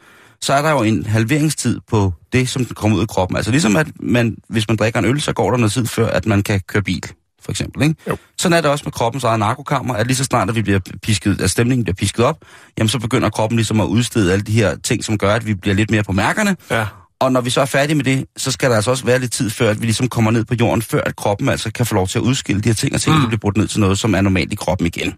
så 0.40 0.52
er 0.52 0.62
der 0.62 0.70
jo 0.70 0.82
en 0.82 1.06
halveringstid 1.06 1.80
på 1.88 2.12
det, 2.32 2.48
som 2.48 2.64
kommer 2.64 2.96
ud 2.96 3.02
af 3.02 3.08
kroppen. 3.08 3.36
Altså 3.36 3.50
ligesom 3.50 3.76
at 3.76 3.86
man, 4.00 4.36
hvis 4.48 4.68
man 4.68 4.76
drikker 4.76 4.98
en 4.98 5.04
øl, 5.04 5.20
så 5.20 5.32
går 5.32 5.50
der 5.50 5.58
noget 5.58 5.72
tid 5.72 5.86
før, 5.86 6.06
at 6.06 6.26
man 6.26 6.42
kan 6.42 6.60
køre 6.60 6.82
bil, 6.82 7.04
for 7.44 7.50
eksempel. 7.50 7.82
Ikke? 7.82 7.94
Jo. 8.08 8.16
Sådan 8.38 8.56
er 8.58 8.60
det 8.60 8.70
også 8.70 8.84
med 8.84 8.92
kroppens 8.92 9.24
eget 9.24 9.38
narkokammer, 9.38 9.94
at 9.94 10.06
lige 10.06 10.16
så 10.16 10.24
snart, 10.24 10.48
at 10.48 10.54
vi 10.54 10.62
bliver 10.62 10.80
pisket, 11.02 11.40
at 11.40 11.50
stemningen 11.50 11.84
bliver 11.84 11.94
pisket 11.94 12.24
op, 12.24 12.36
jamen 12.78 12.88
så 12.88 12.98
begynder 12.98 13.30
kroppen 13.30 13.56
ligesom 13.56 13.80
at 13.80 13.84
udstede 13.86 14.32
alle 14.32 14.42
de 14.42 14.52
her 14.52 14.76
ting, 14.76 15.04
som 15.04 15.18
gør, 15.18 15.34
at 15.34 15.46
vi 15.46 15.54
bliver 15.54 15.74
lidt 15.74 15.90
mere 15.90 16.02
på 16.02 16.12
mærkerne. 16.12 16.56
Ja. 16.70 16.86
Og 17.20 17.32
når 17.32 17.40
vi 17.40 17.50
så 17.50 17.60
er 17.60 17.64
færdige 17.64 17.96
med 17.96 18.04
det, 18.04 18.24
så 18.36 18.50
skal 18.50 18.70
der 18.70 18.76
altså 18.76 18.90
også 18.90 19.04
være 19.04 19.18
lidt 19.18 19.32
tid 19.32 19.50
før, 19.50 19.70
at 19.70 19.80
vi 19.80 19.86
ligesom 19.86 20.08
kommer 20.08 20.30
ned 20.30 20.44
på 20.44 20.54
jorden, 20.54 20.82
før 20.82 21.00
at 21.06 21.16
kroppen 21.16 21.48
altså 21.48 21.72
kan 21.72 21.86
få 21.86 21.94
lov 21.94 22.08
til 22.08 22.18
at 22.18 22.22
udskille 22.22 22.60
de 22.62 22.68
her 22.68 22.74
ting, 22.74 22.94
og 22.94 23.00
ting, 23.00 23.16
Mm. 23.18 23.26
bliver 23.26 23.38
brudt 23.38 23.56
ned 23.56 23.66
til 23.68 23.80
noget, 23.80 23.98
som 23.98 24.14
er 24.14 24.20
normalt 24.20 24.52
i 24.52 24.56
kroppen 24.56 24.86
igen. 24.86 25.14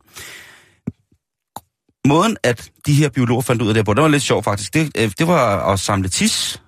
Måden, 2.06 2.36
at 2.42 2.70
de 2.86 2.94
her 2.94 3.08
biologer 3.08 3.42
fandt 3.42 3.62
ud 3.62 3.68
af 3.68 3.74
det 3.74 3.84
på, 3.84 3.94
det 3.94 4.02
var 4.02 4.08
lidt 4.08 4.22
sjovt 4.22 4.44
faktisk, 4.44 4.74
det, 4.74 4.90
øh, 4.98 5.10
det 5.18 5.26
var 5.26 5.72
at 5.72 5.80
samle 5.80 6.08
tis, 6.08 6.62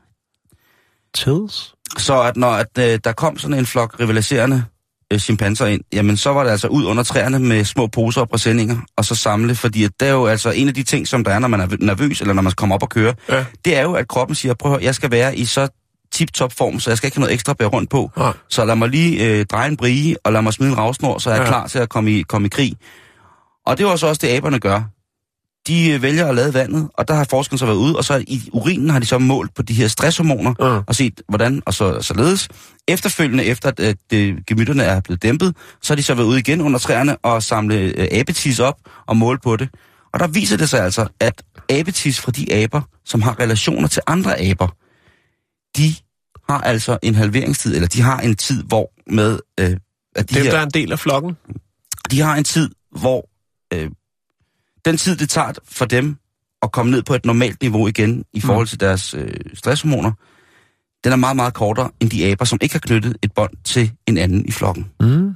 Tids. 1.14 1.75
så 1.99 2.21
at 2.23 2.37
når 2.37 2.51
at, 2.53 2.79
øh, 2.79 2.99
der 3.05 3.12
kom 3.12 3.38
sådan 3.38 3.59
en 3.59 3.67
flok 3.67 4.01
rivaliserende 4.01 4.64
øh, 5.12 5.19
chimpanser 5.19 5.67
ind, 5.67 5.81
jamen 5.93 6.17
så 6.17 6.31
var 6.33 6.45
det 6.45 6.51
altså 6.51 6.69
ud 6.69 6.85
under 6.85 7.03
træerne 7.03 7.38
med 7.38 7.64
små 7.64 7.87
poser 7.87 8.21
og 8.21 8.29
præsendinger, 8.29 8.77
og 8.97 9.05
så 9.05 9.14
samle, 9.14 9.55
fordi 9.55 9.85
at 9.85 9.90
det 10.01 10.09
er 10.09 10.12
jo 10.12 10.27
altså 10.27 10.51
en 10.51 10.69
af 10.69 10.75
de 10.75 10.83
ting, 10.83 11.09
som 11.09 11.25
der 11.25 11.31
er, 11.31 11.38
når 11.38 11.49
man 11.49 11.61
er 11.61 11.67
nervøs, 11.81 12.21
eller 12.21 12.35
når 12.35 12.43
man 12.43 12.53
kommer 12.53 12.75
op 12.75 12.83
og 12.83 12.88
køre, 12.88 13.14
Ja. 13.29 13.45
det 13.64 13.77
er 13.77 13.83
jo, 13.83 13.93
at 13.93 14.09
kroppen 14.09 14.35
siger, 14.35 14.55
prøv 14.55 14.73
at 14.73 14.79
høre, 14.79 14.85
jeg 14.85 14.95
skal 14.95 15.11
være 15.11 15.37
i 15.37 15.45
så 15.45 15.69
tip-top 16.12 16.53
form, 16.53 16.81
så 16.81 16.90
jeg 16.90 16.97
skal 16.99 17.07
ikke 17.07 17.17
have 17.17 17.21
noget 17.21 17.35
ekstra 17.35 17.53
bære 17.53 17.69
rundt 17.69 17.90
på. 17.90 18.11
Nej. 18.17 18.33
Så 18.49 18.64
lad 18.64 18.77
mig 18.77 18.88
lige 18.88 19.25
øh, 19.38 19.47
dreje 19.47 19.69
en 19.69 19.77
brie, 19.77 20.17
og 20.25 20.33
lad 20.33 20.43
mig 20.43 20.53
smide 20.53 20.71
en 20.71 20.79
ravsnor, 20.79 21.19
så 21.19 21.31
er 21.31 21.35
jeg 21.35 21.40
Ja. 21.40 21.45
ja. 21.45 21.51
klar 21.51 21.67
til 21.67 21.79
at 21.79 21.88
komme 21.88 22.11
i, 22.12 22.23
komme 22.23 22.47
i 22.47 22.49
krig. 22.49 22.75
Og 23.67 23.79
det 23.79 23.87
var 23.87 23.97
så 23.97 24.07
også 24.07 24.21
det, 24.27 24.29
aberne 24.37 24.59
gør. 24.59 24.83
de 25.67 25.90
øh, 25.90 26.03
vælger 26.03 26.27
at 26.27 26.35
lade 26.35 26.55
vandet, 26.55 26.88
og 26.95 27.09
der 27.09 27.14
har 27.14 27.25
forskerne 27.31 27.59
så 27.59 27.67
været 27.67 27.77
ude, 27.77 27.97
og 27.97 28.05
så 28.05 28.25
i 28.29 28.43
urinen 28.53 28.90
har 28.90 28.99
de 28.99 29.07
så 29.07 29.19
målt 29.19 29.55
på 29.55 29.62
de 29.62 29.75
her 29.75 29.88
stresshormoner, 29.88 30.55
Ja. 30.61 30.81
og 30.87 30.95
set 30.95 31.21
hvordan, 31.29 31.62
og 31.67 31.75
så 31.75 32.03
således. 32.03 32.49
Efterfølgende, 32.88 33.44
efter 33.44 33.68
at, 33.68 33.81
at 33.81 33.97
det, 34.11 34.47
gemytterne 34.47 34.83
er 34.83 35.01
blevet 35.01 35.23
dæmpet, 35.23 35.57
så 35.83 35.92
har 35.92 35.97
de 35.97 36.03
så 36.03 36.14
været 36.14 36.27
ude 36.27 36.38
igen 36.38 36.61
under 36.61 36.79
træerne 36.79 37.16
og 37.16 37.42
samle 37.42 37.77
øh, 37.77 38.09
abetis 38.11 38.61
op 38.61 38.81
og 39.07 39.16
måle 39.16 39.38
på 39.38 39.57
det. 39.57 39.68
Og 40.12 40.20
der 40.20 40.27
viser 40.27 40.57
det 40.57 40.70
sig 40.70 40.81
altså, 40.81 41.09
at 41.20 41.42
abetis 41.70 42.20
fra 42.20 42.33
de 42.33 42.55
aber, 42.55 42.81
som 43.05 43.23
har 43.23 43.40
relationer 43.40 43.88
til 43.88 44.03
andre 44.07 44.40
aber, 44.40 44.77
de 45.77 45.94
har 46.49 46.61
altså 46.61 46.99
en 47.03 47.14
halveringstid, 47.14 47.75
eller 47.75 47.88
de 47.88 48.03
har 48.03 48.20
en 48.20 48.37
tid, 48.37 48.62
hvor 48.62 48.92
med, 49.11 49.38
øh, 49.61 49.77
at 50.16 50.31
de 50.31 50.35
Dem, 50.35 50.42
her, 50.42 50.51
der 50.51 50.59
er 50.59 50.62
en 50.62 50.70
del 50.70 50.92
af 50.92 50.99
flokken. 50.99 51.37
de 52.11 52.20
har 52.20 52.37
en 52.37 52.44
tid, 52.44 52.70
hvor 52.90 53.29
øh, 53.75 53.90
den 54.85 54.97
tid, 54.97 55.16
det 55.16 55.29
tager 55.29 55.53
for 55.64 55.85
dem 55.85 56.16
at 56.62 56.73
komme 56.73 56.90
ned 56.90 57.03
på 57.03 57.14
et 57.14 57.25
normalt 57.25 57.62
niveau 57.62 57.88
igen 57.88 58.25
i 58.33 58.40
forhold 58.40 58.66
til 58.66 58.81
deres 58.81 59.14
øh, 59.14 59.35
stresshormoner, 59.55 60.12
den 61.05 61.12
er 61.12 61.17
meget, 61.17 61.37
meget 61.37 61.55
kortere 61.55 61.90
end 62.01 62.11
de 62.11 62.27
aber, 62.31 62.45
som 62.45 62.59
ikke 62.62 62.75
har 62.75 62.81
knyttet 62.81 63.17
et 63.23 63.33
bånd 63.33 63.51
til 63.64 63.93
en 64.07 64.19
anden 64.19 64.47
i 64.47 64.51
flokken. 64.53 64.90
Mm. 65.01 65.35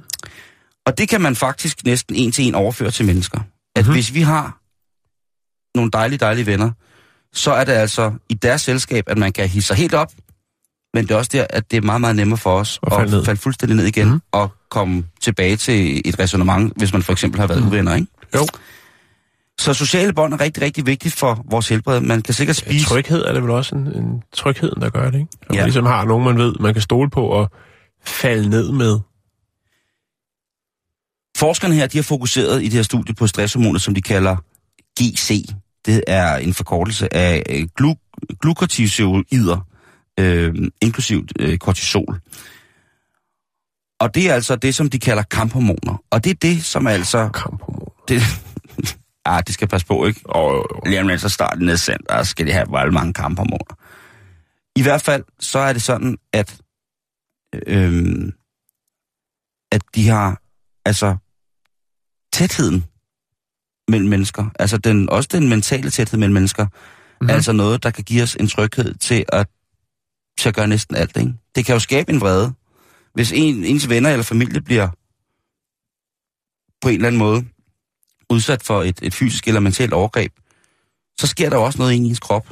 Og 0.85 0.97
det 0.97 1.09
kan 1.09 1.21
man 1.21 1.35
faktisk 1.35 1.85
næsten 1.85 2.15
en 2.15 2.31
til 2.31 2.45
en 2.47 2.55
overføre 2.55 2.91
til 2.91 3.05
mennesker. 3.05 3.39
At 3.75 3.85
Mhm. 3.85 3.93
hvis 3.93 4.13
vi 4.13 4.21
har 4.21 4.59
nogle 5.77 5.91
dejlige, 5.91 6.17
dejlige 6.19 6.45
venner, 6.45 6.71
så 7.33 7.51
er 7.51 7.63
det 7.63 7.71
altså 7.71 8.13
i 8.29 8.33
deres 8.33 8.61
selskab, 8.61 9.03
at 9.07 9.17
man 9.17 9.31
kan 9.31 9.49
hisse 9.49 9.67
sig 9.67 9.77
helt 9.77 9.93
op, 9.93 10.11
men 10.93 11.03
det 11.07 11.11
er 11.11 11.15
også 11.15 11.29
der, 11.33 11.45
at 11.49 11.71
det 11.71 11.77
er 11.77 11.81
meget, 11.81 12.01
meget 12.01 12.15
nemmere 12.15 12.37
for 12.37 12.55
os 12.59 12.79
At 12.83 12.93
falde 12.93 13.11
ned. 13.11 13.25
falde 13.25 13.41
fuldstændig 13.41 13.75
ned 13.77 13.85
igen 13.85 14.07
Mhm. 14.09 14.21
og 14.31 14.49
komme 14.71 15.05
tilbage 15.21 15.57
til 15.57 16.01
et 16.05 16.19
resonemang, 16.19 16.73
hvis 16.75 16.93
man 16.93 17.03
for 17.03 17.11
eksempel 17.11 17.39
har 17.39 17.47
været 17.47 17.61
Mhm. 17.61 17.67
uvenner, 17.69 17.95
ikke? 17.95 18.07
Jo. 18.35 18.47
Så 19.59 19.73
sociale 19.73 20.13
bånd 20.13 20.33
er 20.33 20.39
rigtig, 20.39 20.63
rigtig 20.63 20.85
vigtigt 20.85 21.15
for 21.15 21.45
vores 21.51 21.69
helbred. 21.69 22.01
Man 22.01 22.21
kan 22.21 22.33
sikkert 22.33 22.55
spise... 22.55 22.85
Tryghed 22.85 23.21
er 23.25 23.33
det 23.33 23.41
vel 23.43 23.51
også 23.51 23.75
en, 23.75 23.87
en 23.87 24.23
trygheden, 24.33 24.81
der 24.81 24.89
gør 24.89 25.11
det, 25.11 25.19
ikke? 25.19 25.27
At 25.41 25.49
man 25.49 25.57
Ja. 25.57 25.63
ligesom 25.63 25.85
har 25.85 26.05
nogen, 26.05 26.25
man 26.25 26.37
ved, 26.37 26.55
man 26.59 26.73
kan 26.73 26.81
stole 26.81 27.09
på 27.09 27.21
og 27.25 27.51
falde 28.05 28.49
ned 28.49 28.71
med. 28.71 28.99
Forskerne 31.37 31.75
her, 31.75 31.87
de 31.87 31.97
har 31.97 32.03
fokuseret 32.03 32.61
i 32.61 32.65
det 32.65 32.73
her 32.73 32.83
studie 32.83 33.15
på 33.15 33.27
stresshormonet, 33.27 33.81
som 33.81 33.93
de 33.93 34.01
kalder 34.01 34.35
GC. 34.99 35.45
Det 35.85 36.03
er 36.07 36.35
en 36.35 36.53
forkortelse 36.53 37.13
af 37.13 37.43
øh, 37.49 37.67
glu- 37.81 38.35
glukotisoider, 38.41 39.67
øh, 40.19 40.55
inklusivt 40.81 41.31
øh, 41.39 41.57
kortisol. 41.57 42.19
Og 43.99 44.15
det 44.15 44.29
er 44.29 44.33
altså 44.33 44.55
det, 44.55 44.75
som 44.75 44.89
de 44.89 44.99
kalder 44.99 45.23
kamphormoner. 45.23 46.03
Og 46.11 46.23
det 46.23 46.29
er 46.29 46.35
det, 46.41 46.65
som 46.65 46.87
altså... 46.87 47.29
Kamphormon. 47.33 47.89
Det, 48.07 48.21
ah, 49.37 49.43
det 49.47 49.53
skal 49.53 49.67
passe 49.67 49.87
på, 49.87 50.05
ikke? 50.05 50.21
Og 50.25 50.65
Lige 50.85 51.01
om 51.01 51.07
lidt, 51.07 51.21
så 51.21 51.29
starter 51.29 51.61
nedsendt, 51.61 52.07
og 52.07 52.27
skal 52.27 52.47
de 52.47 52.51
have 52.51 52.65
meget 52.65 52.93
mange 52.93 53.13
kamphormoner. 53.13 53.75
I 54.75 54.81
hvert 54.81 55.01
fald, 55.01 55.23
så 55.39 55.59
er 55.59 55.73
det 55.73 55.81
sådan, 55.81 56.17
at, 56.33 56.61
øhm, 57.67 58.31
at 59.71 59.81
de 59.95 60.07
har, 60.07 60.41
altså, 60.85 61.17
tætheden 62.33 62.85
mellem 63.87 64.09
mennesker, 64.09 64.45
altså 64.59 64.77
den, 64.77 65.09
også 65.09 65.29
den 65.31 65.49
mentale 65.49 65.89
tæthed 65.89 66.19
mellem 66.19 66.33
mennesker, 66.33 66.65
mm-hmm. 66.65 67.29
Altså 67.29 67.51
noget, 67.51 67.83
der 67.83 67.91
kan 67.91 68.03
give 68.03 68.23
os 68.23 68.35
en 68.35 68.47
tryghed 68.47 68.95
til 68.95 69.25
at, 69.27 69.47
til 70.39 70.49
at 70.49 70.55
gøre 70.55 70.67
næsten 70.67 70.95
alt, 70.95 71.17
ikke? 71.17 71.33
Det 71.55 71.65
kan 71.65 71.73
jo 71.73 71.79
skabe 71.79 72.11
en 72.11 72.21
vrede. 72.21 72.53
Hvis 73.13 73.31
en, 73.31 73.63
ens 73.63 73.89
venner 73.89 74.09
eller 74.09 74.23
familie 74.23 74.61
bliver 74.61 74.87
på 76.81 76.89
en 76.89 76.95
eller 76.95 77.07
anden 77.07 77.19
måde 77.19 77.45
udsat 78.29 78.63
for 78.63 78.83
et, 78.83 78.99
et 79.01 79.13
fysisk 79.13 79.47
eller 79.47 79.59
mentalt 79.59 79.93
overgreb, 79.93 80.33
så 81.19 81.27
sker 81.27 81.49
der 81.49 81.57
jo 81.57 81.63
også 81.63 81.79
noget 81.79 81.93
inde 81.93 82.07
i 82.07 82.09
ens 82.09 82.19
krop. 82.19 82.47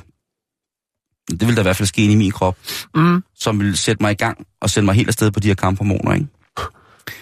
Det 1.29 1.47
vil 1.47 1.55
der 1.55 1.61
i 1.61 1.63
hvert 1.63 1.75
fald 1.75 1.87
ske 1.87 2.03
inde 2.03 2.13
i 2.13 2.17
min 2.17 2.31
krop, 2.31 2.57
mm. 2.95 3.23
som 3.35 3.59
vil 3.59 3.77
sætte 3.77 4.03
mig 4.03 4.11
i 4.11 4.15
gang 4.15 4.47
og 4.61 4.69
sende 4.69 4.85
mig 4.85 4.95
helt 4.95 5.07
afsted 5.07 5.31
på 5.31 5.39
de 5.39 5.47
her 5.47 5.55
kamphormoner, 5.55 6.13
ikke? 6.13 6.27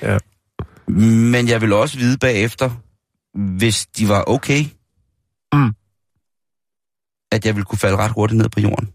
Ja. 0.02 0.18
Men 0.91 1.48
jeg 1.48 1.62
vil 1.62 1.74
også 1.74 1.98
vide 1.98 2.18
bagefter, 2.18 2.72
hvis 3.58 3.86
de 3.86 4.08
var 4.08 4.24
okay, 4.28 4.65
Mm. 5.54 5.74
at 7.32 7.46
jeg 7.46 7.56
ville 7.56 7.65
kunne 7.65 7.80
falde 7.80 7.98
ret 7.98 8.12
hurtigt 8.12 8.38
ned 8.38 8.50
på 8.50 8.60
jorden. 8.60 8.88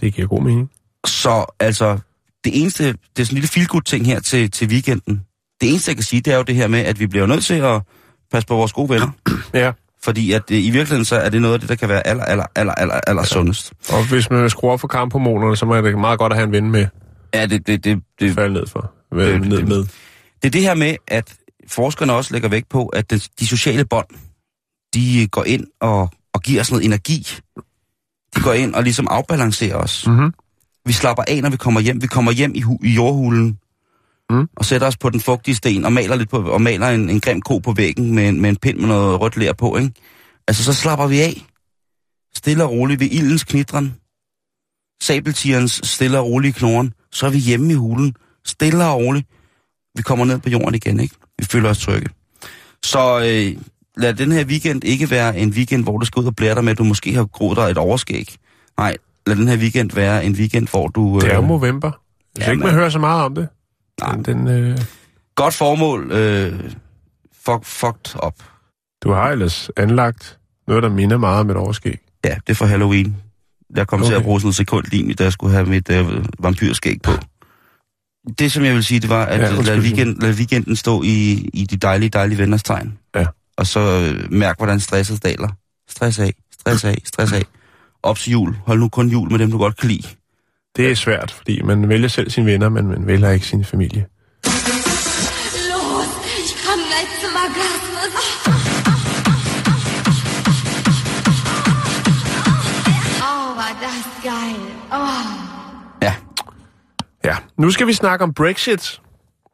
det 0.00 0.14
giver 0.14 0.28
god 0.28 0.42
mening. 0.42 0.70
Så 1.06 1.46
altså, 1.60 1.98
det 2.44 2.60
eneste, 2.60 2.84
det 2.84 2.98
er 3.18 3.24
sådan 3.24 3.36
en 3.36 3.40
lille 3.40 3.48
feel 3.48 3.84
ting 3.84 4.06
her 4.06 4.20
til, 4.20 4.50
til 4.50 4.68
weekenden. 4.68 5.26
Det 5.62 5.70
eneste, 5.70 5.88
jeg 5.88 5.96
kan 5.96 6.04
sige, 6.04 6.20
det 6.20 6.32
er 6.32 6.36
jo 6.36 6.42
det 6.42 6.54
her 6.54 6.68
med, 6.68 6.80
at 6.80 7.00
vi 7.00 7.06
bliver 7.06 7.26
nødt 7.26 7.44
til 7.44 7.54
at 7.54 7.82
passe 8.32 8.46
på 8.46 8.54
vores 8.56 8.72
gode 8.72 8.88
venner. 8.88 9.10
Ja. 9.54 9.72
Fordi 10.04 10.32
at 10.32 10.42
øh, 10.50 10.58
i 10.58 10.70
virkeligheden, 10.70 11.04
så 11.04 11.16
er 11.16 11.28
det 11.28 11.42
noget 11.42 11.54
af 11.54 11.60
det, 11.60 11.68
der 11.68 11.74
kan 11.74 11.88
være 11.88 12.06
aller, 12.06 12.24
aller, 12.24 12.44
aller, 12.54 12.72
aller, 12.74 13.00
aller 13.06 13.24
sundest. 13.24 13.72
Og 13.88 14.08
hvis 14.08 14.30
man 14.30 14.50
skruer 14.50 14.72
op 14.72 14.80
for 14.80 14.88
kamphormonerne, 14.88 15.56
så 15.56 15.66
må 15.66 15.76
det 15.76 15.98
meget 15.98 16.18
godt 16.18 16.32
at 16.32 16.36
have 16.38 16.46
en 16.46 16.52
ven 16.52 16.70
med 16.70 16.86
Ja, 17.34 17.46
det, 17.46 17.66
det, 17.66 17.84
det, 17.84 18.02
det, 18.20 18.34
falde 18.34 18.54
ned 18.54 18.66
for. 18.66 18.80
Det- 19.10 19.18
Vel, 19.18 19.32
det- 19.40 19.48
ned 19.48 19.56
det- 19.58 19.68
med. 19.68 19.76
det 20.42 20.44
er 20.44 20.50
det 20.50 20.62
her 20.62 20.74
med, 20.74 20.96
at 21.08 21.34
forskerne 21.68 22.12
også 22.12 22.32
lægger 22.32 22.48
vægt 22.48 22.68
på, 22.68 22.86
at 22.86 23.10
den, 23.10 23.18
de 23.40 23.46
sociale 23.46 23.84
bånd, 23.84 24.06
de 24.94 25.28
går 25.28 25.44
ind 25.44 25.66
og, 25.80 26.10
og 26.34 26.40
giver 26.42 26.60
os 26.60 26.70
noget 26.70 26.84
energi. 26.84 27.26
De 28.36 28.40
går 28.42 28.52
ind 28.52 28.74
og 28.74 28.82
ligesom 28.82 29.06
afbalancerer 29.10 29.76
os. 29.76 30.06
Mm-hmm. 30.06 30.32
Vi 30.86 30.92
slapper 30.92 31.24
af, 31.28 31.42
når 31.42 31.50
vi 31.50 31.56
kommer 31.56 31.80
hjem. 31.80 32.02
Vi 32.02 32.06
kommer 32.06 32.32
hjem 32.32 32.52
i, 32.54 32.60
hu- 32.60 32.78
i 32.84 32.90
jordhulen 32.94 33.58
Mm. 34.32 34.48
og 34.56 34.64
sætter 34.64 34.86
os 34.86 34.96
på 34.96 35.10
den 35.10 35.20
fugtige 35.20 35.54
sten 35.54 35.84
og 35.84 35.92
maler 35.92 36.16
lidt 36.16 36.30
på, 36.30 36.36
og 36.42 36.62
maler 36.62 36.88
en, 36.88 37.10
en 37.10 37.20
grim 37.20 37.40
ko 37.42 37.58
på 37.58 37.72
væggen 37.72 38.14
med, 38.14 38.28
en- 38.28 38.40
med 38.40 38.50
en 38.50 38.56
pind 38.56 38.78
med 38.78 38.88
noget 38.88 39.20
rødt 39.20 39.36
ler 39.36 39.52
på, 39.52 39.76
ikke? 39.76 39.92
Altså, 40.48 40.64
så 40.64 40.72
slapper 40.72 41.06
vi 41.06 41.20
af. 41.20 41.42
Stille 42.36 42.64
og 42.64 42.70
roligt 42.70 43.00
ved 43.00 43.08
ildens 43.10 43.44
knitren. 43.44 43.94
Sabeltierens 45.02 45.80
stille 45.84 46.18
og 46.18 46.26
rolige 46.26 46.52
knoren. 46.52 46.92
Så 47.12 47.26
er 47.26 47.30
vi 47.30 47.38
hjemme 47.38 47.72
i 47.72 47.74
hulen. 47.76 48.14
Stille 48.46 48.84
og 48.84 48.96
roligt. 48.96 49.26
Vi 49.96 50.02
kommer 50.02 50.24
ned 50.24 50.38
på 50.38 50.50
jorden 50.50 50.74
igen, 50.74 51.00
ikke? 51.00 51.14
Vi 51.38 51.44
føler 51.44 51.68
os 51.70 51.78
trygge. 51.78 52.08
Så 52.84 53.18
øh, 53.18 53.62
lad 53.96 54.14
den 54.14 54.32
her 54.32 54.44
weekend 54.44 54.84
ikke 54.84 55.10
være 55.10 55.38
en 55.38 55.50
weekend, 55.50 55.82
hvor 55.82 55.98
du 55.98 56.06
skal 56.06 56.20
ud 56.20 56.26
og 56.26 56.36
blære 56.36 56.54
dig 56.54 56.64
med, 56.64 56.72
at 56.72 56.78
du 56.78 56.84
måske 56.84 57.14
har 57.14 57.24
groet 57.24 57.56
dig 57.56 57.62
et 57.62 57.78
overskæg. 57.78 58.34
Nej, 58.78 58.96
lad 59.26 59.36
den 59.36 59.48
her 59.48 59.56
weekend 59.56 59.90
være 59.92 60.24
en 60.24 60.32
weekend, 60.32 60.68
hvor 60.68 60.88
du... 60.88 61.20
Det 61.20 61.32
er 61.32 61.36
jo 61.36 61.46
november. 61.46 61.88
Jeg 61.88 61.94
synes 62.42 62.46
ja, 62.46 62.52
ikke, 62.52 62.64
man 62.64 62.74
hører 62.74 62.88
så 62.90 62.98
meget 62.98 63.24
om 63.24 63.34
det. 63.34 63.48
Nej. 64.02 64.22
Den, 64.22 64.48
øh, 64.48 64.78
Godt 65.34 65.54
formål. 65.54 66.12
Øh, 66.12 66.60
fuck, 67.44 67.64
fucked 67.64 68.24
up. 68.26 68.34
du 69.02 69.12
har 69.12 69.28
ellers 69.30 69.70
anlagt 69.76 70.38
noget, 70.68 70.82
der 70.82 70.88
minder 70.88 71.16
meget 71.16 71.40
om 71.40 71.50
et 71.50 71.56
overskæg. 71.56 71.98
Ja, 72.24 72.34
det 72.46 72.52
er 72.52 72.54
for 72.54 72.66
Halloween. 72.66 73.16
Jeg 73.76 73.86
kom 73.86 74.00
okay. 74.00 74.08
til 74.10 74.14
at 74.14 74.22
bruge 74.22 74.40
sådan 74.40 74.48
en 74.48 74.52
sekundlim, 74.52 75.14
da 75.14 75.24
jeg 75.24 75.32
skulle 75.32 75.52
have 75.52 75.66
mit 75.66 75.90
øh, 75.90 76.24
vampyrskæg 76.38 77.02
på. 77.02 77.12
Det, 78.38 78.52
som 78.52 78.64
jeg 78.64 78.74
vil 78.74 78.84
sige, 78.84 79.00
det 79.00 79.08
var, 79.08 79.24
at 79.24 79.40
Ja, 79.40 79.62
lad, 79.62 79.78
weekend, 79.78 80.20
lad 80.20 80.34
weekenden 80.34 80.76
stå 80.76 81.02
i, 81.02 81.32
i 81.54 81.64
de 81.64 81.76
dejlige, 81.76 82.08
dejlige 82.08 82.38
venners 82.38 82.62
tegn. 82.62 82.98
Ja. 83.14 83.26
Og 83.56 83.66
så 83.66 83.80
øh, 83.80 84.32
mærk, 84.32 84.56
hvordan 84.58 84.80
stresset 84.80 85.24
daler. 85.24 85.48
Stress 85.88 86.18
af, 86.18 86.34
stress 86.60 86.84
af, 86.84 86.96
stress 87.04 87.32
af. 87.32 87.42
Op 88.02 88.18
til 88.18 88.32
jul. 88.32 88.56
Hold 88.66 88.78
nu 88.80 88.88
kun 88.88 89.08
jul 89.08 89.30
med 89.30 89.38
dem, 89.38 89.50
du 89.50 89.58
godt 89.58 89.76
kan 89.76 89.88
lide. 89.88 90.08
Det 90.76 90.90
er 90.90 90.94
svært, 90.94 91.30
fordi 91.30 91.62
man 91.62 91.88
vælger 91.88 92.08
selv 92.08 92.30
sine 92.30 92.46
venner, 92.46 92.68
men 92.68 92.86
man 92.86 93.06
vælger 93.06 93.30
ikke 93.30 93.46
sin 93.46 93.64
familie. 93.64 94.06
Ja. 106.02 106.14
Ja, 107.24 107.36
nu 107.58 107.70
skal 107.70 107.86
vi 107.86 107.92
snakke 107.92 108.22
om 108.22 108.34
Brexit. 108.34 109.00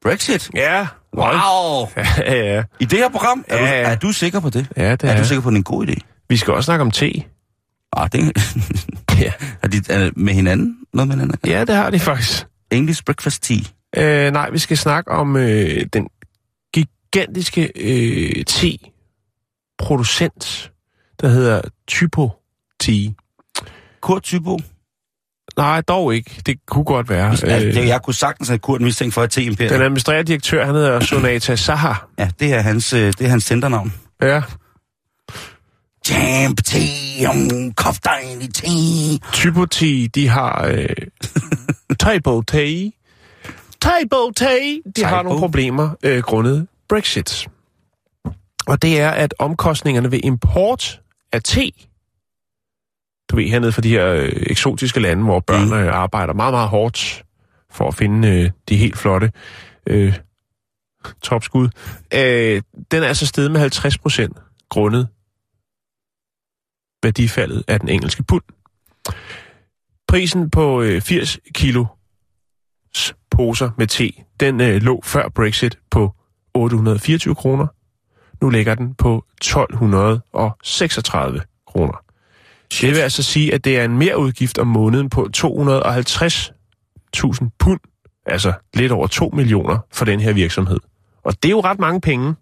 Brexit. 0.02 0.50
Ja. 0.54 0.86
Wow. 1.16 1.88
Ja, 1.96 2.34
ja. 2.54 2.62
I 2.80 2.84
det 2.84 2.98
her 2.98 3.08
program, 3.08 3.44
er, 3.48 3.56
Ja, 3.66 3.82
du, 3.84 3.90
er 3.90 3.94
du 3.94 4.12
sikker 4.12 4.40
på 4.40 4.50
det? 4.50 4.66
Ja, 4.76 4.92
det 4.92 5.04
Er, 5.04 5.12
er. 5.12 5.18
du 5.18 5.24
sikker 5.24 5.42
på, 5.42 5.48
at 5.48 5.52
det 5.52 5.56
er 5.56 5.60
en 5.60 5.64
god 5.64 5.86
idé? 5.86 5.94
Vi 6.28 6.36
skal 6.36 6.54
også 6.54 6.64
snakke 6.66 6.82
om 6.82 6.90
te. 6.90 7.12
Ah, 7.92 8.08
det 8.12 8.20
Ja. 9.18 9.32
er, 9.62 9.68
de, 9.68 9.82
er 9.88 10.10
med 10.16 10.34
hinanden? 10.34 10.76
Noget 10.94 11.08
med 11.08 11.16
hinanden? 11.16 11.50
Ja, 11.50 11.64
det 11.64 11.74
har 11.74 11.90
de 11.90 12.00
faktisk. 12.00 12.46
English 12.70 13.04
breakfast 13.04 13.42
tea. 13.42 13.56
Øh, 13.96 14.32
nej, 14.32 14.50
vi 14.50 14.58
skal 14.58 14.76
snakke 14.76 15.10
om 15.10 15.36
øh, 15.36 15.86
den 15.92 16.08
gigantiske 16.74 17.70
øh, 17.76 18.44
te-producent, 18.44 20.72
der 21.20 21.28
hedder 21.28 21.60
Typo 21.88 22.30
Tea. 22.80 23.10
Kurt 24.00 24.22
Tybo. 24.22 24.58
Nej, 25.56 25.80
dog 25.80 26.14
ikke. 26.14 26.42
Det 26.46 26.58
kunne 26.66 26.84
godt 26.84 27.08
være. 27.08 27.36
Øh, 27.44 27.76
jeg, 27.76 27.86
jeg 27.86 28.02
kunne 28.02 28.14
sagtens 28.14 28.48
have 28.48 28.58
Kurt 28.58 28.80
mistænkt 28.80 29.14
for 29.14 29.24
et 29.24 29.30
te-imperium. 29.30 29.72
den 29.72 29.82
administrerende 29.82 30.28
direktør, 30.28 30.66
han 30.66 30.74
hedder 30.74 31.00
Sonata 31.00 31.56
Saha. 31.56 31.92
Ja, 32.18 32.28
det 32.40 32.54
er 32.54 32.60
hans, 32.60 32.92
øh, 32.92 33.00
det 33.06 33.20
er 33.20 33.28
hans 33.28 33.44
centernavn. 33.44 33.92
Ja. 34.22 34.42
Champ 36.08 36.64
tea, 36.64 37.30
um, 37.30 37.72
kop 37.72 37.94
dejlig 38.04 38.54
tea. 38.54 39.18
Typo 39.32 39.66
Tea, 39.66 40.06
de 40.14 40.28
har... 40.28 40.66
Øh, 40.66 40.88
Typo 42.02 42.42
Tea. 42.42 42.90
Typo 43.80 44.30
Tea. 44.36 44.78
De 44.96 45.04
har 45.04 45.22
Typo. 45.22 45.22
nogle 45.22 45.40
problemer 45.40 45.90
øh, 46.02 46.22
grundet 46.22 46.66
Brexit. 46.88 47.48
Og 48.66 48.82
det 48.82 49.00
er, 49.00 49.10
at 49.10 49.34
omkostningerne 49.38 50.10
ved 50.12 50.20
import 50.24 51.00
af 51.32 51.42
te, 51.42 51.70
du 53.30 53.36
ved, 53.36 53.48
hernede 53.48 53.72
fra 53.72 53.82
de 53.82 53.88
her 53.88 54.08
øh, 54.08 54.32
eksotiske 54.46 55.00
lande, 55.00 55.24
hvor 55.24 55.40
børn 55.40 55.66
mm. 55.66 55.88
arbejder 55.88 56.34
meget, 56.34 56.52
meget 56.52 56.68
hårdt 56.68 57.24
for 57.70 57.88
at 57.88 57.94
finde 57.94 58.28
øh, 58.28 58.50
de 58.68 58.76
helt 58.76 58.98
flotte 58.98 59.32
øh, 59.86 60.18
topskud, 61.22 61.68
øh, 62.14 62.62
den 62.90 63.02
er 63.02 63.08
altså 63.08 63.26
steget 63.26 63.50
med 63.50 63.60
50 63.60 63.98
procent 63.98 64.36
grundet 64.70 65.08
værdifaldet 67.02 67.64
af 67.68 67.80
den 67.80 67.88
engelske 67.88 68.22
pund. 68.22 68.42
Prisen 70.08 70.50
på 70.50 70.82
øh, 70.82 71.00
80 71.00 71.38
kilo 71.54 71.84
poser 73.30 73.70
med 73.78 73.86
te, 73.86 74.12
den 74.40 74.60
øh, 74.60 74.82
lå 74.82 75.00
før 75.04 75.28
Brexit 75.28 75.78
på 75.90 76.14
824 76.54 77.34
kroner. 77.34 77.66
Nu 78.40 78.50
ligger 78.50 78.74
den 78.74 78.94
på 78.94 79.24
1236 79.40 81.42
kroner. 81.66 82.04
Det 82.80 82.90
vil 82.90 82.98
altså 82.98 83.22
sige, 83.22 83.54
at 83.54 83.64
det 83.64 83.78
er 83.78 83.84
en 83.84 83.98
mere 83.98 84.18
udgift 84.18 84.58
om 84.58 84.66
måneden 84.66 85.10
på 85.10 85.28
250.000 85.36 85.42
pund, 87.58 87.80
altså 88.26 88.52
lidt 88.74 88.92
over 88.92 89.06
2 89.06 89.30
millioner 89.32 89.78
for 89.92 90.04
den 90.04 90.20
her 90.20 90.32
virksomhed. 90.32 90.78
Og 91.22 91.42
det 91.42 91.48
er 91.48 91.52
jo 91.52 91.60
ret 91.60 91.78
mange 91.78 92.00
penge. 92.00 92.34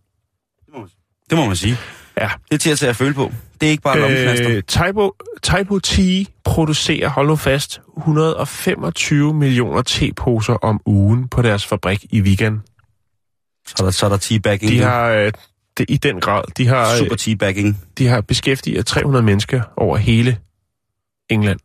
Det 1.31 1.39
må 1.39 1.47
man 1.47 1.57
sige. 1.57 1.77
Ja. 2.21 2.31
Det 2.49 2.55
er 2.55 2.59
til 2.59 2.71
at 2.71 2.79
tage 2.79 2.91
at 2.91 2.97
føle 2.97 3.15
på. 3.15 3.33
Det 3.61 3.67
er 3.67 3.71
ikke 3.71 3.83
bare 3.83 4.01
lommeknaster. 4.01 4.51
Øh, 4.51 4.63
Typo, 4.63 5.15
Typo 5.43 5.79
Tea 5.79 6.25
producerer, 6.45 7.09
hold 7.09 7.29
nu 7.29 7.37
fast, 7.37 7.81
125 7.99 9.35
millioner 9.35 9.83
teposer 9.83 10.55
om 10.55 10.81
ugen 10.87 11.29
på 11.29 11.43
deres 11.43 11.67
fabrik 11.67 12.05
i 12.11 12.21
weekend. 12.21 12.61
Så 13.67 13.75
er 13.79 13.85
der, 13.85 13.91
så 13.91 14.07
er 14.07 14.11
der 14.11 14.17
teabagging. 14.17 14.73
De 14.73 14.79
har 14.79 15.09
øh, 15.09 15.33
det, 15.79 15.87
i 15.89 15.97
den 15.97 16.21
grad, 16.21 16.43
de 16.57 16.67
har, 16.67 16.93
øh, 16.93 16.99
Super 16.99 17.17
teabagging. 17.17 17.83
de 17.99 18.07
har 18.07 18.21
beskæftiget 18.21 18.87
300 18.87 19.25
mennesker 19.25 19.63
over 19.77 19.97
hele 19.97 20.39
England. 21.31 21.59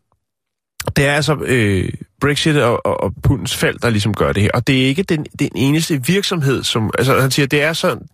Det 0.96 1.06
er 1.06 1.14
altså 1.14 1.36
øh, 1.46 1.90
Brexit 2.22 2.58
og, 2.58 2.86
og, 2.86 3.04
og 3.04 3.14
pundens 3.24 3.56
fald, 3.56 3.80
der 3.80 3.90
ligesom 3.90 4.14
gør 4.14 4.34
det 4.34 4.44
her. 4.44 4.50
Og 4.54 4.68
det 4.68 4.82
er 4.82 4.88
ikke 4.88 5.04
den, 5.04 5.26
den 5.40 5.50
eneste 5.56 6.06
virksomhed, 6.06 6.64
som... 6.64 6.92
Altså, 6.98 7.22
han 7.22 7.32
siger, 7.32 7.46
det 7.46 7.62
er 7.62 7.74
sådan... 7.74 8.08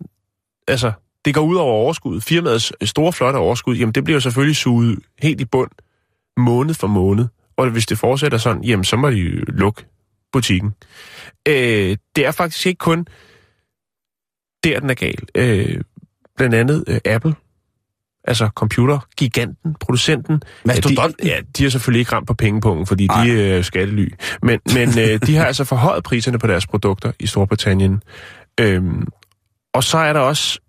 Altså, 0.68 0.92
det 1.24 1.34
går 1.34 1.42
ud 1.42 1.56
over 1.56 1.72
overskud. 1.72 2.20
Firmaets 2.20 2.72
store, 2.84 3.12
flotte 3.12 3.36
overskud, 3.36 3.76
jamen 3.76 3.92
det 3.92 4.04
bliver 4.04 4.20
selvfølgelig 4.20 4.56
suget 4.56 4.98
helt 5.22 5.40
i 5.40 5.44
bund 5.44 5.70
måned 6.36 6.74
for 6.74 6.86
måned. 6.86 7.26
Og 7.56 7.70
hvis 7.70 7.86
det 7.86 7.98
fortsætter 7.98 8.38
sådan, 8.38 8.64
jamen 8.64 8.84
så 8.84 8.96
må 8.96 9.10
de 9.10 9.16
jo 9.16 9.44
lukke 9.48 9.84
butikken. 10.32 10.74
Øh, 11.48 11.96
det 12.16 12.26
er 12.26 12.30
faktisk 12.30 12.66
ikke 12.66 12.78
kun 12.78 13.06
der, 14.64 14.80
den 14.80 14.90
er 14.90 14.94
gal. 14.94 15.18
Øh, 15.34 15.80
blandt 16.36 16.54
andet 16.54 16.84
øh, 16.86 17.00
Apple, 17.04 17.34
altså 18.24 18.50
computergiganten, 18.54 19.76
producenten. 19.80 20.42
Mastodonten? 20.64 21.26
De, 21.26 21.28
ja, 21.28 21.40
de 21.58 21.62
har 21.62 21.70
selvfølgelig 21.70 22.00
ikke 22.00 22.12
ramt 22.12 22.26
på 22.26 22.34
pengepungen, 22.34 22.86
fordi 22.86 23.06
Nej. 23.06 23.24
de 23.24 23.50
er 23.50 23.58
øh, 23.58 23.64
skattely. 23.64 24.08
Men, 24.42 24.60
men 24.74 24.88
øh, 24.88 25.20
de 25.26 25.36
har 25.36 25.44
altså 25.44 25.64
forhøjet 25.64 26.04
priserne 26.04 26.38
på 26.38 26.46
deres 26.46 26.66
produkter 26.66 27.12
i 27.20 27.26
Storbritannien. 27.26 28.02
Øhm, 28.60 29.06
og 29.74 29.84
så 29.84 29.98
er 29.98 30.12
der 30.12 30.20
også 30.20 30.60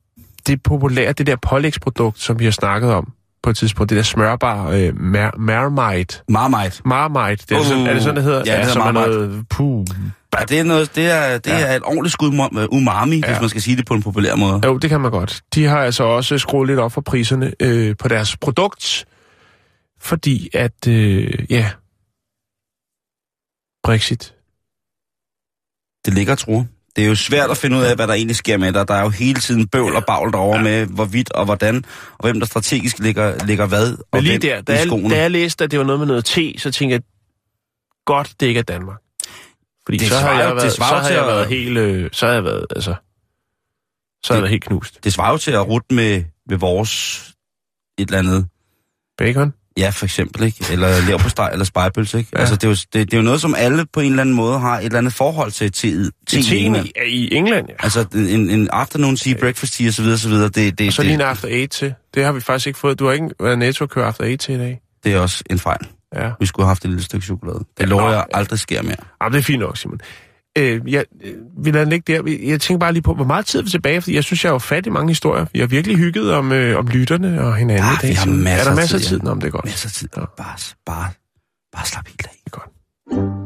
det 0.50 0.64
populære, 0.64 1.14
det 1.14 1.28
der 1.28 1.36
pålægsprodukt, 1.36 2.20
som 2.20 2.40
vi 2.40 2.44
har 2.44 2.52
snakket 2.52 2.92
om 2.94 3.14
på 3.44 3.50
et 3.50 3.58
tidspunkt, 3.58 3.90
det 3.90 3.96
der 3.96 4.04
smørbar 4.04 4.70
øh, 4.70 4.88
mar- 4.90 5.38
Marmite. 5.38 6.22
Marmite. 6.30 6.82
Marmite, 6.86 7.46
det 7.50 7.56
er, 7.56 7.60
uh, 7.60 7.66
sådan, 7.66 7.88
er 7.88 7.94
det 7.94 8.02
sådan, 8.04 8.16
det 8.16 8.24
hedder? 8.24 8.44
Ja, 8.46 8.58
det 8.58 8.66
hedder 8.66 8.82
er 8.82 8.92
Marmite. 8.92 9.18
noget, 9.18 9.46
puh, 9.50 9.86
Ja, 10.40 10.44
det 10.46 10.60
er, 10.60 10.64
noget, 10.64 10.96
det 10.96 11.10
er, 11.12 11.38
det 11.38 11.52
Ja. 11.52 11.60
er 11.66 11.76
et 11.76 11.84
ordentligt 11.84 12.14
skud 12.14 12.68
umami, 12.72 13.16
ja. 13.20 13.28
hvis 13.28 13.40
man 13.42 13.50
skal 13.50 13.62
sige 13.62 13.78
det 13.78 13.86
på 13.86 13.94
en 13.94 14.04
populær 14.04 14.36
måde. 14.36 14.62
Jo, 14.66 14.78
det 14.78 14.90
kan 14.90 15.02
man 15.02 15.12
godt. 15.12 15.42
De 15.56 15.66
har 15.66 15.80
altså 15.80 16.04
også 16.04 16.38
skruet 16.38 16.68
lidt 16.68 16.80
op 16.80 16.92
for 16.92 17.02
priserne 17.02 17.54
øh, 17.60 17.96
på 18.00 18.08
deres 18.08 18.38
produkt, 18.38 19.06
fordi 20.00 20.50
at, 20.54 20.88
øh, 20.88 21.46
ja, 21.50 21.72
Brexit. 23.84 24.36
Det 26.06 26.14
ligger, 26.14 26.36
tror 26.36 26.66
Det 27.00 27.06
er 27.06 27.10
jo 27.10 27.16
svært 27.16 27.52
at 27.52 27.58
finde 27.58 27.78
ud 27.78 27.82
af, 27.84 27.96
hvad 27.96 28.08
der 28.08 28.14
egentlig 28.14 28.36
sker 28.36 28.58
med 28.58 28.74
dig. 28.74 28.88
Der 28.88 28.94
er 28.94 29.02
jo 29.02 29.10
hele 29.10 29.40
tiden 29.40 29.68
bøvl 29.68 29.96
og 29.96 30.04
bagl 30.06 30.32
derovre 30.32 30.58
ja. 30.58 30.64
med, 30.64 30.86
hvorvidt 30.86 31.32
og 31.32 31.46
hvordan, 31.46 31.86
og 32.18 32.22
hvem 32.22 32.40
der 32.40 32.46
strategisk 32.48 33.00
ligger, 33.00 33.46
ligger 33.46 33.66
hvad, 33.66 33.92
og 33.92 34.06
Men 34.14 34.24
lige 34.24 34.32
hvem 34.32 34.42
der, 34.42 34.62
da 34.62 34.74
i 34.74 34.76
jeg, 34.76 35.10
da 35.10 35.22
jeg 35.22 35.32
læste, 35.32 35.64
at 35.64 35.72
det 35.72 35.80
var 35.80 35.86
noget 35.86 36.00
med 36.00 36.08
noget 36.08 36.26
te, 36.26 36.54
så 36.58 36.72
tænkte 36.72 36.94
jeg, 36.94 37.02
godt, 38.06 38.34
det 38.40 38.46
ikke 38.48 38.60
er 38.60 38.64
Danmark. 38.64 38.98
Fordi 39.86 39.98
Det 39.98 40.08
så 40.08 40.14
har 40.16 40.22
svarer 40.22 40.40
jeg 40.40 40.50
jo- 40.50 40.56
det 40.56 40.62
været, 40.62 40.72
så 40.74 40.84
har 40.84 41.10
jeg 41.10 41.26
været 41.28 41.48
helt, 41.48 41.78
øh, 41.78 42.10
så 42.12 42.26
har 42.26 42.34
jeg 42.34 42.44
været, 42.44 42.66
altså, 42.76 42.94
så 44.24 44.34
har 44.34 44.36
jeg 44.36 44.42
været 44.42 44.52
helt 44.52 44.64
knust. 44.64 45.04
Det 45.04 45.14
svarer 45.14 45.32
jo 45.32 45.38
til 45.38 45.52
at 45.52 45.68
rute 45.68 45.94
med, 45.94 46.24
med 46.50 46.58
vores 46.58 47.24
et 47.98 48.08
eller 48.08 48.20
andet, 48.20 48.48
Bacon? 49.18 49.54
Ja 49.78 49.90
for 49.90 50.06
eksempel, 50.06 50.44
ikke? 50.44 50.66
Eller 50.72 51.02
leverpostej 51.08 51.50
eller 51.52 51.66
spejpølse, 51.66 52.18
ikke? 52.18 52.30
Ja. 52.34 52.38
Ja. 52.38 52.42
Altså, 52.42 52.56
det 52.56 52.64
er, 52.64 52.68
jo, 52.68 52.74
det, 52.74 52.94
det 52.94 53.14
er 53.14 53.18
jo 53.18 53.24
noget, 53.24 53.42
som 53.42 53.56
alle 53.58 53.86
på 53.94 54.00
en 54.00 54.10
eller 54.10 54.22
anden 54.22 54.36
måde 54.36 54.60
har 54.60 54.80
et 54.80 54.86
eller 54.86 54.98
andet 54.98 55.14
forhold 55.14 55.52
til, 55.52 55.72
til, 55.72 56.12
til, 56.28 56.40
I, 56.40 56.44
til 56.44 56.66
England. 56.66 56.86
i, 56.86 56.92
i 57.10 57.34
England, 57.36 57.66
ja. 57.70 57.74
Altså, 57.80 58.06
en, 58.14 58.50
en 58.50 58.70
afternoon 58.72 59.16
tea, 59.16 59.34
breakfast 59.40 59.74
tea 59.74 59.88
osv. 59.88 60.06
osv. 60.06 60.32
Det, 60.32 60.80
det, 60.80 60.88
Og 60.88 60.94
så 60.94 61.02
lige 61.04 61.14
en 61.14 61.22
after 61.22 61.48
eight 61.48 61.72
til. 61.72 61.94
Det 62.16 62.24
har 62.24 62.32
vi 62.32 62.40
faktisk 62.42 62.68
ikke 62.68 62.80
fået. 62.80 63.00
Du 63.00 63.06
har 63.06 63.14
ikke 63.14 63.30
været 63.40 63.60
netto 63.60 63.84
at 63.84 63.90
køre 63.90 64.06
after 64.06 64.24
eight 64.24 64.40
til 64.40 64.56
i 64.56 64.58
dag. 64.58 64.82
det 65.04 65.14
er 65.14 65.20
også 65.20 65.44
en 65.50 65.60
fejl. 65.60 65.88
Ja. 66.16 66.30
Vi 66.40 66.46
skulle 66.46 66.64
have 66.66 66.70
haft 66.70 66.84
et 66.86 66.90
lille 66.90 67.04
stykke 67.04 67.26
chokolade. 67.26 67.60
Det 67.78 67.88
lover 67.90 68.04
nå, 68.04 68.12
jeg 68.12 68.26
aldrig 68.34 68.60
sker 68.60 68.82
mere. 68.84 68.96
Jamen, 69.22 69.34
det 69.34 69.40
er 69.40 69.44
fint 69.44 69.60
nok, 69.60 69.78
Simon. 69.78 70.00
Øh, 70.58 70.82
jeg, 70.94 71.06
øh, 71.24 71.34
vi 71.64 71.72
lader 71.72 71.86
den 71.86 71.90
ligge 71.90 72.14
der. 72.14 72.38
Jeg 72.50 72.62
tænker 72.62 72.80
bare 72.80 72.94
lige 72.94 73.04
på, 73.04 73.14
hvor 73.14 73.26
meget 73.26 73.46
tid 73.46 73.60
er 73.60 73.64
vi 73.64 73.70
tilbage, 73.70 74.02
fordi 74.02 74.16
jeg 74.16 74.24
synes, 74.24 74.44
jeg 74.44 74.50
har 74.50 74.54
jo 74.56 74.60
fat 74.60 74.86
i 74.86 74.90
mange 74.90 75.08
historier. 75.10 75.46
Vi 75.54 75.60
har 75.60 75.68
virkelig 75.68 75.98
hygget 75.98 76.34
om, 76.34 76.52
øh, 76.52 76.78
om 76.80 76.88
lytterne 76.88 77.42
og 77.42 77.56
hinanden 77.56 77.84
Ah, 77.84 77.94
i 77.94 77.98
dag. 78.02 78.10
vi 78.10 78.14
har 78.16 78.26
masser 78.26 78.60
er 78.60 78.64
der 78.64 78.70
af 78.72 78.76
masser 78.76 78.96
af 78.98 79.02
tid, 79.02 79.10
tid? 79.10 79.20
men 79.20 79.42
det 79.42 79.48
er 79.48 79.52
godt. 79.52 79.66
Masser 79.66 79.88
af 79.88 79.94
tid. 79.94 80.10
Ja. 80.18 80.22
Bare, 80.38 80.56
bare, 80.86 81.10
bare 81.74 81.86
slap 81.86 82.08
helt 82.08 82.28
af. 82.28 82.52
Godt. 82.52 83.39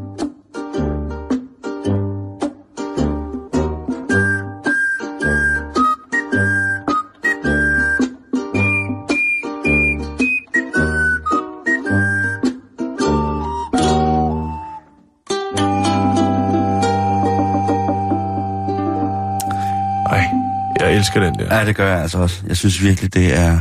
Elsker 21.04 21.20
den 21.20 21.36
der. 21.40 21.58
Ja, 21.60 21.66
det 21.66 21.76
gør 21.76 21.90
jeg 21.94 22.02
altså 22.02 22.18
også. 22.18 22.44
Jeg 22.48 22.58
synes 22.58 22.82
virkelig, 22.84 23.14
det 23.14 23.40
er, 23.40 23.52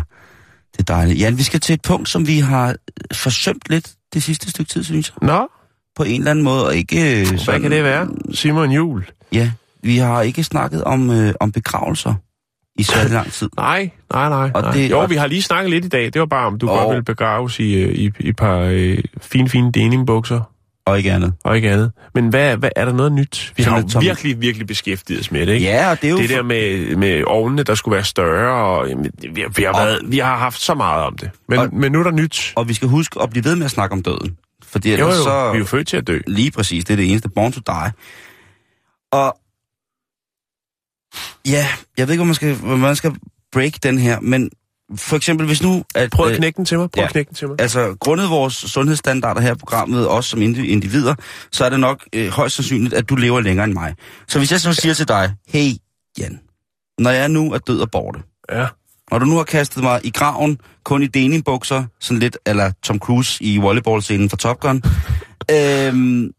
det 0.72 0.78
er 0.78 0.82
dejligt. 0.94 1.20
Jan, 1.20 1.38
vi 1.38 1.42
skal 1.42 1.60
til 1.60 1.74
et 1.74 1.82
punkt, 1.82 2.08
som 2.08 2.26
vi 2.26 2.38
har 2.38 2.74
forsømt 3.12 3.62
lidt 3.70 3.90
det 4.14 4.22
sidste 4.22 4.50
stykke 4.50 4.68
tid, 4.70 4.84
synes 4.84 5.12
jeg. 5.20 5.28
Nå, 5.28 5.46
På 5.96 6.02
en 6.02 6.20
eller 6.20 6.30
anden 6.30 6.44
måde, 6.44 6.66
og 6.66 6.76
ikke... 6.76 7.20
øh, 7.20 7.28
hvad 7.28 7.38
sådan- 7.38 7.62
kan 7.62 7.70
det 7.70 7.84
være? 7.84 8.08
Simon 8.34 8.70
Jul. 8.70 9.04
Ja, 9.32 9.50
vi 9.82 9.96
har 9.96 10.22
ikke 10.22 10.44
snakket 10.44 10.84
om, 10.84 11.10
øh, 11.10 11.34
om 11.40 11.52
begravelser 11.52 12.14
i 12.76 12.82
så 12.82 13.08
lang 13.10 13.32
tid. 13.32 13.48
Nej, 13.56 13.90
nej, 14.12 14.28
nej. 14.28 14.50
Og 14.54 14.62
nej. 14.62 14.72
det- 14.72 14.90
jo, 14.90 14.98
og- 15.00 15.10
vi 15.10 15.14
har 15.16 15.26
lige 15.26 15.42
snakket 15.42 15.70
lidt 15.70 15.84
i 15.84 15.88
dag. 15.88 16.04
Det 16.04 16.20
var 16.20 16.26
bare, 16.26 16.46
om 16.46 16.58
du 16.58 16.68
Og- 16.68 16.78
godt 16.78 16.88
ville 16.94 17.04
begraves 17.04 17.58
i, 17.58 17.72
øh, 17.74 17.94
i, 17.94 18.12
i 18.20 18.28
et 18.28 18.36
par 18.36 18.58
øh, 18.58 18.98
fine, 19.22 19.48
fine 19.48 19.72
denimbukser 19.72 20.40
Og 20.86 20.98
ikke 20.98 21.12
andet. 21.12 21.34
og 21.44 21.56
ikke 21.56 21.70
andet. 21.70 21.92
Men 22.14 22.28
hvad, 22.28 22.56
hvad 22.56 22.70
er 22.76 22.84
der 22.84 22.92
noget 22.92 23.12
nyt? 23.12 23.52
Vi 23.56 23.62
har 23.62 23.78
jo 23.94 24.00
virkelig, 24.00 24.40
virkelig 24.40 24.66
beskæftiget 24.66 25.20
os 25.20 25.30
med 25.30 25.46
det, 25.46 25.52
ikke? 25.52 25.66
Ja, 25.66 25.90
og 25.90 26.00
det 26.02 26.06
er 26.06 26.10
jo... 26.10 26.18
Det 26.18 26.28
der 26.28 26.42
med, 26.42 26.96
med 26.96 27.24
ovnene, 27.26 27.62
der 27.62 27.74
skulle 27.74 27.94
være 27.94 28.04
større, 28.04 28.64
og 28.78 28.88
jamen, 28.88 29.10
vi, 29.34 29.40
har- 29.40 29.48
vi, 29.48 29.62
har 29.62 29.70
Og- 29.72 29.86
været, 29.86 30.00
vi 30.06 30.18
har 30.18 30.36
haft 30.38 30.60
så 30.60 30.74
meget 30.74 31.04
om 31.04 31.16
det. 31.18 31.30
Men, 31.48 31.58
Og- 31.58 31.74
men 31.74 31.92
nu 31.92 31.98
er 31.98 32.02
der 32.02 32.10
nyt. 32.10 32.52
Og 32.56 32.68
vi 32.68 32.74
skal 32.74 32.88
huske 32.88 33.20
at 33.22 33.30
blive 33.30 33.44
ved 33.44 33.56
med 33.56 33.64
at 33.64 33.70
snakke 33.70 33.92
om 33.92 34.02
døden. 34.02 34.36
Fordi 34.64 34.88
Jo, 34.90 34.94
ellers 34.94 35.18
jo, 35.18 35.22
så... 35.22 35.50
vi 35.52 35.56
er 35.56 35.58
jo 35.58 35.64
født 35.64 35.86
til 35.88 35.96
at 35.96 36.06
dø. 36.06 36.18
Lige 36.26 36.50
præcis, 36.50 36.84
det 36.84 36.92
er 36.92 36.96
det 36.96 37.10
eneste. 37.10 37.28
Born 37.28 37.52
to 37.52 37.60
die. 37.66 37.92
Og 39.12 39.36
ja, 41.46 41.66
jeg 41.98 42.06
ved 42.08 42.12
ikke, 42.14 42.20
om 42.20 42.26
man 42.26 42.34
skal, 42.34 42.56
om 42.64 42.78
man 42.78 42.96
skal 42.96 43.12
break 43.52 43.72
den 43.82 43.98
her, 43.98 44.20
men 44.20 44.50
for 44.96 45.16
eksempel 45.16 45.46
hvis 45.46 45.62
nu... 45.62 45.84
At, 45.94 46.10
Prøv 46.10 46.26
at 46.26 46.32
øh, 46.32 46.38
knække 46.38 46.56
den 46.56 46.64
til 46.64 46.78
mig. 46.78 46.90
Prøv 46.90 47.00
ja. 47.02 47.06
at 47.06 47.12
knække 47.12 47.28
den 47.28 47.34
til 47.36 47.48
mig. 47.48 47.56
Altså, 47.60 47.96
grundet 48.00 48.30
vores 48.30 48.54
sundhedsstandarder 48.54 49.40
her 49.40 49.52
i 49.54 49.58
programmet, 49.58 50.08
også 50.08 50.30
som 50.30 50.42
indi- 50.42 50.66
individer, 50.66 51.14
så 51.52 51.64
er 51.64 51.68
det 51.68 51.80
nok 51.80 52.04
øh, 52.12 52.28
højst 52.28 52.56
sandsynligt, 52.56 52.94
at 52.94 53.08
du 53.08 53.14
lever 53.14 53.40
længere 53.40 53.64
end 53.64 53.72
mig. 53.72 53.94
Så 54.28 54.38
hvis 54.38 54.52
jeg 54.52 54.60
så 54.60 54.72
siger 54.72 54.94
til 54.94 55.08
dig, 55.08 55.34
hey 55.48 55.70
Jan, 56.18 56.40
når 56.98 57.10
jeg 57.10 57.28
nu 57.28 57.52
er 57.52 57.58
død 57.58 57.80
og 57.80 57.90
borte, 57.90 58.18
Ja. 58.52 58.66
når 59.10 59.18
du 59.18 59.24
nu 59.26 59.36
har 59.36 59.44
kastet 59.44 59.82
mig 59.82 60.00
i 60.04 60.10
graven, 60.10 60.58
kun 60.84 61.02
i 61.02 61.06
denimbukser, 61.06 61.84
sådan 62.00 62.18
lidt 62.18 62.38
eller 62.46 62.72
Tom 62.82 62.98
Cruise 62.98 63.44
i 63.44 63.56
volleyballscenen 63.58 64.30
fra 64.30 64.36
Top 64.36 64.60
Gun, 64.60 64.82
øhm, 65.56 66.30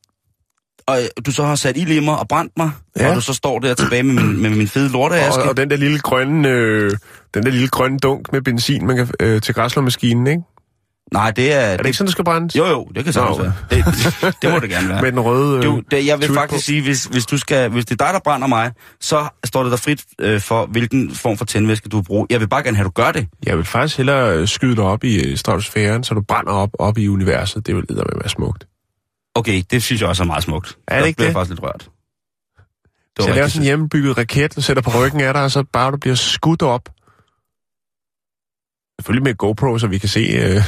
og 0.87 0.97
du 1.25 1.31
så 1.31 1.43
har 1.43 1.55
sat 1.55 1.77
i 1.77 1.79
limmer 1.79 2.13
og 2.13 2.27
brændt 2.27 2.51
mig, 2.57 2.71
Ja. 2.99 3.09
og 3.09 3.15
du 3.15 3.21
så 3.21 3.33
står 3.33 3.59
der 3.59 3.73
tilbage 3.73 4.03
med 4.03 4.23
min, 4.23 4.41
med 4.41 4.49
min 4.49 4.67
fede 4.67 4.89
lorteaske. 4.91 5.43
Og, 5.43 5.49
og 5.49 5.57
den 5.57 5.69
der 5.69 5.75
lille 5.77 5.99
grønne, 5.99 6.49
øh, 6.49 6.91
den 7.33 7.43
der 7.43 7.49
lille 7.51 7.67
grønne 7.67 7.97
dunk 7.99 8.33
med 8.33 8.41
benzin 8.41 8.87
man 8.87 8.95
kan, 8.97 9.07
øh, 9.19 9.41
til 9.41 9.53
græslåmaskinen, 9.53 10.27
ikke? 10.27 10.41
Nej, 11.13 11.31
det 11.31 11.53
er... 11.53 11.59
Er 11.59 11.77
det 11.77 11.85
ikke 11.85 11.97
sådan, 11.97 12.07
det 12.07 12.11
skal 12.11 12.25
brændes? 12.25 12.55
Jo, 12.55 12.65
jo, 12.65 12.87
det 12.95 13.03
kan 13.03 13.13
sagtens 13.13 13.39
være. 13.39 13.53
Det, 13.69 13.85
det, 13.85 14.35
det 14.41 14.51
må 14.51 14.59
det 14.59 14.69
gerne 14.69 14.89
være. 14.89 15.01
Med 15.03 15.11
den 15.11 15.19
røde... 15.19 15.61
Du, 15.63 15.77
øh, 15.77 15.83
det, 15.91 16.05
jeg 16.05 16.19
vil 16.19 16.33
faktisk 16.33 16.59
på. 16.59 16.65
sige, 16.65 16.81
hvis, 16.81 17.05
hvis, 17.05 17.25
du 17.25 17.37
skal, 17.37 17.69
hvis 17.69 17.85
det 17.85 18.01
er 18.01 18.05
dig, 18.05 18.13
der 18.13 18.19
brænder 18.23 18.47
mig, 18.47 18.71
så 19.01 19.25
står 19.45 19.63
det 19.63 19.71
dig 19.71 19.79
frit 19.79 20.03
øh, 20.21 20.41
for, 20.41 20.65
hvilken 20.65 21.15
form 21.15 21.37
for 21.37 21.45
tændvæske 21.45 21.89
du 21.89 21.97
vil 21.97 22.03
bruge. 22.03 22.27
Jeg 22.29 22.39
vil 22.39 22.47
bare 22.47 22.63
gerne 22.63 22.77
have, 22.77 22.85
at 22.85 22.95
du 22.97 23.01
gør 23.01 23.11
det. 23.11 23.27
Jeg 23.45 23.57
vil 23.57 23.65
faktisk 23.65 23.97
hellere 23.97 24.37
øh, 24.37 24.47
skyde 24.47 24.75
dig 24.75 24.83
op 24.83 25.03
i 25.03 25.21
øh, 25.31 25.37
stratosfæren, 25.37 26.03
så 26.03 26.13
du 26.13 26.21
brænder 26.21 26.51
op, 26.51 26.69
op 26.79 26.97
i 26.97 27.07
universet. 27.07 27.67
Det 27.67 27.75
vil 27.75 27.85
med 27.89 27.95
være 28.21 28.29
smukt. 28.29 28.65
Okay, 29.35 29.63
det 29.71 29.83
synes 29.83 30.01
jeg 30.01 30.09
også 30.09 30.23
er 30.23 30.27
meget 30.27 30.43
smukt. 30.43 30.77
Er 30.87 30.99
det 30.99 31.07
ikke 31.07 31.19
det? 31.19 31.25
jeg 31.25 31.33
faktisk 31.33 31.49
lidt 31.49 31.63
rørt. 31.63 31.89
Det 33.17 33.23
Så 33.23 33.27
jeg 33.27 33.35
laver 33.35 33.47
sådan 33.47 33.61
en 33.61 33.65
hjemmebygget 33.65 34.17
raket, 34.17 34.55
du 34.55 34.61
sætter 34.61 34.83
på 34.83 34.91
ryggen 34.99 35.21
af 35.21 35.33
dig, 35.33 35.43
og 35.43 35.51
så 35.51 35.63
bare 35.63 35.91
du 35.91 35.97
bliver 35.97 36.15
skudt 36.15 36.61
op. 36.61 36.89
Selvfølgelig 38.99 39.23
med 39.23 39.35
GoPro, 39.35 39.77
så 39.77 39.87
vi 39.87 39.97
kan 39.97 40.09
se... 40.09 40.19
Øh... 40.19 40.63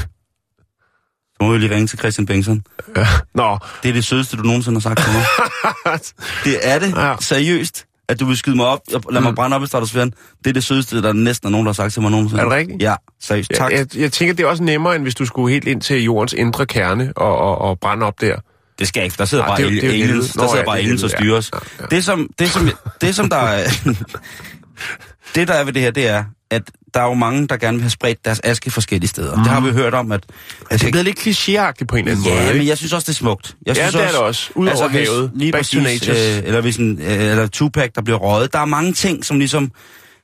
Så 1.35 1.43
må 1.43 1.51
vi 1.51 1.57
lige 1.57 1.75
ringe 1.75 1.87
til 1.87 1.99
Christian 1.99 2.25
Bengtsson. 2.25 2.63
Ja. 2.95 3.07
Nå, 3.33 3.57
Det 3.83 3.89
er 3.89 3.93
det 3.93 4.05
sødeste, 4.05 4.37
du 4.37 4.43
nogensinde 4.43 4.75
har 4.75 4.81
sagt 4.81 4.99
til 4.99 5.13
mig. 5.13 5.23
det 6.45 6.59
er 6.61 6.79
det. 6.79 6.95
Ja. 6.95 7.15
Seriøst. 7.19 7.85
At 8.07 8.19
du 8.19 8.25
vil 8.25 8.37
skyde 8.37 8.55
mig 8.55 8.65
op 8.65 8.81
og 9.05 9.13
lade 9.13 9.23
mig 9.23 9.35
brænde 9.35 9.55
op 9.55 9.63
i 9.63 9.67
stratosfæren. 9.67 10.13
Det 10.43 10.49
er 10.49 10.53
det 10.53 10.63
sødeste, 10.63 11.01
der 11.01 11.13
næsten 11.13 11.47
er 11.47 11.51
nogen, 11.51 11.65
der 11.65 11.69
har 11.71 11.73
sagt 11.73 11.93
til 11.93 12.01
mig 12.01 12.11
nogensinde. 12.11 12.41
Er 12.41 12.45
det 12.45 12.53
rigtigt? 12.53 12.81
Ja, 12.81 12.95
seriøst. 13.21 13.51
Tak. 13.53 13.71
jeg, 13.71 13.79
jeg, 13.79 14.01
jeg 14.01 14.11
tænker, 14.11 14.33
det 14.33 14.43
er 14.43 14.47
også 14.47 14.63
nemmere, 14.63 14.95
end 14.95 15.03
hvis 15.03 15.15
du 15.15 15.25
skulle 15.25 15.53
helt 15.53 15.67
ind 15.67 15.81
til 15.81 16.03
jordens 16.03 16.33
indre 16.33 16.65
kerne 16.65 17.13
og, 17.15 17.37
og, 17.37 17.57
og 17.57 17.79
brænde 17.79 18.05
op 18.05 18.21
der. 18.21 18.39
Det 18.79 18.87
skal 18.87 19.03
ikke. 19.03 19.15
Der 19.17 19.25
sidder 19.25 19.43
Nej, 19.45 19.57
bare 19.57 19.69
det 19.69 19.81
det 19.81 19.91
helvede. 19.91 20.17
der 20.21 20.23
sidder 20.27 20.57
ja, 20.57 20.63
bare 20.65 20.77
aliens 20.77 21.03
og 21.03 21.09
styrer 21.09 21.31
ja. 21.31 21.37
os. 21.37 21.51
Ja, 21.53 21.59
ja. 21.79 21.85
Det 21.95 22.03
som, 22.05 22.29
det 22.39 22.49
som, 22.49 22.69
det 23.01 23.15
som 23.15 23.29
der 23.29 23.37
er, 23.37 23.67
det 25.35 25.47
der 25.47 25.53
er 25.53 25.63
ved 25.63 25.73
det 25.73 25.81
her, 25.81 25.91
det 25.91 26.07
er, 26.07 26.23
at 26.51 26.61
der 26.93 26.99
er 27.01 27.05
jo 27.05 27.13
mange, 27.13 27.47
der 27.47 27.57
gerne 27.57 27.77
vil 27.77 27.81
have 27.83 27.89
spredt 27.89 28.25
deres 28.25 28.41
aske 28.43 28.71
forskellige 28.71 29.07
steder. 29.09 29.35
Mm. 29.35 29.43
Det 29.43 29.51
har 29.51 29.59
vi 29.61 29.71
hørt 29.71 29.93
om, 29.93 30.11
at... 30.11 30.23
at 30.71 30.79
Det 30.81 30.87
er 30.87 30.91
blevet 30.91 31.05
lidt 31.05 31.19
klichéagtigt 31.19 31.85
på 31.85 31.95
en 31.95 32.07
eller 32.07 32.11
anden 32.17 32.33
måde, 32.33 32.47
Ja, 32.47 32.53
men 32.53 32.67
jeg 32.67 32.77
synes 32.77 32.93
også, 32.93 33.05
det 33.05 33.09
er 33.09 33.17
smukt. 33.17 33.55
Jeg 33.65 33.75
Ja, 33.77 33.81
synes 33.83 33.93
det 33.95 34.03
er 34.03 34.07
det 34.11 34.19
også. 34.19 34.49
Ud 34.55 34.67
over 34.67 34.87
hvis- 34.89 35.09
havet. 35.09 35.31
Lige 35.35 35.51
Back 35.51 35.59
præcis, 35.63 35.83
natures. 35.83 36.37
øh, 36.37 36.43
eller 36.45 36.61
hvis 36.61 36.77
en, 36.77 36.99
øh, 37.01 37.07
eller 37.23 37.47
Tupac, 37.47 37.89
der 37.95 38.01
bliver 38.01 38.17
røget. 38.17 38.53
Der 38.53 38.59
er 38.59 38.65
mange 38.65 38.93
ting, 38.93 39.25
som 39.25 39.39
ligesom... 39.39 39.71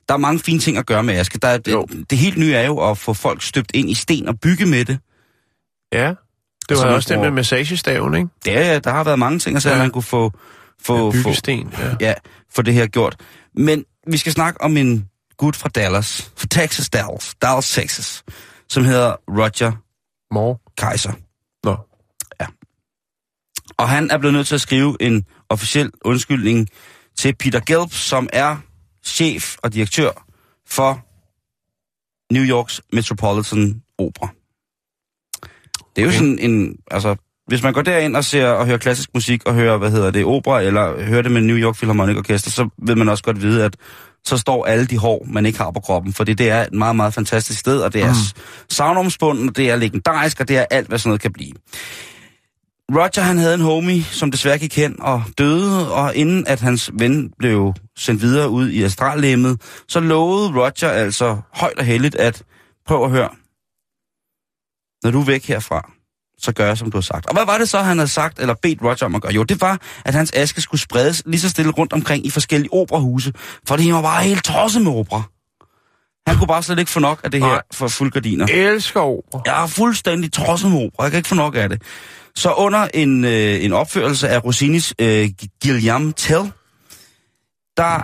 Der 0.08 0.14
er 0.14 0.18
mange 0.18 0.40
fine 0.40 0.58
ting 0.58 0.76
at 0.78 0.86
gøre 0.86 1.02
med 1.02 1.14
aske. 1.14 1.38
Der 1.38 1.48
er, 1.48 1.58
Jo. 1.70 1.86
det, 1.92 2.10
det 2.10 2.18
helt 2.18 2.36
nye 2.38 2.52
er 2.52 2.66
jo 2.66 2.90
at 2.90 2.98
få 2.98 3.12
folk 3.14 3.42
støbt 3.42 3.70
ind 3.74 3.90
i 3.90 3.94
sten 3.94 4.28
og 4.28 4.40
bygge 4.40 4.66
med 4.66 4.84
det. 4.84 4.98
Ja, 5.92 6.12
det 6.68 6.70
Altså, 6.70 6.84
var 6.84 6.90
man 6.90 6.96
også 6.96 7.14
bruger- 7.14 7.28
med 7.30 7.30
massagestaven, 7.36 8.14
ikke? 8.14 8.28
Det 8.44 8.58
er, 8.58 8.78
der 8.78 8.90
har 8.90 9.04
været 9.04 9.18
mange 9.18 9.38
ting, 9.38 9.56
at 9.56 9.64
ja. 9.64 9.70
Ja. 9.70 9.78
man 9.78 9.90
kunne 9.90 10.02
få, 10.02 10.30
få, 10.30 10.96
få, 10.96 11.10
Byggesten, 11.10 11.74
ja. 11.78 11.94
ja, 12.00 12.14
få 12.54 12.62
det 12.62 12.74
her 12.74 12.86
gjort. 12.86 13.16
Men 13.56 13.84
vi 14.06 14.16
skal 14.16 14.32
snakke 14.32 14.60
om 14.60 14.76
en 14.76 15.08
gut 15.38 15.56
fra 15.56 15.68
Dallas, 15.68 16.32
fra 16.36 16.46
Texas, 16.50 16.90
Dallas, 16.90 17.34
Dallas, 17.42 17.70
Texas, 17.70 18.24
som 18.68 18.84
hedder 18.84 19.16
Roger 19.28 19.72
Mor. 20.34 20.60
Kaiser. 20.78 21.12
Nå. 21.64 21.76
Og 23.78 23.88
han 23.88 24.10
er 24.10 24.18
blevet 24.18 24.34
nødt 24.34 24.46
til 24.46 24.54
at 24.54 24.60
skrive 24.60 24.96
en 25.00 25.24
officiel 25.48 25.90
undskyldning 26.04 26.68
til 27.18 27.34
Peter 27.36 27.60
Gelb, 27.60 27.92
som 27.92 28.28
er 28.32 28.56
chef 29.04 29.56
og 29.62 29.72
direktør 29.74 30.10
for 30.68 31.00
New 32.34 32.44
Yorks 32.44 32.80
Metropolitan 32.92 33.82
Opera. 33.98 34.28
Det 35.96 36.02
er 36.02 36.02
jo 36.02 36.08
Okay. 36.08 36.18
sådan 36.18 36.38
en, 36.38 36.76
altså, 36.90 37.16
hvis 37.46 37.62
man 37.62 37.72
går 37.72 37.82
derind 37.82 38.16
og 38.16 38.24
ser 38.24 38.46
og 38.46 38.66
hører 38.66 38.78
klassisk 38.78 39.10
musik 39.14 39.46
og 39.46 39.54
hører, 39.54 39.78
hvad 39.78 39.90
hedder 39.90 40.10
det, 40.10 40.24
opera, 40.24 40.62
eller 40.62 41.04
hører 41.04 41.22
det 41.22 41.32
med 41.32 41.40
New 41.40 41.56
York 41.56 41.74
Philharmonic 41.76 42.16
Orkester, 42.16 42.50
så 42.50 42.68
vil 42.86 42.98
man 42.98 43.08
også 43.08 43.24
godt 43.24 43.42
vide, 43.42 43.64
at 43.64 43.76
så 44.24 44.36
står 44.36 44.66
alle 44.66 44.86
de 44.86 44.98
hår, 44.98 45.26
man 45.30 45.46
ikke 45.46 45.58
har 45.58 45.70
på 45.70 45.80
kroppen, 45.80 46.12
fordi 46.12 46.34
det 46.34 46.50
er 46.50 46.62
et 46.62 46.72
meget, 46.72 46.96
meget 46.96 47.14
fantastisk 47.14 47.60
sted, 47.60 47.78
og 47.78 47.92
det 47.92 48.02
er 48.02 48.12
mm. 48.12 48.40
savnomspunden, 48.70 49.48
og 49.48 49.56
det 49.56 49.70
er 49.70 49.76
legendarisk, 49.76 50.40
og 50.40 50.48
det 50.48 50.58
er 50.58 50.64
alt, 50.70 50.88
hvad 50.88 50.98
sådan 50.98 51.08
noget 51.08 51.20
kan 51.20 51.32
blive. 51.32 51.52
Roger, 52.94 53.20
han 53.20 53.38
havde 53.38 53.54
en 53.54 53.60
homie, 53.60 54.04
som 54.04 54.30
desværre 54.30 54.58
gik 54.58 54.76
hen 54.76 55.02
og 55.02 55.22
døde, 55.38 55.92
og 55.92 56.14
inden 56.16 56.46
at 56.46 56.60
hans 56.60 56.90
ven 56.98 57.30
blev 57.38 57.74
sendt 57.96 58.22
videre 58.22 58.48
ud 58.48 58.68
i 58.68 58.82
astrallemmet, 58.82 59.60
så 59.88 60.00
lovede 60.00 60.48
Roger 60.48 60.88
altså 60.88 61.36
højt 61.54 61.78
og 61.78 61.84
heldigt 61.84 62.14
at 62.14 62.42
prøv 62.86 63.04
at 63.04 63.10
høre. 63.10 63.28
Når 65.02 65.10
du 65.10 65.20
er 65.20 65.24
væk 65.24 65.46
herfra, 65.46 65.90
så 66.38 66.52
gør 66.52 66.66
jeg, 66.66 66.78
som 66.78 66.90
du 66.90 66.96
har 66.96 67.02
sagt. 67.02 67.26
Og 67.26 67.34
hvad 67.34 67.44
var 67.46 67.58
det 67.58 67.68
så, 67.68 67.78
han 67.78 67.98
havde 67.98 68.10
sagt, 68.10 68.38
eller 68.38 68.54
bedt 68.62 68.82
Roger 68.82 69.04
om 69.04 69.14
at 69.14 69.22
gøre? 69.22 69.32
Jo, 69.32 69.42
det 69.42 69.60
var, 69.60 69.80
at 70.04 70.14
hans 70.14 70.32
aske 70.34 70.60
skulle 70.60 70.80
spredes 70.80 71.22
lige 71.26 71.40
så 71.40 71.48
stille 71.48 71.70
rundt 71.70 71.92
omkring 71.92 72.26
i 72.26 72.30
forskellige 72.30 72.72
operahuse, 72.72 73.32
for 73.68 73.76
det 73.76 73.94
var 73.94 74.02
bare 74.02 74.22
helt 74.22 74.44
tosset 74.44 74.82
med 74.82 74.92
opera. 74.92 75.22
Han 76.26 76.36
kunne 76.38 76.46
bare 76.46 76.62
slet 76.62 76.78
ikke 76.78 76.90
få 76.90 77.00
nok 77.00 77.20
af 77.24 77.30
det 77.30 77.40
her 77.40 77.48
Nej. 77.48 77.62
for 77.72 77.88
fuld 77.88 78.10
gardiner. 78.10 78.46
Elsker 78.46 79.00
opera. 79.00 79.42
Jeg 79.46 79.62
er 79.62 79.66
fuldstændig 79.66 80.32
tosset 80.32 80.70
med 80.70 80.78
opera. 80.78 81.02
Jeg 81.02 81.10
kan 81.10 81.18
ikke 81.18 81.28
få 81.28 81.34
nok 81.34 81.54
af 81.56 81.68
det. 81.68 81.82
Så 82.34 82.52
under 82.52 82.88
en, 82.94 83.24
øh, 83.24 83.64
en 83.64 83.72
opførelse 83.72 84.28
af 84.28 84.44
Rossinis 84.44 84.94
øh, 84.98 85.28
Guillaume 85.62 86.12
Tell, 86.12 86.52
der, 87.76 88.02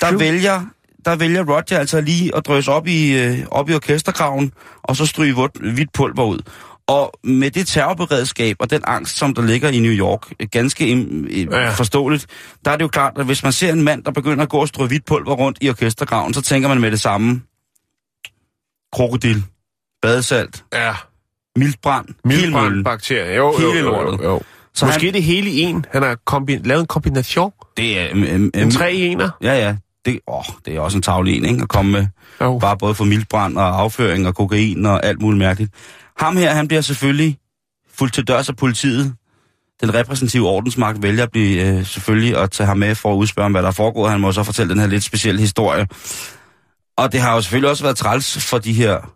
der, 0.00 0.16
vælger, 0.18 0.66
der 1.04 1.16
vælger 1.16 1.44
Roger 1.44 1.78
altså 1.78 2.00
lige 2.00 2.36
at 2.36 2.46
drøse 2.46 2.72
op 2.72 2.86
i, 2.86 3.18
øh, 3.18 3.38
op 3.50 3.70
i 3.70 3.74
orkesterkraven, 3.74 4.52
og 4.82 4.96
så 4.96 5.06
stryge 5.06 5.48
hvidt 5.60 5.92
pulver 5.92 6.24
ud. 6.24 6.38
Og 6.86 7.12
med 7.24 7.50
det 7.50 7.66
terrorberedskab 7.66 8.56
og 8.60 8.70
den 8.70 8.82
angst, 8.86 9.16
som 9.16 9.34
der 9.34 9.42
ligger 9.42 9.68
i 9.68 9.80
New 9.80 9.92
York, 9.92 10.32
øh, 10.40 10.48
ganske 10.52 10.92
øh, 10.94 11.46
Ja. 11.52 11.70
forståeligt, 11.70 12.26
der 12.64 12.70
er 12.70 12.76
det 12.76 12.82
jo 12.82 12.88
klart, 12.88 13.12
at 13.18 13.26
hvis 13.26 13.42
man 13.42 13.52
ser 13.52 13.72
en 13.72 13.82
mand, 13.82 14.04
der 14.04 14.10
begynder 14.10 14.42
at 14.42 14.48
gå 14.48 14.58
og 14.58 14.68
strø 14.68 14.86
hvidt 14.86 15.04
pulver 15.04 15.32
rundt 15.34 15.58
i 15.60 15.68
orkestergraven, 15.70 16.34
så 16.34 16.42
tænker 16.42 16.68
man 16.68 16.80
med 16.80 16.90
det 16.90 17.00
samme. 17.00 17.42
Krokodil, 18.92 19.42
badesalt, 20.02 20.64
Ja. 20.72 20.94
mildbrand, 21.56 22.06
Mildbrand 22.24 22.84
bakterier. 22.84 23.34
Jo, 23.36 23.54
Hele 23.58 23.78
jo, 23.78 24.00
jo, 24.00 24.12
jo, 24.12 24.22
jo. 24.22 24.40
Så 24.74 24.86
Måske 24.86 25.04
han- 25.06 25.14
det 25.14 25.22
hele 25.22 25.50
i 25.50 25.60
en. 25.60 25.84
Han 25.92 26.02
har 26.02 26.16
kombi- 26.30 26.60
lavet 26.68 26.80
en 26.80 26.86
kombination. 26.86 27.52
Det 27.76 28.00
er... 28.00 28.12
Um, 28.14 28.22
um, 28.34 28.50
En 28.54 28.70
tre 28.70 28.94
i 28.94 29.06
ener. 29.06 29.30
Ja, 29.42 29.54
ja. 29.58 29.76
Det, 30.04 30.20
åh, 30.26 30.44
det 30.64 30.76
er 30.76 30.80
også 30.80 30.98
en 30.98 31.02
tavle 31.02 31.32
en, 31.32 31.44
ikke? 31.44 31.62
At 31.62 31.68
komme 31.68 31.92
med 31.92 32.06
Jo. 32.40 32.58
bare 32.58 32.76
både 32.76 32.94
for 32.94 33.04
mildbrand 33.04 33.56
og 33.58 33.80
afføring 33.80 34.26
og 34.26 34.34
kokain 34.34 34.86
og 34.86 35.06
alt 35.06 35.22
muligt 35.22 35.38
mærkeligt. 35.38 35.74
Ham 36.18 36.36
her, 36.36 36.54
han 36.54 36.68
bliver 36.68 36.80
selvfølgelig 36.80 37.38
fuldt 37.94 38.14
til 38.14 38.24
dørs 38.28 38.48
af 38.48 38.56
politiet. 38.56 39.14
Den 39.80 39.94
repræsentative 39.94 40.48
ordensmagt 40.48 41.02
vælger 41.02 41.22
at 41.22 41.30
blive, 41.30 41.64
øh, 41.66 41.86
selvfølgelig 41.86 42.36
at 42.36 42.50
tage 42.50 42.66
ham 42.66 42.78
med 42.78 42.94
for 42.94 43.12
at 43.12 43.16
udspørge, 43.16 43.46
om, 43.46 43.52
hvad 43.52 43.62
der 43.62 43.68
er 43.68 43.72
foregået. 43.72 44.10
Han 44.10 44.20
må 44.20 44.32
så 44.32 44.42
fortælle 44.42 44.70
den 44.70 44.80
her 44.80 44.86
lidt 44.86 45.04
specielle 45.04 45.40
historie. 45.40 45.86
Og 46.96 47.12
det 47.12 47.20
har 47.20 47.34
jo 47.34 47.40
selvfølgelig 47.40 47.70
også 47.70 47.82
været 47.84 47.96
træls 47.96 48.48
for 48.50 48.58
de 48.58 48.72
her 48.72 49.12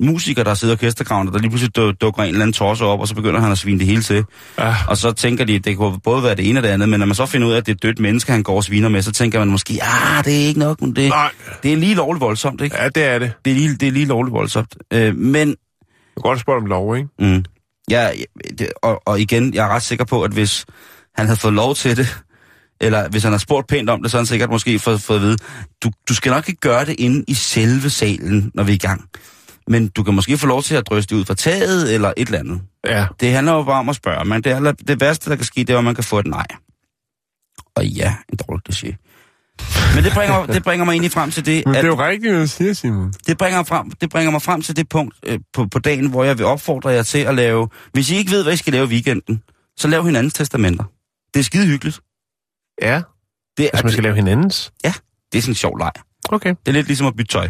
musikere, 0.00 0.44
der 0.44 0.54
sidder 0.54 0.74
i 0.74 0.76
orkestergraven, 0.76 1.26
der 1.28 1.38
lige 1.38 1.50
pludselig 1.50 1.78
duk- 1.78 1.92
dukker 2.00 2.22
en 2.22 2.28
eller 2.28 2.40
anden 2.42 2.52
torso 2.52 2.84
op, 2.84 3.00
og 3.00 3.08
så 3.08 3.14
begynder 3.14 3.40
han 3.40 3.52
at 3.52 3.58
svine 3.58 3.78
det 3.78 3.86
hele 3.86 4.02
til. 4.02 4.24
Ja. 4.58 4.74
Og 4.88 4.96
så 4.96 5.12
tænker 5.12 5.44
de, 5.44 5.54
at 5.54 5.64
det 5.64 5.76
kunne 5.76 6.00
både 6.04 6.22
være 6.22 6.34
det 6.34 6.48
ene 6.50 6.58
og 6.58 6.62
det 6.62 6.68
andet, 6.68 6.88
men 6.88 7.00
når 7.00 7.06
man 7.06 7.14
så 7.14 7.26
finder 7.26 7.48
ud 7.48 7.52
af, 7.52 7.56
at 7.56 7.66
det 7.66 7.72
er 7.72 7.76
et 7.76 7.82
dødt 7.82 7.98
menneske, 7.98 8.32
han 8.32 8.42
går 8.42 8.56
og 8.56 8.64
sviner 8.64 8.88
med, 8.88 9.02
så 9.02 9.12
tænker 9.12 9.38
man 9.38 9.48
måske, 9.48 9.78
ah, 9.82 10.24
det 10.24 10.42
er 10.42 10.46
ikke 10.46 10.60
nok, 10.60 10.80
men 10.80 10.96
det, 10.96 11.08
Nej. 11.08 11.30
det 11.62 11.72
er 11.72 11.76
lige 11.76 11.94
lovligt 11.94 12.20
voldsomt, 12.20 12.60
ikke? 12.60 12.76
Ja, 12.82 12.88
det 12.88 13.04
er 13.04 13.18
det. 13.18 13.32
Det 13.44 13.50
er 13.50 13.54
lige, 13.54 13.74
det 13.76 13.88
er 13.88 13.92
lige 13.92 14.06
lovligt 14.06 14.32
voldsomt. 14.34 14.76
Øh, 14.92 15.16
men, 15.16 15.48
Du 15.48 16.20
kan 16.20 16.28
godt 16.30 16.40
spørge 16.40 16.58
om 16.60 16.66
lov, 16.66 16.96
ikke? 16.96 17.08
mm, 17.18 17.44
ja, 17.90 18.10
det, 18.58 18.68
og, 18.82 19.02
og 19.06 19.20
igen, 19.20 19.54
jeg 19.54 19.64
er 19.64 19.68
ret 19.68 19.82
sikker 19.82 20.04
på, 20.04 20.22
at 20.22 20.32
hvis 20.32 20.64
han 21.14 21.26
havde 21.26 21.40
fået 21.40 21.54
lov 21.54 21.74
til 21.74 21.96
det, 21.96 22.18
eller 22.80 23.08
hvis 23.08 23.22
han 23.22 23.32
har 23.32 23.38
spurgt 23.38 23.68
pænt 23.68 23.90
om 23.90 24.02
det, 24.02 24.10
så 24.10 24.16
har 24.16 24.20
han 24.20 24.26
sikkert 24.26 24.50
måske 24.50 24.78
fået, 24.78 25.00
fået 25.02 25.16
at 25.16 25.22
vide, 25.22 25.36
du, 25.84 25.90
du 26.08 26.14
skal 26.14 26.30
nok 26.32 26.48
ikke 26.48 26.60
gøre 26.60 26.84
det 26.84 26.94
inde 26.98 27.24
i 27.28 27.34
selve 27.34 27.90
salen, 27.90 28.50
når 28.54 28.62
vi 28.62 28.72
er 28.72 28.74
i 28.74 28.78
gang. 28.78 29.04
Men 29.68 29.88
du 29.88 30.02
kan 30.02 30.14
måske 30.14 30.38
få 30.38 30.46
lov 30.46 30.62
til 30.62 30.74
at 30.74 30.86
drøse 30.86 31.08
det 31.08 31.16
ud 31.16 31.24
fra 31.24 31.34
taget, 31.34 31.94
eller 31.94 32.12
et 32.16 32.26
eller 32.26 32.38
andet. 32.38 32.60
Ja. 32.86 33.06
Det 33.20 33.32
handler 33.32 33.52
jo 33.52 33.62
bare 33.62 33.78
om 33.78 33.88
at 33.88 33.96
spørge, 33.96 34.24
men 34.24 34.44
det, 34.44 34.52
er, 34.52 34.72
det 34.72 35.00
værste, 35.00 35.30
der 35.30 35.36
kan 35.36 35.44
ske, 35.44 35.60
det 35.60 35.70
er, 35.70 35.78
at 35.78 35.84
man 35.84 35.94
kan 35.94 36.04
få 36.04 36.18
et 36.18 36.26
nej. 36.26 36.46
Og 37.76 37.86
ja, 37.86 38.14
en 38.32 38.38
dårlig 38.48 38.62
kliché. 38.70 38.96
Men 39.94 40.04
det 40.04 40.12
bringer, 40.12 40.46
det 40.54 40.62
bringer 40.62 40.84
mig 40.84 40.92
egentlig 40.92 41.12
frem 41.12 41.30
til 41.30 41.46
det, 41.46 41.66
Men 41.66 41.74
det 41.74 41.84
er 41.84 41.86
jo 41.86 42.06
rigtigt, 42.06 42.32
hvad 42.32 42.42
du 42.42 42.48
siger, 42.48 42.72
Simon. 42.72 43.12
det 43.26 43.38
bringer, 43.38 43.62
frem, 43.62 43.90
det 43.90 44.10
bringer 44.10 44.30
mig 44.30 44.42
frem 44.42 44.62
til 44.62 44.76
det 44.76 44.88
punkt 44.88 45.14
øh, 45.22 45.38
på, 45.52 45.66
på 45.66 45.78
dagen, 45.78 46.10
hvor 46.10 46.24
jeg 46.24 46.38
vil 46.38 46.46
opfordre 46.46 46.90
jer 46.90 47.02
til 47.02 47.18
at 47.18 47.34
lave... 47.34 47.68
Hvis 47.92 48.10
I 48.10 48.16
ikke 48.16 48.30
ved, 48.30 48.42
hvad 48.42 48.52
I 48.52 48.56
skal 48.56 48.72
lave 48.72 48.84
i 48.84 48.88
weekenden, 48.88 49.42
så 49.76 49.88
lav 49.88 50.04
hinandens 50.04 50.34
testamenter. 50.34 50.84
Det 51.34 51.40
er 51.40 51.44
skide 51.44 51.66
hyggeligt. 51.66 52.00
Ja. 52.82 53.02
Det 53.56 53.70
Hvis 53.72 53.82
man 53.82 53.92
skal 53.92 54.02
lave 54.02 54.14
hinandens. 54.14 54.72
det 55.32 55.38
er 55.38 55.42
sådan 55.42 55.50
en 55.50 55.54
sjov 55.54 55.78
leg. 55.78 55.92
Okay. 56.28 56.50
Det 56.50 56.68
er 56.68 56.72
lidt 56.72 56.86
ligesom 56.86 57.06
at 57.06 57.16
bytte 57.16 57.32
tøj. 57.32 57.48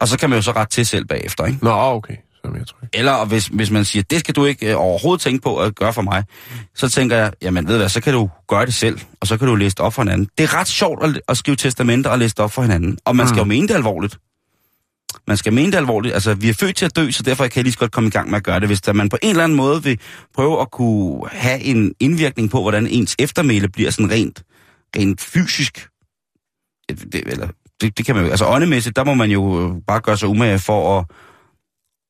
Og 0.00 0.08
så 0.08 0.18
kan 0.18 0.30
man 0.30 0.38
jo 0.38 0.42
så 0.42 0.52
ret 0.52 0.70
til 0.70 0.86
selv 0.86 1.04
bagefter, 1.04 1.44
ikke? 1.46 1.58
Nå, 1.62 1.70
okay. 1.70 2.16
Så 2.34 2.48
er 2.48 2.56
jeg 2.56 2.66
tryg. 2.66 2.88
Eller 2.92 3.24
hvis, 3.24 3.46
hvis 3.46 3.70
man 3.70 3.84
siger, 3.84 4.02
det 4.02 4.20
skal 4.20 4.34
du 4.34 4.44
ikke 4.44 4.70
øh, 4.70 4.80
overhovedet 4.80 5.20
tænke 5.20 5.42
på 5.42 5.60
at 5.60 5.74
gøre 5.74 5.92
for 5.92 6.02
mig, 6.02 6.24
så 6.74 6.88
tænker 6.88 7.16
jeg, 7.16 7.32
jamen 7.42 7.66
ved 7.66 7.74
du 7.74 7.78
hvad, 7.78 7.88
så 7.88 8.00
kan 8.00 8.12
du 8.12 8.30
gøre 8.48 8.66
det 8.66 8.74
selv, 8.74 9.00
og 9.20 9.26
så 9.26 9.38
kan 9.38 9.48
du 9.48 9.54
læse 9.54 9.76
det 9.76 9.80
op 9.80 9.94
for 9.94 10.02
hinanden. 10.02 10.28
Det 10.38 10.44
er 10.44 10.54
ret 10.54 10.68
sjovt 10.68 11.04
at, 11.04 11.20
at 11.28 11.36
skrive 11.36 11.56
testamenter 11.56 12.10
og 12.10 12.18
læse 12.18 12.34
det 12.34 12.44
op 12.44 12.52
for 12.52 12.62
hinanden, 12.62 12.98
og 13.04 13.16
man 13.16 13.28
skal 13.28 13.38
jo 13.38 13.44
mene 13.44 13.68
det 13.68 13.74
alvorligt. 13.74 14.18
Man 15.26 15.36
skal 15.36 15.52
mene 15.52 15.72
det 15.72 15.78
alvorligt. 15.78 16.14
Altså, 16.14 16.34
vi 16.34 16.48
er 16.48 16.54
født 16.54 16.76
til 16.76 16.84
at 16.84 16.96
dø, 16.96 17.10
så 17.10 17.22
derfor 17.22 17.44
kan 17.44 17.56
jeg 17.56 17.64
lige 17.64 17.72
så 17.72 17.78
godt 17.78 17.92
komme 17.92 18.08
i 18.08 18.10
gang 18.10 18.30
med 18.30 18.36
at 18.36 18.44
gøre 18.44 18.60
det. 18.60 18.68
Hvis 18.68 18.80
der 18.80 18.92
man 18.92 19.08
på 19.08 19.18
en 19.22 19.30
eller 19.30 19.44
anden 19.44 19.56
måde 19.56 19.82
vil 19.82 20.00
prøve 20.34 20.60
at 20.60 20.70
kunne 20.70 21.28
have 21.32 21.60
en 21.60 21.94
indvirkning 22.00 22.50
på, 22.50 22.60
hvordan 22.62 22.86
ens 22.86 23.16
eftermæle 23.18 23.68
bliver 23.68 23.90
sådan 23.90 24.10
rent, 24.10 24.42
rent 24.96 25.20
fysisk, 25.20 25.88
det, 26.88 27.14
eller, 27.14 27.48
det, 27.80 27.98
det 27.98 28.06
kan 28.06 28.14
man 28.14 28.24
jo, 28.24 28.30
altså 28.30 28.46
åndemæssigt, 28.46 28.96
der 28.96 29.04
må 29.04 29.14
man 29.14 29.30
jo 29.30 29.62
øh, 29.64 29.70
bare 29.86 30.00
gøre 30.00 30.16
sig 30.16 30.28
umage 30.28 30.58
for 30.58 30.98
at, 30.98 31.04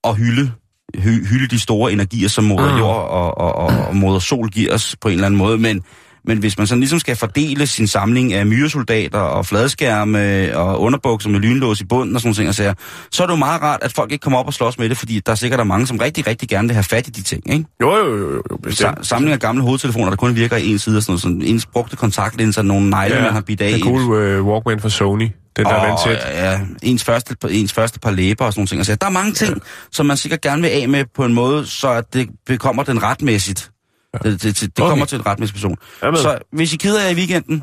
at 0.04 0.16
hylde 0.16 0.52
hy- 0.96 1.26
hylde 1.28 1.46
de 1.48 1.58
store 1.60 1.92
energier, 1.92 2.28
som 2.28 2.44
moder 2.44 2.72
Mm. 2.72 2.78
jord 2.78 2.96
og, 3.08 3.38
og, 3.38 3.54
og, 3.54 3.86
og 3.88 3.96
moder 3.96 4.18
sol 4.18 4.48
giver 4.48 4.74
os 4.74 4.96
på 5.00 5.08
en 5.08 5.14
eller 5.14 5.26
anden 5.26 5.38
måde, 5.38 5.58
men, 5.58 5.82
men 6.24 6.38
hvis 6.38 6.58
man 6.58 6.66
sådan 6.66 6.80
ligesom 6.80 6.98
skal 6.98 7.16
fordele 7.16 7.66
sin 7.66 7.86
samling 7.86 8.32
af 8.32 8.46
myresoldater 8.46 9.18
og 9.18 9.46
fladskærme 9.46 10.50
og 10.56 10.80
underbukser 10.80 11.30
med 11.30 11.40
lynlås 11.40 11.80
i 11.80 11.84
bunden 11.84 12.14
og 12.14 12.20
sådan 12.20 12.28
nogle 12.28 12.34
ting, 12.34 12.48
og 12.48 12.54
sager, 12.54 12.74
så 13.10 13.22
er 13.22 13.26
det 13.26 13.32
jo 13.32 13.38
meget 13.38 13.62
rart, 13.62 13.82
at 13.82 13.92
folk 13.92 14.12
ikke 14.12 14.22
kommer 14.22 14.38
op 14.38 14.46
og 14.46 14.54
slås 14.54 14.78
med 14.78 14.88
det, 14.88 14.96
fordi 14.96 15.20
der 15.26 15.32
er 15.32 15.36
sikkert 15.36 15.60
er 15.60 15.64
mange, 15.64 15.86
som 15.86 15.98
rigtig, 15.98 16.26
rigtig 16.26 16.48
gerne 16.48 16.68
vil 16.68 16.74
have 16.74 16.84
fat 16.84 17.08
i 17.08 17.10
de 17.10 17.22
ting, 17.22 17.52
ikke? 17.52 17.64
Jo, 17.80 17.96
jo, 17.96 18.16
jo, 18.16 18.42
jo, 18.50 18.70
Sa- 18.70 19.02
samling 19.02 19.32
af 19.32 19.40
gamle 19.40 19.62
hovedtelefoner, 19.62 20.08
der 20.08 20.16
kun 20.16 20.36
virker 20.36 20.56
i 20.56 20.66
en 20.66 20.78
side, 20.78 20.96
og 20.96 21.02
sådan 21.02 21.12
noget, 21.12 21.22
sådan 21.22 21.42
ens 21.42 21.66
brugte 21.66 21.96
kontaktlinser, 21.96 22.62
nogle 22.62 22.90
negle, 22.90 23.14
ja, 23.14 23.22
man 23.22 23.32
har 23.32 23.40
bidt 23.40 23.60
af. 23.60 23.72
Ens- 23.72 23.82
cool 23.82 24.40
uh, 24.40 24.46
Walkman 24.46 24.80
fra 24.80 24.88
Sony. 24.88 25.28
Den 25.56 25.64
der 25.64 25.74
og, 25.74 25.88
vandtæt. 25.88 26.26
ja, 26.34 26.60
ens 26.82 27.04
første, 27.04 27.36
ens 27.50 27.72
første 27.72 28.00
par 28.00 28.10
læber 28.10 28.44
og 28.44 28.52
sådan 28.52 28.60
nogle 28.60 28.68
ting. 28.68 28.78
Altså, 28.78 28.94
der 28.94 29.06
er 29.06 29.10
mange 29.10 29.32
ting, 29.32 29.54
ja. 29.54 29.60
som 29.92 30.06
man 30.06 30.16
sikkert 30.16 30.40
gerne 30.40 30.62
vil 30.62 30.68
af 30.68 30.88
med 30.88 31.04
på 31.16 31.24
en 31.24 31.34
måde, 31.34 31.66
så 31.66 31.88
at 31.88 32.14
det 32.14 32.28
bekommer 32.46 32.82
den 32.82 33.02
retmæssigt. 33.02 33.70
Ja. 34.14 34.18
Det, 34.30 34.42
det, 34.42 34.60
det, 34.60 34.76
det 34.76 34.84
Okay. 34.84 34.90
kommer 34.90 35.06
til 35.06 35.18
en 35.18 35.26
retmæssig 35.26 35.54
person. 35.54 35.76
Er. 36.02 36.14
Så 36.16 36.38
hvis 36.52 36.72
I 36.72 36.76
gider 36.76 37.02
jer 37.02 37.08
i 37.08 37.14
weekenden, 37.14 37.62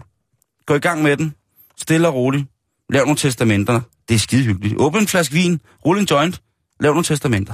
gå 0.66 0.74
i 0.76 0.80
gang 0.80 1.04
med 1.04 1.18
den. 1.18 1.34
Stille 1.78 2.08
og 2.08 2.14
roligt. 2.14 2.46
Lav 2.90 3.02
nogle 3.04 3.18
testamenter. 3.18 3.82
Det 4.10 4.16
er 4.16 4.20
skide 4.20 4.44
hyggeligt. 4.44 4.76
Åbn 4.78 4.98
en 4.98 5.08
flaske 5.08 5.34
vin. 5.34 5.60
Rul 5.86 6.00
en 6.00 6.06
joint. 6.12 6.42
Lav 6.80 6.92
nogle 6.92 7.04
testamenter. 7.04 7.54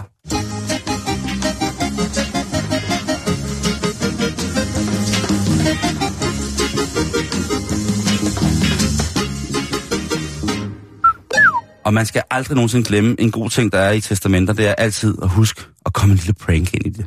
Og 11.85 11.93
man 11.93 12.05
skal 12.05 12.23
aldrig 12.31 12.55
nogensinde 12.55 12.85
glemme 12.85 13.15
en 13.19 13.31
god 13.31 13.49
ting, 13.49 13.71
der 13.71 13.79
er 13.79 13.91
i 13.91 14.01
testamenter. 14.01 14.53
Det 14.53 14.67
er 14.67 14.75
altid 14.75 15.17
at 15.21 15.29
huske 15.29 15.61
at 15.85 15.93
komme 15.93 16.11
en 16.13 16.17
lille 16.17 16.33
prank 16.33 16.73
ind 16.73 16.85
i 16.85 16.89
det. 16.89 17.05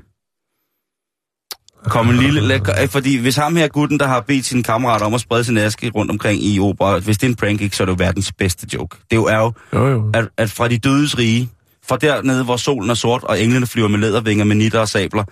Kom 1.84 2.10
en 2.10 2.16
lille... 2.16 2.40
lækker- 2.40 2.86
Fordi 2.86 3.16
hvis 3.16 3.36
ham 3.36 3.56
her 3.56 3.68
gutten, 3.68 3.98
der 3.98 4.06
har 4.06 4.20
bedt 4.20 4.46
sin 4.46 4.62
kammerat 4.62 5.02
om 5.02 5.14
at 5.14 5.20
sprede 5.20 5.44
sin 5.44 5.58
aske 5.58 5.90
rundt 5.94 6.10
omkring 6.10 6.42
i 6.44 6.60
opera, 6.60 6.98
hvis 6.98 7.18
det 7.18 7.26
er 7.26 7.30
en 7.30 7.36
prank, 7.36 7.60
ikke, 7.60 7.76
så 7.76 7.82
er 7.82 7.86
det 7.86 7.92
jo 7.92 7.96
verdens 8.04 8.32
bedste 8.32 8.66
joke. 8.74 8.96
Det 9.10 9.12
er 9.12 9.16
jo, 9.16 9.24
er 9.24 9.36
jo 9.38 9.52
Jo, 9.72 9.86
jo. 9.88 10.10
at, 10.14 10.28
at 10.36 10.50
fra 10.50 10.68
de 10.68 10.78
dødes 10.78 11.18
rige, 11.18 11.50
fra 11.88 11.96
dernede, 11.96 12.44
hvor 12.44 12.56
solen 12.56 12.90
er 12.90 12.94
sort, 12.94 13.24
og 13.24 13.42
englene 13.42 13.66
flyver 13.66 13.88
med 13.88 13.98
lædervinger 13.98 14.44
med 14.44 14.56
nitter 14.56 14.80
og 14.80 14.88
sabler, 14.88 15.24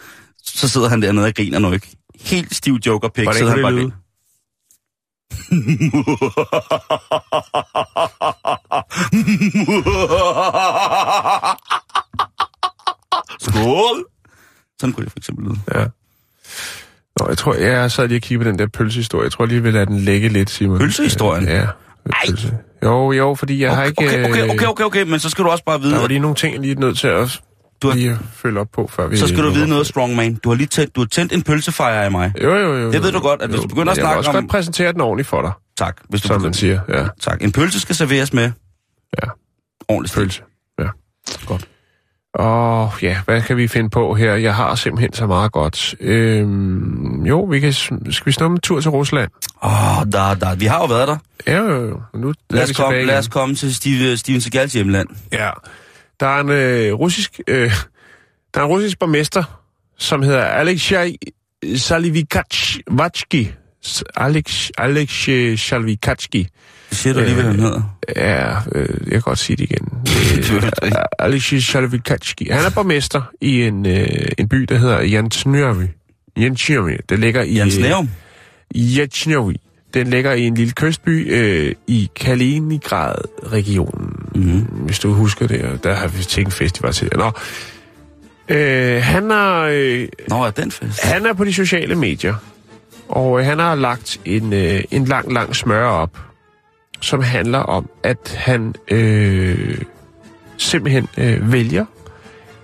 så 0.44 0.68
sidder 0.68 0.88
han 0.88 1.02
dernede 1.02 1.26
og 1.26 1.34
griner 1.34 1.58
nu 1.58 1.72
ikke. 1.72 1.88
Helt 2.20 2.54
stiv 2.54 2.78
joker 2.86 3.08
pik, 3.08 3.24
Hvordan 3.24 3.46
han 3.48 3.56
det 3.56 3.62
bare 3.64 3.74
lyde? 3.74 3.92
Skål! 13.40 14.04
Sådan 14.80 14.92
kunne 14.92 15.04
det 15.04 15.12
for 15.12 15.18
eksempel 15.18 15.44
lyde. 15.46 15.60
Ja. 15.74 15.84
Nå, 17.22 17.28
jeg 17.28 17.38
tror, 17.38 17.54
jeg 17.54 17.90
sad 17.90 18.08
lige 18.08 18.18
og 18.18 18.22
kiggede 18.22 18.44
på 18.44 18.50
den 18.50 18.58
der 18.58 18.66
pølsehistorie. 18.66 19.24
Jeg 19.24 19.32
tror 19.32 19.46
lige, 19.46 19.62
vi 19.62 19.70
lader 19.70 19.84
den 19.84 19.98
lægge 19.98 20.28
lidt, 20.28 20.50
Simon. 20.50 20.78
Pølsehistorien? 20.78 21.44
Ja. 21.48 21.66
Pølse. 22.26 22.54
Jo, 22.84 23.12
jo, 23.12 23.34
fordi 23.34 23.62
jeg 23.62 23.74
har 23.76 23.84
ikke... 23.84 23.98
Okay, 24.06 24.24
okay, 24.30 24.42
øh, 24.44 24.50
okay, 24.50 24.66
okay, 24.66 24.84
okay, 24.84 25.02
men 25.02 25.20
så 25.20 25.30
skal 25.30 25.44
du 25.44 25.50
også 25.50 25.64
bare 25.64 25.80
vide, 25.80 25.92
Der 25.94 26.00
var 26.00 26.08
lige 26.08 26.20
nogle 26.20 26.36
ting, 26.36 26.52
jeg 26.54 26.60
lige 26.60 26.74
er 26.76 26.78
nødt 26.80 26.98
til 26.98 27.06
at 27.08 27.40
Du 27.82 27.88
har- 27.88 27.94
lige 27.94 28.18
følge 28.34 28.60
op 28.60 28.66
på, 28.74 28.86
før 28.92 29.06
vi... 29.08 29.16
så 29.16 29.26
skal 29.28 29.42
du 29.44 29.50
vide 29.50 29.68
noget, 29.68 29.86
strongman. 29.86 30.34
Du 30.34 30.48
har 30.48 30.56
lige 30.56 30.66
tændt, 30.66 30.96
du 30.96 31.00
har 31.00 31.06
tændt 31.06 31.32
en 31.32 31.42
pølsefejr 31.42 32.06
i 32.06 32.10
mig. 32.10 32.32
Jo, 32.42 32.54
jo, 32.56 32.76
jo. 32.76 32.92
Det 32.92 33.02
ved 33.02 33.12
du 33.12 33.18
godt, 33.20 33.42
at 33.42 33.48
hvis 33.48 33.56
jo, 33.58 33.62
du 33.62 33.68
begynder 33.68 33.92
at 33.92 33.98
jeg 33.98 34.02
vil 34.02 34.06
snakke 34.06 34.18
også 34.18 34.30
om- 34.30 34.34
godt 34.36 34.50
præsentere 34.50 34.92
den 34.92 35.00
ordentligt 35.00 35.28
for 35.28 35.42
dig, 35.42 35.52
Tak, 35.78 35.96
hvis 36.08 36.20
du 36.20 36.26
som 36.28 36.34
man 36.34 36.40
begynder. 36.40 36.58
siger. 36.58 36.80
Ja, 36.88 37.06
Tak. 37.20 37.42
En 37.42 37.52
pølse 37.52 37.80
skal 37.80 37.94
serveres 37.94 38.32
med 38.32 38.50
ja. 39.22 39.28
ordentligt. 39.88 40.14
Pølse. 40.14 40.42
Ja. 40.80 40.86
Godt. 41.46 41.68
Og 42.34 43.02
ja, 43.02 43.20
hvad 43.24 43.42
kan 43.42 43.56
vi 43.56 43.68
finde 43.68 43.90
på 43.90 44.14
her? 44.14 44.34
Jeg 44.34 44.54
har 44.54 44.74
simpelthen 44.74 45.12
så 45.12 45.26
meget 45.26 45.52
godt. 45.52 45.94
Øhm, 46.00 47.24
jo, 47.26 47.40
vi 47.40 47.60
kan, 47.60 47.72
skal 47.72 48.26
vi 48.26 48.32
snumme 48.32 48.54
en 48.54 48.60
tur 48.60 48.80
til 48.80 48.90
Rusland? 48.90 49.30
Åh, 49.62 49.98
oh, 49.98 50.04
der, 50.12 50.34
der. 50.34 50.54
Vi 50.54 50.64
har 50.64 50.78
jo 50.78 50.84
været 50.84 51.08
der. 51.08 51.16
Ja, 51.46 51.58
jo, 51.58 51.88
jo. 51.88 52.00
Nu 52.14 52.32
Lad 52.50 52.66
vi 52.66 52.70
os, 52.70 52.76
komme, 52.76 53.04
lad 53.04 53.18
os 53.18 53.28
komme 53.28 53.54
til 53.54 53.74
Steve, 53.74 54.16
Steven 54.16 54.40
Seagals 54.40 54.72
hjemland. 54.72 55.08
Ja. 55.32 55.50
Der 56.20 56.26
er 56.26 56.40
en 56.40 56.48
øh, 56.48 56.94
russisk... 56.94 57.40
Øh, 57.48 57.72
der 58.54 58.60
er 58.60 58.64
en 58.64 58.70
russisk 58.70 58.98
borgmester, 58.98 59.62
som 59.98 60.22
hedder 60.22 60.44
Alexei 60.44 61.16
Salivikatski. 61.76 63.52
Alex, 64.16 64.70
Alexei 64.78 65.56
Salivikatski. 65.56 66.48
Det 66.90 66.98
siger 66.98 67.14
du 67.14 67.20
alligevel, 67.20 67.44
han 67.44 67.60
hedder. 67.60 67.96
Ja, 68.16 68.56
øh, 68.72 68.88
jeg 69.04 69.10
kan 69.10 69.20
godt 69.20 69.38
sige 69.38 69.56
det 69.56 69.64
igen. 69.70 69.88
Øh, 70.82 70.92
Alexei 71.18 71.60
Salivikatski. 71.60 72.48
Han 72.50 72.64
er 72.64 72.70
borgmester 72.70 73.22
i 73.40 73.62
en, 73.62 73.86
øh, 73.86 74.06
en 74.38 74.48
by, 74.48 74.56
der 74.56 74.76
hedder 74.76 75.02
Jansnjøvi. 75.02 75.86
Jansnjøvi. 76.36 76.96
Det 77.08 77.18
ligger 77.18 77.42
i... 77.42 77.58
Jens 77.58 77.78
Nærum. 77.78 78.10
Jansnjøvi. 78.74 79.60
Den 79.94 80.06
ligger 80.06 80.32
i 80.32 80.42
en 80.42 80.54
lille 80.54 80.72
kystby 80.72 81.32
øh, 81.34 81.74
i 81.86 82.10
Kaliningrad-regionen. 82.16 84.12
Mm-hmm. 84.34 84.60
Hvis 84.60 84.98
du 84.98 85.12
husker 85.12 85.46
det, 85.46 85.62
og 85.62 85.84
der 85.84 85.94
har 85.94 86.08
vi 86.08 86.24
tænkt 86.24 86.52
festival 86.52 86.92
til. 86.92 87.10
Nå. 87.16 87.32
Øh, 88.48 89.02
han, 89.02 89.30
er, 89.30 89.60
øh, 89.60 90.08
Nå, 90.28 90.44
er 90.44 90.50
den 90.50 90.70
fest? 90.70 91.04
han 91.04 91.26
er 91.26 91.32
på 91.32 91.44
de 91.44 91.52
sociale 91.52 91.94
medier, 91.94 92.34
og 93.12 93.40
øh, 93.40 93.46
han 93.46 93.58
har 93.58 93.74
lagt 93.74 94.20
en, 94.24 94.52
øh, 94.52 94.84
en 94.90 95.04
lang, 95.04 95.32
lang 95.32 95.56
smør 95.56 95.84
op, 95.84 96.18
som 97.00 97.22
handler 97.22 97.58
om, 97.58 97.88
at 98.02 98.36
han 98.38 98.74
øh, 98.88 99.78
simpelthen 100.56 101.08
øh, 101.18 101.52
vælger 101.52 101.84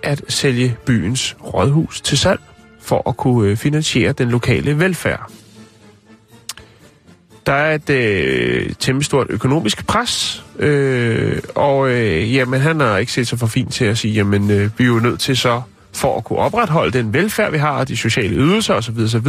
at 0.03 0.21
sælge 0.27 0.77
byens 0.85 1.35
rådhus 1.43 2.01
til 2.01 2.17
salg, 2.17 2.39
for 2.81 3.09
at 3.09 3.17
kunne 3.17 3.49
øh, 3.49 3.57
finansiere 3.57 4.11
den 4.11 4.29
lokale 4.29 4.79
velfærd. 4.79 5.31
Der 7.45 7.53
er 7.53 7.75
et 7.75 7.89
øh, 7.89 8.73
temmelig 8.79 9.05
stort 9.05 9.27
økonomisk 9.29 9.87
pres, 9.87 10.45
øh, 10.59 11.39
og 11.55 11.89
øh, 11.89 12.35
jamen, 12.35 12.61
han 12.61 12.79
har 12.79 12.97
ikke 12.97 13.11
set 13.11 13.27
sig 13.27 13.39
for 13.39 13.47
fint 13.47 13.73
til 13.73 13.85
at 13.85 13.97
sige, 13.97 14.13
jamen 14.13 14.51
øh, 14.51 14.69
vi 14.77 14.83
er 14.83 14.87
jo 14.87 14.99
nødt 14.99 15.19
til 15.19 15.37
så, 15.37 15.61
for 15.93 16.17
at 16.17 16.23
kunne 16.23 16.39
opretholde 16.39 16.97
den 16.97 17.13
velfærd, 17.13 17.51
vi 17.51 17.57
har, 17.57 17.71
og 17.71 17.87
de 17.87 17.97
sociale 17.97 18.35
ydelser 18.35 18.73
osv. 18.73 18.99
osv. 18.99 19.27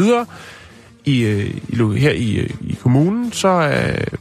I, 1.05 1.21
øh, 1.23 1.55
i, 1.69 1.99
her 1.99 2.11
i, 2.11 2.35
øh, 2.37 2.51
i 2.61 2.79
kommunen, 2.83 3.33
så 3.33 3.49
øh, 3.49 4.19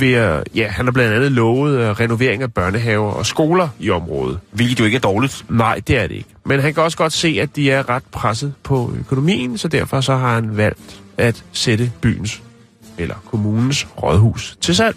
vil 0.00 0.08
jeg, 0.08 0.42
ja, 0.54 0.68
han 0.68 0.84
har 0.86 0.92
blandt 0.92 1.14
andet 1.14 1.32
lovet 1.32 1.78
øh, 1.78 1.90
renovering 1.90 2.42
af 2.42 2.52
børnehaver 2.54 3.10
og 3.12 3.26
skoler 3.26 3.68
i 3.80 3.90
området. 3.90 4.38
Hvilket 4.50 4.80
jo 4.80 4.84
ikke 4.84 4.96
er 4.96 5.00
dårligt. 5.00 5.44
Nej, 5.48 5.80
det 5.86 5.98
er 5.98 6.06
det 6.06 6.14
ikke. 6.14 6.28
Men 6.44 6.60
han 6.60 6.74
kan 6.74 6.82
også 6.82 6.96
godt 6.98 7.12
se, 7.12 7.38
at 7.40 7.56
de 7.56 7.70
er 7.70 7.88
ret 7.88 8.02
presset 8.12 8.54
på 8.62 8.92
økonomien, 8.98 9.58
så 9.58 9.68
derfor 9.68 10.00
så 10.00 10.16
har 10.16 10.34
han 10.34 10.56
valgt 10.56 11.00
at 11.16 11.44
sætte 11.52 11.92
byens 12.00 12.42
eller 12.98 13.14
kommunens 13.30 13.86
rådhus 14.02 14.56
til 14.60 14.74
salg. 14.76 14.96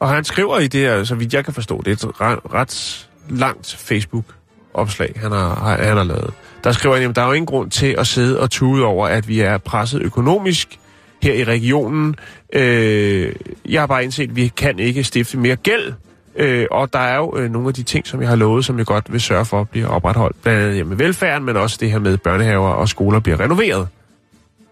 Og 0.00 0.08
han 0.08 0.24
skriver 0.24 0.58
i 0.58 0.66
det 0.66 0.80
her, 0.80 1.04
så 1.04 1.14
vidt 1.14 1.34
jeg 1.34 1.44
kan 1.44 1.54
forstå, 1.54 1.82
det 1.84 2.02
er 2.04 2.08
et 2.08 2.20
ret, 2.20 2.38
ret 2.54 3.08
langt 3.28 3.76
Facebook-opslag, 3.80 5.12
han 5.22 5.32
har- 5.32 5.76
han 5.82 5.96
har 5.96 6.04
lavet. 6.04 6.30
Der 6.64 6.72
skriver 6.72 6.96
han, 6.96 7.10
at 7.10 7.16
der 7.16 7.22
er 7.22 7.26
jo 7.26 7.32
ingen 7.32 7.46
grund 7.46 7.70
til 7.70 7.94
at 7.98 8.06
sidde 8.06 8.40
og 8.40 8.50
tude 8.50 8.84
over, 8.84 9.06
at 9.08 9.28
vi 9.28 9.40
er 9.40 9.58
presset 9.58 10.02
økonomisk 10.02 10.78
her 11.22 11.34
i 11.34 11.44
regionen. 11.44 12.16
Øh, 12.52 13.32
jeg 13.68 13.82
har 13.82 13.86
bare 13.86 14.04
indset, 14.04 14.28
at 14.28 14.36
vi 14.36 14.48
kan 14.48 14.78
ikke 14.78 15.04
stifte 15.04 15.38
mere 15.38 15.56
gæld. 15.56 15.92
Øh, 16.36 16.66
og 16.70 16.92
der 16.92 16.98
er 16.98 17.16
jo 17.16 17.36
øh, 17.38 17.50
nogle 17.50 17.68
af 17.68 17.74
de 17.74 17.82
ting, 17.82 18.06
som 18.06 18.20
jeg 18.20 18.28
har 18.28 18.36
lovet, 18.36 18.64
som 18.64 18.78
jeg 18.78 18.86
godt 18.86 19.12
vil 19.12 19.20
sørge 19.20 19.44
for 19.44 19.64
bliver 19.64 19.88
opretholdt. 19.88 20.42
Blandt 20.42 20.60
andet 20.62 20.86
med 20.86 20.96
velfærden, 20.96 21.44
men 21.44 21.56
også 21.56 21.76
det 21.80 21.90
her 21.90 21.98
med 21.98 22.16
børnehaver 22.18 22.68
og 22.68 22.88
skoler 22.88 23.20
bliver 23.20 23.40
renoveret. 23.40 23.88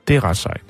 Det 0.08 0.16
er 0.16 0.24
ret 0.24 0.36
sejt. 0.36 0.60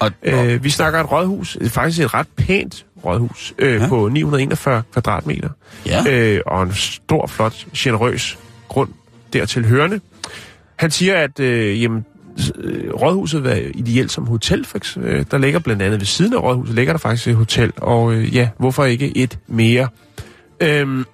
Og, 0.00 0.10
og, 0.26 0.46
Øh, 0.46 0.64
vi 0.64 0.70
snakker 0.70 1.00
et 1.00 1.12
rådhus, 1.12 1.58
faktisk 1.68 2.00
et 2.02 2.14
ret 2.14 2.26
pænt 2.36 2.86
rådhus, 3.04 3.54
øh, 3.58 3.80
ja. 3.80 3.88
på 3.88 4.08
941 4.08 4.82
kvadratmeter. 4.92 5.48
ja. 5.86 6.04
Øh, 6.10 6.40
og 6.46 6.62
en 6.62 6.72
stor, 6.74 7.26
flot, 7.26 7.66
generøs 7.76 8.38
grund 8.68 8.88
dertil 9.32 9.66
hørende. 9.66 10.00
Han 10.82 10.90
siger, 10.90 11.16
at 11.16 11.40
øh, 11.40 11.82
jamen, 11.82 12.04
øh, 12.58 12.94
rådhuset 12.94 13.44
var 13.44 13.58
ideelt 13.74 14.12
som 14.12 14.26
hotel. 14.26 14.64
For 14.64 14.78
øh, 15.00 15.24
der 15.30 15.38
ligger 15.38 15.58
blandt 15.58 15.82
andet 15.82 16.00
ved 16.00 16.06
siden 16.06 16.34
af 16.34 16.42
rådhuset, 16.42 16.74
ligger 16.74 16.92
der 16.92 16.98
faktisk 16.98 17.28
et 17.28 17.34
hotel. 17.34 17.72
Og 17.76 18.14
øh, 18.14 18.34
ja, 18.34 18.48
hvorfor 18.58 18.84
ikke 18.84 19.16
et 19.16 19.38
mere? 19.46 19.88
Øhm, 20.60 21.04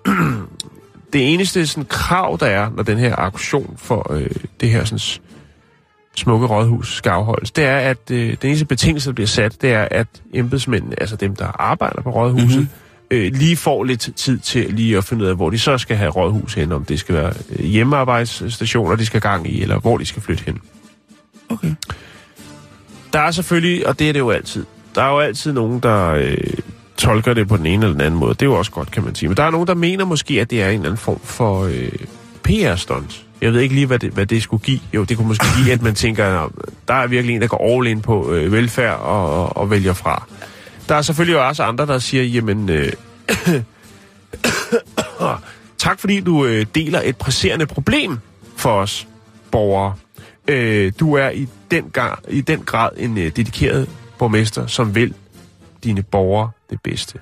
det 1.12 1.32
eneste 1.32 1.66
sådan, 1.66 1.84
krav, 1.84 2.36
der 2.40 2.46
er, 2.46 2.70
når 2.76 2.82
den 2.82 2.98
her 2.98 3.16
auktion 3.16 3.74
for 3.76 4.12
øh, 4.12 4.30
det 4.60 4.70
her 4.70 4.84
sådan, 4.84 5.22
smukke 6.16 6.46
rådhus 6.46 6.96
skal 6.96 7.10
afholdes, 7.10 7.50
det 7.50 7.64
er, 7.64 7.78
at 7.78 8.10
øh, 8.10 8.36
den 8.42 8.48
eneste 8.48 8.66
betingelse, 8.66 9.08
der 9.08 9.14
bliver 9.14 9.26
sat, 9.26 9.62
det 9.62 9.72
er, 9.72 9.88
at 9.90 10.08
embedsmændene, 10.34 11.00
altså 11.00 11.16
dem, 11.16 11.36
der 11.36 11.46
arbejder 11.46 12.02
på 12.02 12.10
rådhuset, 12.10 12.58
mm-hmm 12.58 12.68
øh, 13.10 13.32
lige 13.34 13.56
får 13.56 13.84
lidt 13.84 14.10
tid 14.16 14.38
til 14.38 14.74
lige 14.74 14.96
at 14.96 15.04
finde 15.04 15.24
ud 15.24 15.28
af, 15.28 15.36
hvor 15.36 15.50
de 15.50 15.58
så 15.58 15.78
skal 15.78 15.96
have 15.96 16.10
rådhus 16.10 16.54
hen, 16.54 16.72
om 16.72 16.84
det 16.84 17.00
skal 17.00 17.14
være 17.14 17.32
øh, 17.50 17.64
hjemmearbejdsstationer, 17.64 18.96
de 18.96 19.06
skal 19.06 19.20
gang 19.20 19.50
i, 19.52 19.62
eller 19.62 19.78
hvor 19.78 19.98
de 19.98 20.06
skal 20.06 20.22
flytte 20.22 20.44
hen. 20.46 20.60
Okay. 21.48 21.74
Der 23.12 23.20
er 23.20 23.30
selvfølgelig, 23.30 23.86
og 23.86 23.98
det 23.98 24.08
er 24.08 24.12
det 24.12 24.20
jo 24.20 24.30
altid, 24.30 24.64
der 24.94 25.02
er 25.02 25.10
jo 25.10 25.18
altid 25.18 25.52
nogen, 25.52 25.80
der 25.80 26.10
øh, 26.10 26.36
tolker 26.96 27.34
det 27.34 27.48
på 27.48 27.56
den 27.56 27.66
ene 27.66 27.84
eller 27.84 27.92
den 27.92 28.00
anden 28.00 28.20
måde. 28.20 28.34
Det 28.34 28.42
er 28.42 28.46
jo 28.46 28.54
også 28.54 28.70
godt, 28.70 28.90
kan 28.90 29.04
man 29.04 29.14
sige. 29.14 29.28
Men 29.28 29.36
der 29.36 29.42
er 29.42 29.50
nogen, 29.50 29.66
der 29.66 29.74
mener 29.74 30.04
måske, 30.04 30.40
at 30.40 30.50
det 30.50 30.62
er 30.62 30.68
en 30.68 30.74
eller 30.74 30.84
anden 30.84 30.96
form 30.96 31.20
for 31.24 31.62
øh, 31.64 31.92
PR-stunt. 32.42 33.24
Jeg 33.40 33.52
ved 33.52 33.60
ikke 33.60 33.74
lige, 33.74 33.86
hvad 33.86 33.98
det, 33.98 34.12
hvad 34.12 34.26
det 34.26 34.42
skulle 34.42 34.62
give. 34.62 34.80
Jo, 34.94 35.04
det 35.04 35.16
kunne 35.16 35.28
måske 35.28 35.46
give, 35.62 35.72
at 35.72 35.82
man 35.82 35.94
tænker, 35.94 36.44
at 36.44 36.50
der 36.88 36.94
er 36.94 37.06
virkelig 37.06 37.34
en, 37.34 37.40
der 37.40 37.46
går 37.46 37.76
all 37.76 37.86
in 37.86 38.00
på 38.00 38.32
øh, 38.32 38.52
velfærd 38.52 38.98
og, 38.98 39.42
og, 39.42 39.56
og 39.56 39.70
vælger 39.70 39.92
fra. 39.92 40.26
Der 40.88 40.94
er 40.94 41.02
selvfølgelig 41.02 41.38
også 41.40 41.62
andre, 41.62 41.86
der 41.86 41.98
siger, 41.98 42.22
jamen, 42.24 42.68
øh, 42.68 42.92
tak 45.78 46.00
fordi 46.00 46.20
du 46.20 46.44
øh, 46.44 46.66
deler 46.74 47.00
et 47.04 47.16
presserende 47.16 47.66
problem 47.66 48.18
for 48.56 48.70
os 48.70 49.08
borgere. 49.50 49.94
Øh, 50.48 50.92
du 51.00 51.14
er 51.14 51.30
i 51.30 51.48
den, 51.70 51.90
gang, 51.90 52.18
i 52.28 52.40
den 52.40 52.60
grad 52.60 52.90
en 52.96 53.18
øh, 53.18 53.24
dedikeret 53.24 53.88
borgmester, 54.18 54.66
som 54.66 54.94
vil 54.94 55.14
dine 55.84 56.02
borgere 56.02 56.50
det 56.70 56.78
bedste. 56.84 57.18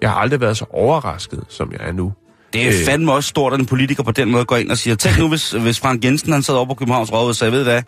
Jeg 0.00 0.10
har 0.10 0.16
aldrig 0.16 0.40
været 0.40 0.56
så 0.56 0.64
overrasket, 0.70 1.44
som 1.48 1.72
jeg 1.72 1.88
er 1.88 1.92
nu. 1.92 2.12
Det 2.52 2.62
er 2.62 2.68
øh. 2.68 2.86
fandme 2.86 3.12
også 3.12 3.28
stort, 3.28 3.52
at 3.52 3.60
en 3.60 3.66
politiker 3.66 4.02
på 4.02 4.12
den 4.12 4.30
måde 4.30 4.44
går 4.44 4.56
ind 4.56 4.70
og 4.70 4.78
siger, 4.78 4.96
tænk 4.96 5.18
nu, 5.18 5.28
hvis, 5.28 5.50
hvis 5.50 5.80
Frank 5.80 6.04
Jensen 6.04 6.32
han 6.32 6.42
sad 6.42 6.54
over 6.54 6.66
på 6.66 6.74
Københavns 6.74 7.12
Rådhus 7.12 7.28
og 7.28 7.36
sagde, 7.36 7.52
ved 7.52 7.62
hvad, 7.62 7.82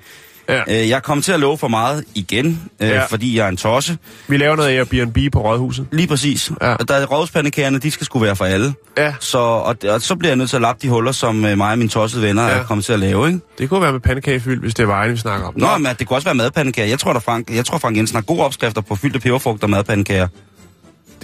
Ja. 0.49 0.63
Øh, 0.69 0.89
jeg 0.89 1.03
kommer 1.03 1.23
til 1.23 1.33
at 1.33 1.41
love 1.41 1.59
for 1.59 1.69
meget 1.69 2.05
igen, 2.15 2.63
øh, 2.81 2.89
ja. 2.89 3.05
fordi 3.05 3.37
jeg 3.39 3.45
er 3.45 3.49
en 3.49 3.57
tosse. 3.57 3.99
Vi 4.29 4.37
laver 4.37 4.57
noget 4.57 4.69
Airbnb 4.69 5.33
på 5.33 5.43
Rådhuset. 5.43 5.87
Lige 5.93 6.09
præcis. 6.09 6.53
Ja. 6.63 6.75
Der 6.89 6.95
er 6.95 7.07
rådhuspandekærerne, 7.07 7.79
de 7.79 7.91
skal 7.91 8.05
skulle 8.05 8.27
være 8.27 8.37
for 8.37 8.45
alle. 8.45 8.75
Ja. 8.99 9.15
Så, 9.21 9.39
og, 9.39 9.77
og 9.89 10.03
så 10.03 10.17
bliver 10.17 10.31
jeg 10.31 10.37
nødt 10.37 10.51
til 10.51 10.57
at 10.57 10.63
lappe 10.63 10.83
de 10.83 10.89
huller, 10.89 11.13
som 11.13 11.45
øh, 11.45 11.57
mig 11.57 11.73
og 11.73 11.79
mine 11.79 11.91
tossede 11.91 12.23
venner 12.23 12.43
ja. 12.43 12.49
er 12.49 12.65
kommet 12.65 12.85
til 12.85 12.93
at 12.93 12.99
lave, 12.99 13.27
ikke? 13.27 13.41
Det 13.59 13.69
kunne 13.69 13.83
være 13.83 13.93
med 13.93 14.01
pandekagefyld, 14.01 14.61
hvis 14.61 14.75
det 14.75 14.83
er 14.83 14.87
vejen, 14.87 15.13
vi 15.13 15.17
snakker 15.17 15.47
om. 15.47 15.55
Nå, 15.57 15.67
Nå. 15.67 15.79
men 15.79 15.97
det 15.99 16.07
kunne 16.07 16.17
også 16.17 16.27
være 16.27 16.35
madpandekager. 16.35 16.89
Jeg 16.89 16.99
tror, 16.99 17.13
der 17.13 17.21
Frank, 17.21 17.51
jeg 17.51 17.65
tror, 17.65 17.79
Frank 17.79 17.97
Jensen 17.97 18.17
har 18.17 18.23
gode 18.23 18.41
opskrifter 18.41 18.81
på 18.81 18.95
fyldte 18.95 19.21
peberfrugter 19.21 19.67
og 19.67 19.71
madpandekager. 19.71 20.29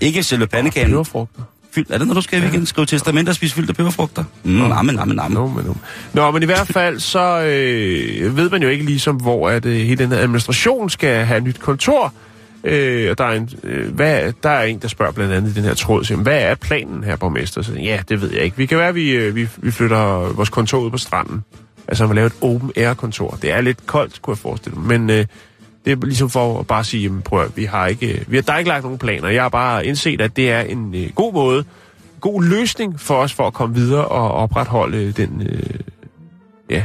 Ikke 0.01 0.23
selve 0.23 0.47
pandekagen. 0.47 0.87
Oh, 0.87 0.93
peberfrugter? 0.93 1.43
Fyld, 1.75 1.87
er 1.91 1.99
det, 1.99 2.07
når 2.07 2.14
du 2.14 2.20
skal 2.20 2.39
i 2.39 2.43
weekend? 2.43 2.66
Skrive 2.66 2.87
testament 2.87 3.29
og 3.29 3.35
spise 3.35 3.55
fyldte 3.55 3.75
peberfrugter? 3.75 4.25
Mm, 4.43 4.53
namme, 4.53 4.93
namme, 4.93 5.14
namme. 5.14 5.35
No, 5.35 5.47
men, 5.47 5.64
no. 5.64 5.73
Nå, 6.12 6.31
men 6.31 6.43
i 6.43 6.47
hvert 6.47 6.66
fald, 6.66 7.01
så 7.01 7.41
øh, 7.41 8.37
ved 8.37 8.51
man 8.51 8.62
jo 8.62 8.68
ikke 8.68 8.85
ligesom, 8.85 9.16
hvor 9.16 9.49
at, 9.49 9.66
øh, 9.66 9.77
hele 9.77 9.97
den 9.97 10.12
her 10.12 10.18
administration 10.18 10.91
skal 10.91 11.25
have 11.25 11.41
nyt 11.41 11.61
kontor. 11.61 12.14
Øh, 12.64 13.11
og 13.11 13.18
der 13.18 13.25
er, 13.25 13.33
en, 13.33 13.51
øh, 13.64 13.95
hvad, 13.95 14.33
der 14.43 14.51
er 14.51 14.62
en, 14.62 14.79
der 14.79 14.89
spørger 14.89 15.12
blandt 15.12 15.33
andet 15.33 15.51
i 15.51 15.55
den 15.55 15.64
her 15.64 15.75
tråd, 15.75 16.05
siger, 16.05 16.18
hvad 16.18 16.43
er 16.43 16.55
planen 16.55 17.05
her, 17.05 17.16
borgmester? 17.16 17.62
Så, 17.62 17.73
ja, 17.73 18.01
det 18.09 18.20
ved 18.20 18.33
jeg 18.33 18.43
ikke. 18.43 18.57
Vi 18.57 18.66
kan 18.66 18.79
være, 18.79 18.89
at 18.89 18.95
vi, 18.95 19.11
øh, 19.11 19.35
vi, 19.35 19.49
vi 19.57 19.70
flytter 19.70 20.33
vores 20.33 20.49
kontor 20.49 20.79
ud 20.79 20.91
på 20.91 20.99
stranden. 20.99 21.45
Altså, 21.89 22.07
man 22.07 22.14
laver 22.14 22.27
et 22.27 22.35
open 22.41 22.73
air 22.77 22.95
kontor. 22.95 23.39
Det 23.43 23.53
er 23.53 23.61
lidt 23.61 23.87
koldt, 23.87 24.23
kunne 24.23 24.33
jeg 24.33 24.39
forestille 24.39 24.79
mig. 24.79 24.99
Men 24.99 25.11
øh, 25.11 25.27
det 25.85 25.93
er 25.93 26.07
ligesom 26.07 26.30
for 26.30 26.61
at 26.61 26.66
bare 26.66 26.85
sige, 26.85 27.03
jamen, 27.03 27.22
prøv 27.22 27.43
at, 27.43 27.57
vi 27.57 27.64
har 27.64 27.87
ikke, 27.87 28.24
vi 28.28 28.37
har, 28.37 28.43
der 28.43 28.53
er 28.53 28.59
ikke 28.59 28.68
lagt 28.68 28.83
nogen 28.83 28.99
planer. 28.99 29.28
Jeg 29.28 29.43
har 29.43 29.49
bare 29.49 29.87
indset, 29.87 30.20
at 30.20 30.37
det 30.37 30.51
er 30.51 30.61
en 30.61 30.95
øh, 30.95 31.11
god 31.14 31.33
måde, 31.33 31.64
god 32.20 32.45
løsning 32.45 33.01
for 33.01 33.14
os 33.14 33.33
for 33.33 33.47
at 33.47 33.53
komme 33.53 33.74
videre 33.74 34.05
og 34.05 34.30
opretholde 34.30 35.12
den, 35.12 35.49
øh, 35.51 35.80
ja, 36.70 36.85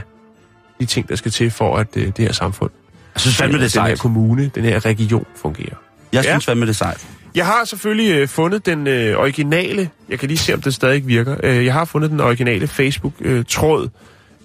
de 0.80 0.86
ting, 0.86 1.10
der 1.10 1.16
skal 1.16 1.32
til 1.32 1.52
for, 1.52 1.78
at 1.78 1.88
øh, 1.96 2.06
det 2.06 2.20
her 2.20 2.32
samfund, 2.32 2.72
jeg 3.16 3.22
synes 3.22 3.38
fandme, 3.38 3.60
det 3.60 3.76
er 3.76 3.82
den 3.82 3.90
her 3.90 3.96
kommune, 3.96 4.52
den 4.56 4.64
her 4.64 4.86
region 4.86 5.26
fungerer. 5.36 5.76
Jeg 6.14 6.24
synes 6.24 6.48
ja. 6.48 6.52
fandme, 6.52 6.66
det 6.66 6.72
er 6.72 6.76
sejt. 6.76 7.08
Jeg 7.36 7.46
har 7.46 7.66
selvfølgelig 7.66 8.16
øh, 8.16 8.28
fundet 8.28 8.66
den 8.66 8.88
øh, 8.88 9.20
originale, 9.20 9.90
jeg 10.10 10.20
kan 10.20 10.28
lige 10.28 10.38
se, 10.38 10.54
om 10.54 10.62
det 10.62 10.74
stadig 10.74 11.08
virker. 11.08 11.38
Øh, 11.44 11.66
jeg 11.66 11.74
har 11.74 11.86
fundet 11.86 12.12
den 12.12 12.20
originale 12.20 12.68
Facebook-tråd, 12.68 13.84
øh, 13.84 13.90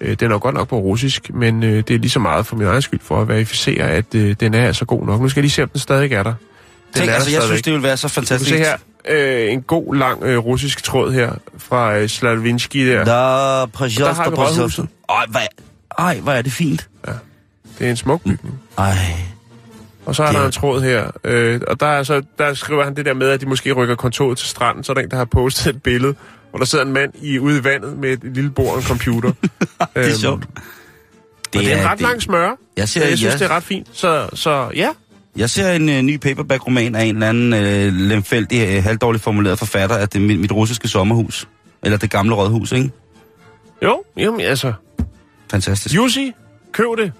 Øh, 0.01 0.15
den 0.19 0.31
er 0.31 0.39
godt 0.39 0.55
nok 0.55 0.67
på 0.67 0.77
russisk, 0.77 1.33
men 1.33 1.63
øh, 1.63 1.83
det 1.87 1.89
er 1.89 1.99
lige 1.99 2.09
så 2.09 2.19
meget 2.19 2.45
for 2.45 2.55
min 2.55 2.67
egen 2.67 2.81
skyld 2.81 2.99
for 3.03 3.21
at 3.21 3.27
verificere, 3.27 3.89
at 3.89 4.15
øh, 4.15 4.35
den 4.39 4.53
er 4.53 4.71
så 4.71 4.85
god 4.85 5.05
nok. 5.05 5.21
Nu 5.21 5.29
skal 5.29 5.39
jeg 5.39 5.43
lige 5.43 5.51
se, 5.51 5.63
om 5.63 5.69
den 5.69 5.79
stadig 5.79 6.11
er 6.13 6.23
der. 6.23 6.33
Den 6.33 6.37
Tænk, 6.93 7.09
er 7.09 7.13
altså, 7.13 7.29
der 7.29 7.35
jeg 7.35 7.43
synes, 7.43 7.61
det 7.61 7.73
vil 7.73 7.83
være 7.83 7.97
så 7.97 8.07
fantastisk. 8.07 8.51
Se 8.51 8.57
her, 8.57 8.77
øh, 9.09 9.53
en 9.53 9.61
god, 9.61 9.95
lang 9.95 10.23
øh, 10.23 10.37
russisk 10.37 10.83
tråd 10.83 11.11
her 11.11 11.31
fra 11.57 11.97
øh, 11.97 12.09
Slavinsky 12.09 12.87
der. 12.91 13.03
Der, 13.05 13.05
der 13.05 14.13
har 14.13 14.29
vi 14.29 14.35
rådhuset. 14.35 14.87
Ej, 15.09 15.25
hvad, 15.29 15.41
ej, 15.97 16.19
hvor 16.19 16.31
er 16.31 16.41
det 16.41 16.51
fint. 16.51 16.89
Ja, 17.07 17.13
det 17.79 17.87
er 17.87 17.91
en 17.91 17.97
smuk 17.97 18.21
bygning. 18.23 18.59
Ej. 18.77 18.95
Og 20.05 20.15
så 20.15 20.23
er 20.23 20.27
det... 20.27 20.35
der 20.35 20.45
en 20.45 20.51
tråd 20.51 20.81
her, 20.81 21.11
øh, 21.23 21.61
og 21.67 21.79
der, 21.79 21.87
er 21.87 22.03
så, 22.03 22.21
der 22.37 22.53
skriver 22.53 22.83
han 22.83 22.95
det 22.95 23.05
der 23.05 23.13
med, 23.13 23.29
at 23.29 23.41
de 23.41 23.45
måske 23.45 23.71
rykker 23.71 23.95
kontoret 23.95 24.37
til 24.37 24.47
stranden, 24.47 24.83
så 24.83 24.91
er 24.91 24.93
der 24.93 25.01
en, 25.01 25.11
der 25.11 25.17
har 25.17 25.25
postet 25.25 25.75
et 25.75 25.83
billede, 25.83 26.15
hvor 26.53 26.57
der 26.57 26.65
sidder 26.65 26.85
en 26.85 26.93
mand 26.93 27.11
i, 27.21 27.39
ude 27.39 27.59
i 27.59 27.63
vandet 27.63 27.97
med 27.97 28.09
et 28.09 28.19
lille 28.23 28.49
bord 28.49 28.69
og 28.69 28.77
en 28.77 28.83
computer. 28.83 29.31
det 29.41 29.57
er 29.79 29.87
øhm, 29.95 30.11
sjovt. 30.11 30.43
Det, 31.53 31.61
det 31.61 31.73
er 31.73 31.79
en 31.81 31.85
ret 31.85 31.97
det... 31.97 32.01
lang 32.01 32.21
smør. 32.21 32.55
Jeg, 32.77 32.89
ser, 32.89 33.07
jeg 33.07 33.17
synes, 33.17 33.33
ja. 33.33 33.37
det 33.37 33.45
er 33.45 33.55
ret 33.55 33.63
fint. 33.63 33.87
Så, 33.91 34.29
så 34.33 34.69
ja. 34.75 34.89
Jeg 35.35 35.49
ser 35.49 35.71
en 35.71 35.89
uh, 35.89 35.95
ny 35.95 36.17
paperback-roman 36.17 36.95
af 36.95 37.03
en 37.03 37.15
eller 37.15 37.29
anden 37.29 37.53
uh, 37.53 37.93
lemfældig, 37.93 38.77
uh, 38.77 38.83
halvdårligt 38.83 39.23
formuleret 39.23 39.59
forfatter 39.59 39.95
af 39.95 40.09
det, 40.09 40.21
mit, 40.21 40.39
mit 40.39 40.51
russiske 40.51 40.87
sommerhus. 40.87 41.47
Eller 41.83 41.97
det 41.97 42.09
gamle 42.11 42.35
rådhus, 42.35 42.71
ikke? 42.71 42.91
Jo, 43.83 44.03
jamen 44.17 44.41
altså. 44.41 44.73
Fantastisk. 45.51 45.95
Jussi, 45.95 46.31
køb 46.71 46.85
det. 46.97 47.11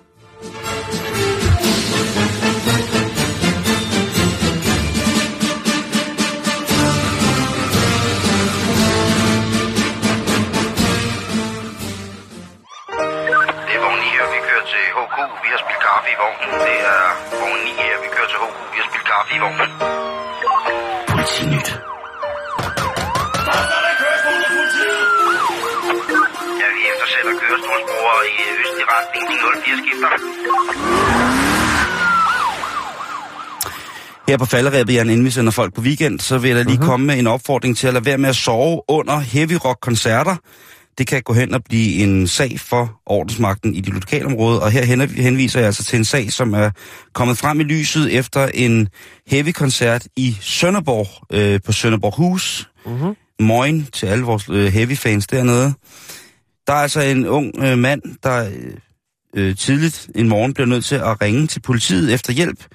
I 19.31 19.37
vognen. 19.43 19.71
Politinyt. 21.11 21.69
Ja, 26.61 26.67
vi 26.75 26.81
eftersætter 26.91 27.33
kørestolsbrugere 27.41 28.21
i 28.33 28.41
østlig 28.61 28.85
retning. 28.93 29.23
De 29.29 29.35
04 29.65 29.77
skifter. 29.81 30.09
Her 34.27 34.37
på 34.37 34.45
falderæbet, 34.45 34.93
Jan, 34.93 35.09
inden 35.09 35.25
vi 35.25 35.31
sender 35.31 35.51
folk 35.51 35.73
på 35.75 35.81
weekend, 35.81 36.19
så 36.19 36.37
vil 36.37 36.51
jeg 36.51 36.65
lige 36.65 36.77
uh-huh. 36.77 36.85
komme 36.85 37.05
med 37.05 37.19
en 37.19 37.27
opfordring 37.27 37.77
til 37.77 37.87
at 37.87 37.93
lade 37.93 38.05
være 38.05 38.17
med 38.17 38.29
at 38.29 38.35
sove 38.35 38.81
under 38.87 39.19
heavy 39.19 39.57
rock 39.65 39.79
koncerter 39.81 40.35
det 40.97 41.07
kan 41.07 41.21
gå 41.21 41.33
hen 41.33 41.53
og 41.53 41.63
blive 41.63 42.03
en 42.03 42.27
sag 42.27 42.59
for 42.59 43.01
ordensmagten 43.05 43.75
i 43.75 43.81
de 43.81 43.91
lokalområde, 43.91 44.61
og 44.61 44.71
her 44.71 44.85
henviser 45.21 45.59
jeg 45.59 45.67
altså 45.67 45.83
til 45.83 45.97
en 45.97 46.05
sag, 46.05 46.31
som 46.31 46.53
er 46.53 46.69
kommet 47.13 47.37
frem 47.37 47.59
i 47.59 47.63
lyset 47.63 48.13
efter 48.17 48.47
en 48.53 48.87
heavy-koncert 49.27 50.07
i 50.15 50.37
Sønderborg, 50.41 51.07
øh, 51.33 51.59
på 51.65 51.71
Sønderborg 51.71 52.15
Hus. 52.15 52.69
Mm-hmm. 52.85 53.15
Moin 53.39 53.87
til 53.93 54.05
alle 54.05 54.23
vores 54.23 54.49
øh, 54.49 54.73
heavy-fans 54.73 55.27
dernede. 55.27 55.73
Der 56.67 56.73
er 56.73 56.77
altså 56.77 57.01
en 57.01 57.27
ung 57.27 57.51
øh, 57.59 57.77
mand, 57.77 58.01
der 58.23 58.51
øh, 59.35 59.55
tidligt 59.55 60.09
en 60.15 60.29
morgen 60.29 60.53
bliver 60.53 60.67
nødt 60.67 60.85
til 60.85 60.95
at 60.95 61.21
ringe 61.21 61.47
til 61.47 61.59
politiet 61.59 62.13
efter 62.13 62.33
hjælp, 62.33 62.65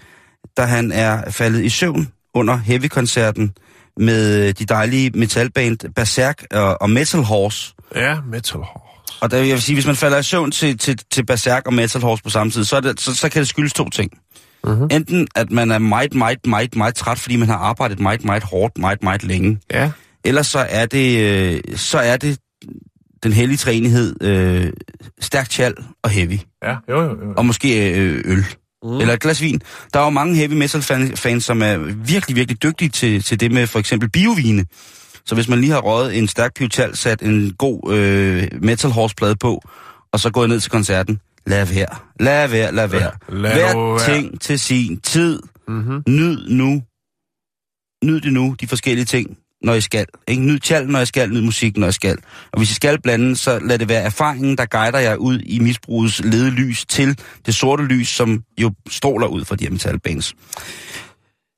da 0.57 0.62
han 0.62 0.93
er 0.93 1.31
faldet 1.31 1.64
i 1.64 1.69
søvn 1.69 2.09
under 2.35 2.57
heavy-koncerten 2.57 3.53
med 3.97 4.53
de 4.53 4.64
dejlige 4.64 5.11
metalband 5.11 5.79
Berserk 5.95 6.45
og, 6.51 6.83
og 6.83 6.91
Metal 6.91 7.23
Horse. 7.23 7.75
Ja, 7.95 8.20
Metal 8.30 8.61
Horse. 8.61 9.18
Og 9.20 9.30
der, 9.30 9.36
jeg 9.36 9.55
vil 9.55 9.62
sige, 9.62 9.76
hvis 9.76 9.86
man 9.86 9.97
falder 9.97 10.18
i 10.18 10.22
søvn 10.22 10.51
til, 10.51 10.78
til, 10.78 10.99
til 11.11 11.26
Berserk 11.26 11.66
og 11.66 11.74
Metal 11.74 12.01
Horse 12.01 12.22
på 12.22 12.30
samme 12.30 12.51
tid, 12.51 12.64
så, 12.64 12.80
det, 12.80 13.01
så, 13.01 13.14
så 13.14 13.28
kan 13.28 13.41
det 13.41 13.49
skyldes 13.49 13.72
to 13.72 13.89
ting. 13.89 14.11
Uh-huh. 14.66 14.86
Enten 14.91 15.28
at 15.34 15.51
man 15.51 15.70
er 15.70 15.78
meget, 15.78 16.14
meget, 16.14 16.47
meget, 16.47 16.76
meget 16.76 16.95
træt, 16.95 17.18
fordi 17.18 17.36
man 17.36 17.49
har 17.49 17.57
arbejdet 17.57 18.01
meget, 18.01 18.24
meget 18.24 18.43
hårdt, 18.43 18.78
meget, 18.78 19.03
meget 19.03 19.24
længe. 19.24 19.61
Ja. 19.72 19.91
Ellers 20.24 20.47
så 20.47 20.66
er 20.68 20.86
det, 20.86 21.20
øh, 21.20 21.61
så 21.76 21.99
er 21.99 22.16
det 22.16 22.39
den 23.22 23.32
hellige 23.32 23.57
træenighed, 23.57 24.22
øh, 24.22 24.72
stærkt 25.20 25.51
tjal 25.51 25.74
og 26.03 26.11
heavy. 26.11 26.39
Ja, 26.62 26.74
jo, 26.89 27.03
jo, 27.03 27.11
jo. 27.11 27.34
Og 27.36 27.47
måske 27.47 27.99
øh, 28.01 28.22
øl. 28.24 28.45
Mm. 28.82 29.01
Eller 29.01 29.14
et 29.14 29.20
glas 29.20 29.43
vin. 29.43 29.61
Der 29.95 30.01
er 30.01 30.05
jo 30.05 30.11
mange 30.11 30.36
heavy 30.36 30.53
metal 30.53 30.82
fans, 31.16 31.45
som 31.45 31.62
er 31.62 31.76
virkelig, 32.07 32.36
virkelig 32.36 32.62
dygtige 32.62 32.89
til, 32.89 33.22
til 33.22 33.41
det 33.41 33.53
med 33.53 33.66
for 33.66 33.78
eksempel 33.78 34.11
biovine. 34.11 34.64
Så 35.29 35.35
hvis 35.35 35.49
man 35.49 35.61
lige 35.61 35.72
har 35.72 35.81
røget 35.81 36.18
en 36.18 36.29
stærk 36.29 36.55
pivotal, 36.55 36.97
sat 36.97 37.22
en 37.22 37.55
god 37.59 37.93
øh, 37.93 38.49
metal 38.62 38.91
horse 38.91 39.14
plade 39.14 39.37
på, 39.37 39.62
og 40.12 40.20
så 40.20 40.31
gået 40.31 40.49
ned 40.49 40.61
til 40.61 40.70
koncerten, 40.70 41.20
lad 41.47 41.66
være, 41.66 41.97
lad 42.20 42.49
være, 42.49 42.74
lad 42.74 42.89
være. 42.89 43.12
Lad 43.29 43.53
Hver 43.53 43.99
ting 43.99 44.41
til 44.41 44.59
sin 44.59 45.01
tid. 45.01 45.43
Mm-hmm. 45.68 46.03
Nyd 46.09 46.49
nu. 46.49 46.83
Nyd 48.05 48.20
det 48.20 48.33
nu, 48.33 48.57
de 48.61 48.66
forskellige 48.66 49.05
ting, 49.05 49.37
når 49.62 49.74
I 49.74 49.81
skal. 49.81 50.07
Ikke? 50.29 50.43
Nyd 50.43 50.59
tjal, 50.59 50.87
når 50.89 50.99
jeg 50.99 51.07
skal, 51.07 51.31
nyd 51.31 51.41
musik, 51.41 51.76
når 51.76 51.87
jeg 51.87 51.95
skal. 51.95 52.18
Og 52.53 52.59
hvis 52.59 52.70
I 52.70 52.74
skal 52.74 53.03
blande, 53.03 53.37
så 53.37 53.59
lad 53.59 53.79
det 53.79 53.89
være 53.89 54.03
erfaringen, 54.03 54.57
der 54.57 54.66
guider 54.66 54.99
jer 54.99 55.16
ud 55.16 55.41
i 55.41 55.59
misbrugets 55.59 56.20
ledelys 56.24 56.87
til 56.87 57.18
det 57.47 57.55
sorte 57.55 57.85
lys, 57.85 58.09
som 58.09 58.43
jo 58.61 58.72
stråler 58.91 59.26
ud 59.26 59.45
fra 59.45 59.57
de 59.57 59.64
her 59.64 59.70
metalbands. 59.70 60.35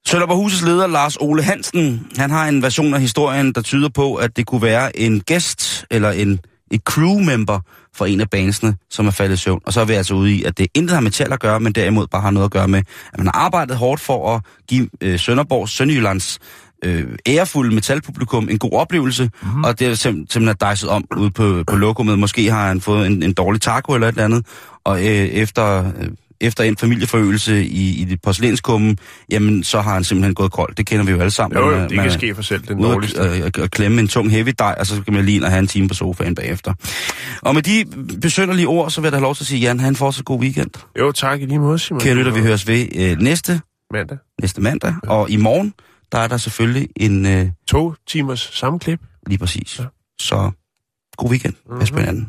Husets 0.09 0.63
leder 0.63 0.87
Lars 0.87 1.17
Ole 1.21 1.43
Hansen, 1.43 2.07
han 2.17 2.31
har 2.31 2.49
en 2.49 2.63
version 2.63 2.95
af 2.95 3.01
historien, 3.01 3.53
der 3.53 3.63
tyder 3.63 3.89
på, 3.89 4.15
at 4.15 4.37
det 4.37 4.47
kunne 4.47 4.63
være 4.63 4.99
en 4.99 5.21
gæst 5.21 5.87
eller 5.91 6.11
en 6.11 6.41
et 6.71 6.81
crewmember 6.83 7.61
for 7.95 8.07
en 8.07 8.21
af 8.21 8.31
bandsene, 8.31 8.77
som 8.91 9.07
er 9.07 9.11
faldet 9.11 9.35
i 9.35 9.37
søvn. 9.37 9.61
Og 9.67 9.73
så 9.73 9.81
er 9.81 9.85
vi 9.85 9.93
altså 9.93 10.15
ude 10.15 10.33
i, 10.33 10.45
at 10.45 10.59
det 10.59 10.67
intet 10.75 10.95
har 10.95 11.01
med 11.01 11.11
tal 11.11 11.33
at 11.33 11.41
gøre, 11.41 11.61
men 11.61 11.73
derimod 11.73 12.07
bare 12.07 12.23
har 12.23 12.31
noget 12.31 12.45
at 12.45 12.51
gøre 12.51 12.69
med, 12.69 12.83
at 13.13 13.19
man 13.19 13.27
har 13.27 13.33
arbejdet 13.33 13.77
hårdt 13.77 14.01
for 14.01 14.35
at 14.35 14.43
give 14.69 14.89
øh, 15.01 15.19
Sønderborg, 15.19 15.69
Sønderjyllands 15.69 16.39
øh, 16.85 17.05
ærefulde 17.27 17.75
metalpublikum 17.75 18.49
en 18.49 18.59
god 18.59 18.73
oplevelse, 18.73 19.31
mm. 19.43 19.65
og 19.65 19.79
det 19.79 19.87
er 19.87 19.93
sim- 19.93 20.27
simpelthen 20.31 20.57
dejset 20.61 20.89
om 20.89 21.05
ude 21.17 21.31
på, 21.31 21.65
på 21.67 21.77
lokummet. 21.77 22.19
Måske 22.19 22.51
har 22.51 22.69
han 22.69 22.81
fået 22.81 23.07
en, 23.07 23.23
en 23.23 23.33
dårlig 23.33 23.61
taco 23.61 23.95
eller 23.95 24.09
et 24.09 24.13
eller 24.13 24.25
andet, 24.25 24.47
og 24.85 24.99
øh, 24.99 25.07
efter, 25.07 25.93
øh, 25.99 26.09
efter 26.41 26.65
en 26.65 26.77
familieforøgelse 26.77 27.65
i, 27.65 28.01
i 28.01 28.05
det 28.05 28.23
porcelænskummen, 28.23 28.99
jamen 29.31 29.65
så 29.65 29.81
har 29.81 29.95
han 29.95 30.05
simpelthen 30.05 30.35
gået 30.35 30.53
kold. 30.53 30.75
Det 30.75 30.87
kender 30.87 31.05
vi 31.05 31.11
jo 31.11 31.19
alle 31.19 31.31
sammen. 31.31 31.59
Jo, 31.59 31.67
Man- 31.71 31.89
det 31.89 31.97
man 31.97 32.05
kan 32.05 32.13
ske 32.13 32.35
for 32.35 32.43
selv, 32.43 32.63
den 32.69 32.83
dårligste. 32.83 33.21
at, 33.21 33.41
at, 33.43 33.59
at 33.59 33.71
klemme 33.71 34.01
en 34.01 34.09
tung 34.09 34.31
heavy 34.31 34.53
dej, 34.59 34.77
og 34.79 34.87
så 34.87 34.97
skal 34.97 35.13
man 35.13 35.25
lige 35.25 35.37
ind 35.37 35.45
og 35.45 35.51
have 35.51 35.59
en 35.59 35.67
time 35.67 35.89
på 35.89 35.95
sofaen 35.95 36.35
bagefter. 36.35 36.75
Og 37.43 37.55
med 37.55 37.63
de 37.63 37.85
besønderlige 38.21 38.67
ord, 38.69 38.91
så 38.91 39.01
vil 39.01 39.07
jeg 39.07 39.13
da 39.13 39.17
have 39.17 39.23
lov 39.23 39.35
til 39.35 39.43
at 39.43 39.47
sige, 39.47 39.61
Jan, 39.61 39.81
have 39.81 39.89
en 39.89 39.97
fortsat 39.97 40.25
god 40.25 40.41
weekend. 40.41 40.71
Jo, 40.99 41.13
tak 41.13 41.41
i 41.43 41.47
lige 41.47 41.59
måde, 41.59 41.79
Simon. 41.79 42.01
Kære 42.01 42.15
lytter, 42.15 42.33
vi 42.33 42.41
høres 42.41 42.67
ved 42.69 42.87
øh, 42.97 43.19
næste, 43.19 43.61
Mandag. 43.93 44.19
næste 44.41 44.61
mandag, 44.61 44.95
og 45.03 45.31
i 45.31 45.37
morgen, 45.37 45.75
der 46.13 46.19
er 46.19 46.29
der 46.29 46.37
selvfølgelig 46.37 46.89
en... 46.97 47.27
Øh, 47.27 47.47
To 47.69 47.95
timers 48.09 48.51
sammenklip. 48.53 49.01
Lige 49.27 49.39
præcis. 49.39 49.79
Ja. 49.79 49.83
Ja. 49.83 49.89
Så 50.21 50.51
god 51.17 51.31
weekend. 51.31 51.55
Pas 51.81 51.91
på 51.91 51.99
hinanden. 52.01 52.29